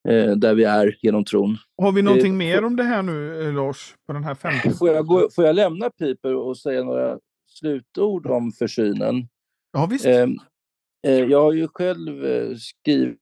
Eh, 0.08 0.30
där 0.36 0.54
vi 0.54 0.64
är 0.64 0.96
genom 1.02 1.24
tron. 1.24 1.56
Har 1.82 1.92
vi 1.92 2.02
någonting 2.02 2.32
Eh, 2.32 2.38
mer 2.38 2.64
om 2.64 2.76
det 2.76 2.82
här 2.82 3.02
nu, 3.02 3.42
eh, 3.42 3.54
Lars? 3.54 3.94
På 4.06 4.12
den 4.12 4.24
här 4.24 4.34
femte? 4.34 4.70
Får 4.70 4.88
jag, 4.88 5.06
gå, 5.06 5.28
får 5.34 5.44
jag 5.44 5.56
lämna 5.56 5.90
Piper 5.90 6.34
och 6.34 6.58
säga 6.58 6.84
några 6.84 7.18
slutord 7.46 8.26
om 8.26 8.52
försynen? 8.52 9.28
Ja, 9.72 9.86
visst. 9.86 10.06
Eh, 10.06 10.26
eh, 11.06 11.24
jag 11.24 11.42
har 11.42 11.52
ju 11.52 11.68
själv 11.68 12.24
eh, 12.26 12.56
skrivit 12.56 13.18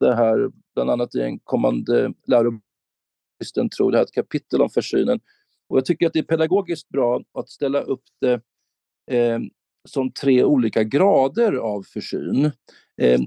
det 0.00 0.14
här, 0.14 0.50
bland 0.74 0.90
annat 0.90 1.14
i 1.14 1.20
en 1.20 1.38
kommande 1.38 2.12
lärokristen 2.26 3.68
tror 3.76 3.92
det 3.92 3.98
här 3.98 4.04
ett 4.04 4.12
kapitel 4.12 4.62
om 4.62 4.70
försynen. 4.70 5.20
Och 5.68 5.76
jag 5.76 5.84
tycker 5.84 6.06
att 6.06 6.12
det 6.12 6.18
är 6.18 6.22
pedagogiskt 6.22 6.88
bra 6.88 7.22
att 7.34 7.48
ställa 7.48 7.80
upp 7.80 8.02
det 8.20 8.40
eh, 9.16 9.38
som 9.88 10.12
tre 10.12 10.44
olika 10.44 10.82
grader 10.82 11.52
av 11.52 11.82
försyn. 11.82 12.44
Eh, 13.00 13.20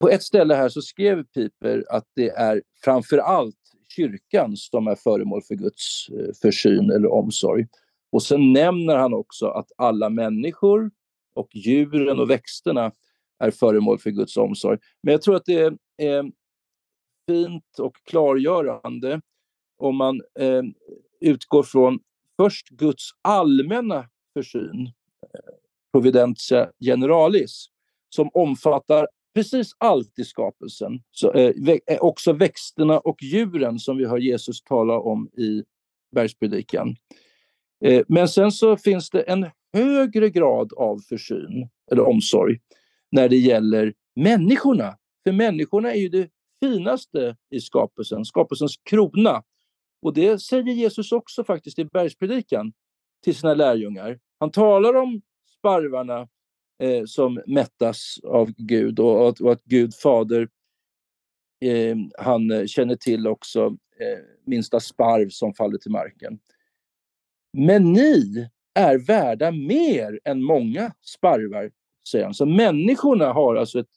på 0.00 0.08
ett 0.08 0.22
ställe 0.22 0.54
här 0.54 0.68
så 0.68 0.82
skrev 0.82 1.24
Piper 1.24 1.84
att 1.90 2.04
det 2.16 2.28
är 2.28 2.62
framför 2.84 3.18
allt 3.18 3.56
kyrkan 3.88 4.56
som 4.56 4.86
är 4.86 4.94
föremål 4.94 5.42
för 5.42 5.54
Guds 5.54 6.08
eh, 6.08 6.34
försyn 6.42 6.90
eller 6.90 7.12
omsorg. 7.12 7.66
Och 8.12 8.22
sen 8.22 8.52
nämner 8.52 8.96
han 8.96 9.14
också 9.14 9.46
att 9.46 9.72
alla 9.76 10.10
människor 10.10 10.90
och 11.34 11.48
djuren 11.52 12.20
och 12.20 12.30
växterna 12.30 12.92
är 13.46 13.50
föremål 13.50 13.98
för 13.98 14.10
Guds 14.10 14.36
omsorg. 14.36 14.78
Men 15.02 15.12
jag 15.12 15.22
tror 15.22 15.36
att 15.36 15.44
det 15.44 15.76
är 15.96 16.24
fint 17.26 17.78
och 17.78 17.96
klargörande 18.04 19.20
om 19.78 19.96
man 19.96 20.20
eh, 20.38 20.62
utgår 21.20 21.62
från 21.62 22.00
först 22.36 22.68
Guds 22.68 23.10
allmänna 23.22 24.08
försyn, 24.32 24.86
eh, 25.22 25.54
providentia 25.92 26.70
generalis, 26.80 27.66
som 28.08 28.30
omfattar 28.34 29.06
precis 29.34 29.72
allt 29.78 30.18
i 30.18 30.24
skapelsen. 30.24 31.02
Så, 31.10 31.32
eh, 31.32 31.52
eh, 31.86 31.98
också 32.00 32.32
växterna 32.32 32.98
och 32.98 33.22
djuren 33.22 33.78
som 33.78 33.96
vi 33.96 34.04
hör 34.04 34.18
Jesus 34.18 34.62
tala 34.62 34.98
om 34.98 35.28
i 35.28 35.64
bergspredikan. 36.14 36.96
Eh, 37.84 38.04
men 38.08 38.28
sen 38.28 38.52
så 38.52 38.76
finns 38.76 39.10
det 39.10 39.22
en 39.22 39.46
högre 39.72 40.30
grad 40.30 40.72
av 40.72 40.98
försyn 40.98 41.68
eller 41.90 42.02
omsorg 42.08 42.58
när 43.14 43.28
det 43.28 43.36
gäller 43.36 43.94
människorna. 44.16 44.98
För 45.24 45.32
människorna 45.32 45.92
är 45.92 45.98
ju 45.98 46.08
det 46.08 46.30
finaste 46.60 47.36
i 47.50 47.60
skapelsen, 47.60 48.24
skapelsens 48.24 48.76
krona. 48.82 49.42
Och 50.02 50.14
det 50.14 50.38
säger 50.38 50.62
Jesus 50.62 51.12
också 51.12 51.44
faktiskt 51.44 51.78
i 51.78 51.84
bergspredikan 51.84 52.72
till 53.24 53.34
sina 53.34 53.54
lärjungar. 53.54 54.18
Han 54.38 54.50
talar 54.50 54.94
om 54.94 55.22
sparvarna 55.58 56.28
eh, 56.82 57.04
som 57.06 57.42
mättas 57.46 58.18
av 58.24 58.50
Gud 58.56 59.00
och 59.00 59.28
att, 59.28 59.40
och 59.40 59.52
att 59.52 59.64
Gud 59.64 59.94
fader 59.94 60.48
eh, 61.64 61.96
han 62.18 62.50
eh, 62.50 62.66
känner 62.66 62.96
till 62.96 63.26
också 63.26 63.66
eh, 64.00 64.24
minsta 64.46 64.80
sparv 64.80 65.28
som 65.28 65.54
faller 65.54 65.78
till 65.78 65.90
marken. 65.90 66.38
Men 67.52 67.92
ni 67.92 68.48
är 68.74 68.98
värda 68.98 69.50
mer 69.50 70.20
än 70.24 70.42
många 70.42 70.92
sparvar, 71.00 71.70
säger 72.10 72.24
han. 72.24 72.34
Så 72.34 72.46
människorna 72.46 73.32
har 73.32 73.56
alltså 73.56 73.78
ett 73.78 73.90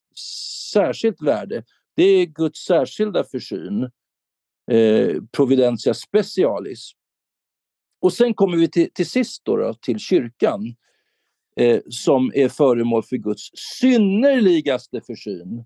särskilt 0.73 1.21
värde. 1.21 1.63
Det 1.95 2.03
är 2.03 2.25
Guds 2.25 2.59
särskilda 2.59 3.23
försyn, 3.23 3.83
eh, 4.71 5.21
providentia 5.31 5.93
specialis. 5.93 6.91
Och 8.01 8.13
sen 8.13 8.33
kommer 8.33 8.57
vi 8.57 8.69
till, 8.69 8.93
till 8.93 9.09
sist 9.09 9.45
då, 9.45 9.57
då, 9.57 9.73
till 9.73 9.99
kyrkan 9.99 10.75
eh, 11.55 11.81
som 11.89 12.31
är 12.35 12.49
föremål 12.49 13.03
för 13.03 13.17
Guds 13.17 13.49
synnerligaste 13.79 15.01
försyn. 15.01 15.65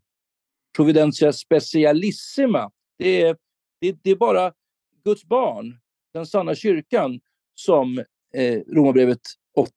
Providentia 0.75 1.33
specialissima. 1.33 2.71
Det 2.97 3.21
är, 3.21 3.37
det, 3.81 3.97
det 4.03 4.11
är 4.11 4.15
bara 4.15 4.53
Guds 5.03 5.25
barn, 5.25 5.79
den 6.13 6.25
sanna 6.25 6.55
kyrkan, 6.55 7.19
som 7.55 7.99
eh, 8.33 8.59
Romarbrevet 8.67 9.21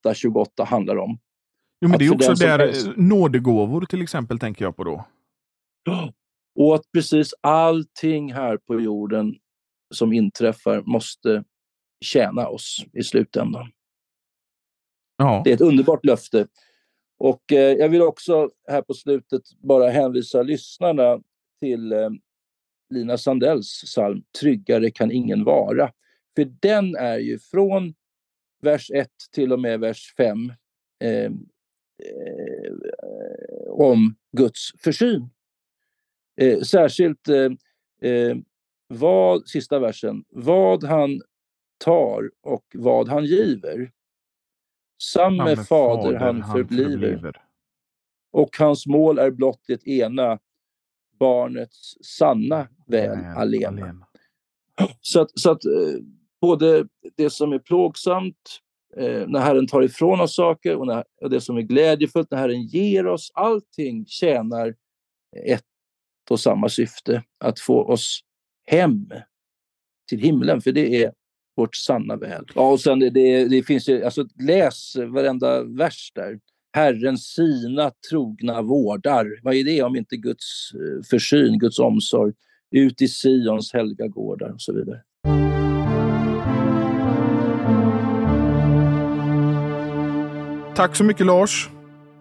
8.28 0.05 0.65
handlar 0.65 0.97
om. 0.97 1.19
Jo, 1.85 1.91
men 1.91 1.99
det 1.99 2.05
är 2.05 2.09
för 2.09 2.15
också 2.15 2.35
där 2.35 2.59
helst- 2.59 2.87
eh, 2.87 2.93
nådegåvor 2.97 3.87
till 3.87 4.03
exempel 4.03 4.39
tänker 4.39 4.65
jag 4.65 4.77
på 4.77 4.85
då. 4.85 5.05
Och 6.55 6.75
att 6.75 6.93
precis 6.93 7.35
allting 7.41 8.33
här 8.33 8.57
på 8.57 8.81
jorden 8.81 9.35
som 9.95 10.13
inträffar 10.13 10.83
måste 10.83 11.45
tjäna 12.05 12.49
oss 12.49 12.85
i 12.93 13.03
slutändan. 13.03 13.73
Ja, 15.17 15.43
Det 15.45 15.51
är 15.51 15.55
ett 15.55 15.61
underbart 15.61 16.05
löfte. 16.05 16.47
Och 17.19 17.53
eh, 17.53 17.73
jag 17.73 17.89
vill 17.89 18.03
också 18.03 18.51
här 18.69 18.83
på 18.83 18.95
slutet 18.95 19.43
bara 19.59 19.91
hänvisa 19.91 20.43
lyssnarna 20.43 21.21
till 21.61 21.93
eh, 21.93 22.11
Lina 22.91 23.19
Sandells 23.19 23.83
psalm 23.85 24.23
Tryggare 24.41 24.91
kan 24.91 25.13
ingen 25.13 25.45
vara. 25.45 25.93
För 26.37 26.45
den 26.61 26.97
är 26.97 27.19
ju 27.19 27.39
från 27.39 27.95
vers 28.63 28.91
1 28.91 29.09
till 29.33 29.53
och 29.53 29.61
med 29.61 29.81
vers 29.81 30.15
5 30.17 30.53
eh, 31.05 31.11
eh, 31.11 31.31
om 33.69 34.15
Guds 34.33 34.73
försyn. 34.79 35.31
Eh, 36.41 36.61
särskilt 36.61 37.29
eh, 37.29 38.11
eh, 38.11 38.37
vad, 38.89 39.49
sista 39.49 39.79
versen, 39.79 40.25
vad 40.29 40.85
han 40.85 41.21
tar 41.85 42.31
och 42.43 42.65
vad 42.75 43.09
han 43.09 43.25
giver. 43.25 43.93
Samme 45.03 45.39
samme 45.39 45.65
fader 45.65 46.15
han 46.15 46.45
förbliver 46.53 47.45
och 48.35 48.59
hans 48.59 48.87
mål 48.87 49.19
är 49.19 49.31
blott 49.31 49.61
det 49.67 49.87
ena, 49.87 50.39
barnets 51.19 51.95
sanna 52.03 52.69
väl 52.87 53.19
Väl 53.19 53.37
allena. 53.37 54.07
Så 55.01 55.21
att, 55.21 55.39
så 55.41 55.51
att 55.51 55.65
eh, 55.65 56.01
både 56.41 56.89
det 57.17 57.31
som 57.31 57.53
är 57.53 57.59
plågsamt, 57.59 58.61
eh, 58.97 59.29
när 59.29 59.41
Herren 59.41 59.67
tar 59.67 59.83
ifrån 59.83 60.21
oss 60.21 60.35
saker 60.35 60.77
och, 60.77 60.87
när, 60.87 61.05
och 61.21 61.31
det 61.31 61.41
som 61.41 61.57
är 61.57 61.63
glädjefullt, 61.63 62.31
när 62.31 62.39
Herren 62.39 62.63
ger 62.63 63.07
oss, 63.07 63.31
allting 63.35 64.07
tjänar 64.07 64.75
ett 65.47 65.65
och 66.31 66.41
samma 66.41 66.69
syfte, 66.69 67.23
att 67.45 67.61
få 67.61 67.85
oss 67.85 68.21
hem 68.67 69.09
till 70.09 70.19
himlen. 70.19 70.61
För 70.61 70.73
det 70.73 71.05
är 71.05 71.13
vårt 71.57 71.77
sanna 71.77 72.17
väl. 72.17 72.45
Ja, 72.55 72.71
och 72.71 72.81
sen 72.81 72.99
det, 72.99 73.11
det, 73.11 73.49
det 73.49 73.63
finns 73.63 73.89
ju, 73.89 74.05
alltså 74.05 74.27
läs 74.41 74.97
varenda 74.97 75.63
vers 75.63 76.13
där. 76.15 76.41
Herren 76.73 77.19
sina 77.19 77.93
trogna 78.11 78.63
vårdar. 78.63 79.27
Vad 79.43 79.55
är 79.55 79.65
det 79.65 79.83
om 79.83 79.97
inte 79.97 80.17
Guds 80.17 80.71
eh, 80.75 81.03
försyn, 81.11 81.59
Guds 81.59 81.79
omsorg? 81.79 82.33
Ut 82.71 83.03
i 83.03 83.09
Sions 83.09 83.73
helga 83.73 84.09
gårdar 84.09 84.51
och 84.51 84.61
så 84.61 84.73
vidare. 84.73 85.01
Tack 90.77 90.97
så 90.97 91.05
mycket 91.05 91.27
Lars 91.27 91.69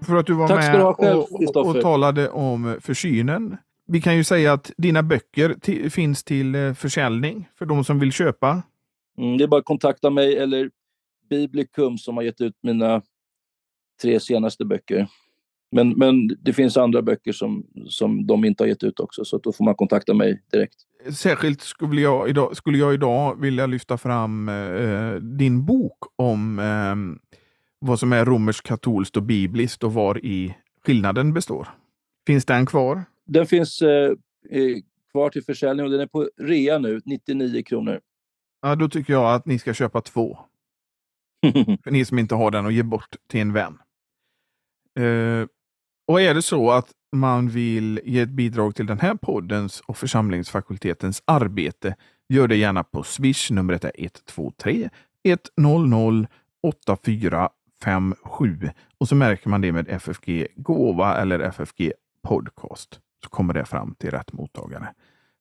för 0.05 0.15
att 0.15 0.25
du 0.25 0.33
var 0.33 0.47
Tack 0.47 0.57
med 0.57 0.79
du 0.79 0.93
själv, 0.93 1.19
och, 1.19 1.55
och, 1.55 1.75
och 1.75 1.81
talade 1.81 2.29
om 2.29 2.77
försynen. 2.81 3.57
Vi 3.87 4.01
kan 4.01 4.15
ju 4.15 4.23
säga 4.23 4.53
att 4.53 4.71
dina 4.77 5.03
böcker 5.03 5.89
finns 5.89 6.23
till 6.23 6.55
eh, 6.55 6.73
försäljning 6.73 7.49
för 7.57 7.65
de 7.65 7.83
som 7.83 7.99
vill 7.99 8.11
köpa. 8.11 8.63
Mm, 9.17 9.37
det 9.37 9.43
är 9.43 9.47
bara 9.47 9.59
att 9.59 9.65
kontakta 9.65 10.09
mig 10.09 10.37
eller 10.37 10.69
Biblikum 11.29 11.97
som 11.97 12.17
har 12.17 12.23
gett 12.23 12.41
ut 12.41 12.53
mina 12.61 13.01
tre 14.01 14.19
senaste 14.19 14.65
böcker. 14.65 15.07
Men, 15.71 15.89
men 15.89 16.27
det 16.41 16.53
finns 16.53 16.77
andra 16.77 17.01
böcker 17.01 17.31
som, 17.31 17.65
som 17.87 18.27
de 18.27 18.45
inte 18.45 18.63
har 18.63 18.67
gett 18.67 18.83
ut 18.83 18.99
också, 18.99 19.25
så 19.25 19.37
då 19.37 19.53
får 19.53 19.65
man 19.65 19.75
kontakta 19.75 20.13
mig 20.13 20.43
direkt. 20.51 20.75
Särskilt 21.13 21.61
skulle 21.61 22.01
jag 22.01 22.29
idag, 22.29 22.57
skulle 22.57 22.77
jag 22.77 22.93
idag 22.93 23.41
vilja 23.41 23.65
lyfta 23.65 23.97
fram 23.97 24.49
eh, 24.49 25.13
din 25.13 25.65
bok 25.65 25.97
om 26.15 26.59
eh, 26.59 26.95
vad 27.85 27.99
som 27.99 28.13
är 28.13 28.25
romersk-katolskt 28.25 29.17
och 29.17 29.23
bibliskt 29.23 29.83
och 29.83 29.93
var 29.93 30.25
i 30.25 30.55
skillnaden 30.85 31.33
består. 31.33 31.67
Finns 32.27 32.45
den 32.45 32.65
kvar? 32.65 33.03
Den 33.25 33.45
finns 33.45 33.81
eh, 33.81 34.11
eh, 34.49 34.77
kvar 35.11 35.29
till 35.29 35.43
försäljning 35.43 35.85
och 35.85 35.91
den 35.91 36.01
är 36.01 36.07
på 36.07 36.29
rea 36.37 36.77
nu, 36.77 37.01
99 37.05 37.63
kronor. 37.63 37.99
Ja, 38.61 38.75
då 38.75 38.89
tycker 38.89 39.13
jag 39.13 39.33
att 39.33 39.45
ni 39.45 39.59
ska 39.59 39.73
köpa 39.73 40.01
två. 40.01 40.39
För 41.83 41.91
ni 41.91 42.05
som 42.05 42.19
inte 42.19 42.35
har 42.35 42.51
den 42.51 42.65
och 42.65 42.71
ge 42.71 42.83
bort 42.83 43.15
till 43.29 43.39
en 43.39 43.53
vän. 43.53 43.77
Eh, 44.99 45.47
och 46.07 46.21
är 46.21 46.33
det 46.33 46.41
så 46.41 46.71
att 46.71 46.91
man 47.15 47.49
vill 47.49 47.99
ge 48.03 48.19
ett 48.19 48.29
bidrag 48.29 48.75
till 48.75 48.85
den 48.85 48.99
här 48.99 49.15
poddens 49.15 49.79
och 49.79 49.97
församlingsfakultetens 49.97 51.23
arbete, 51.25 51.95
gör 52.29 52.47
det 52.47 52.55
gärna 52.55 52.83
på 52.83 53.03
Swish. 53.03 53.51
Numret 53.51 53.83
är 53.83 53.91
123 53.97 54.89
100 55.23 56.27
8457 57.83 58.69
och 58.97 59.07
så 59.07 59.15
märker 59.15 59.49
man 59.49 59.61
det 59.61 59.71
med 59.71 59.89
FFG 59.89 60.47
Gåva 60.55 61.17
eller 61.17 61.39
FFG 61.39 61.91
Podcast 62.27 62.99
så 63.23 63.29
kommer 63.29 63.53
det 63.53 63.65
fram 63.65 63.95
till 63.95 64.11
rätt 64.11 64.33
mottagare. 64.33 64.93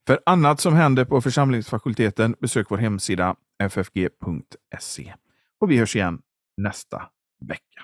För 0.07 0.21
annat 0.27 0.61
som 0.61 0.75
händer 0.75 1.05
på 1.05 1.21
församlingsfakulteten 1.21 2.37
besök 2.41 2.67
vår 2.71 2.77
hemsida 2.77 3.37
ffg.se. 3.69 5.15
Och 5.61 5.71
vi 5.71 5.79
hörs 5.79 5.97
igen 5.97 6.23
nästa 6.57 7.03
vecka. 7.41 7.83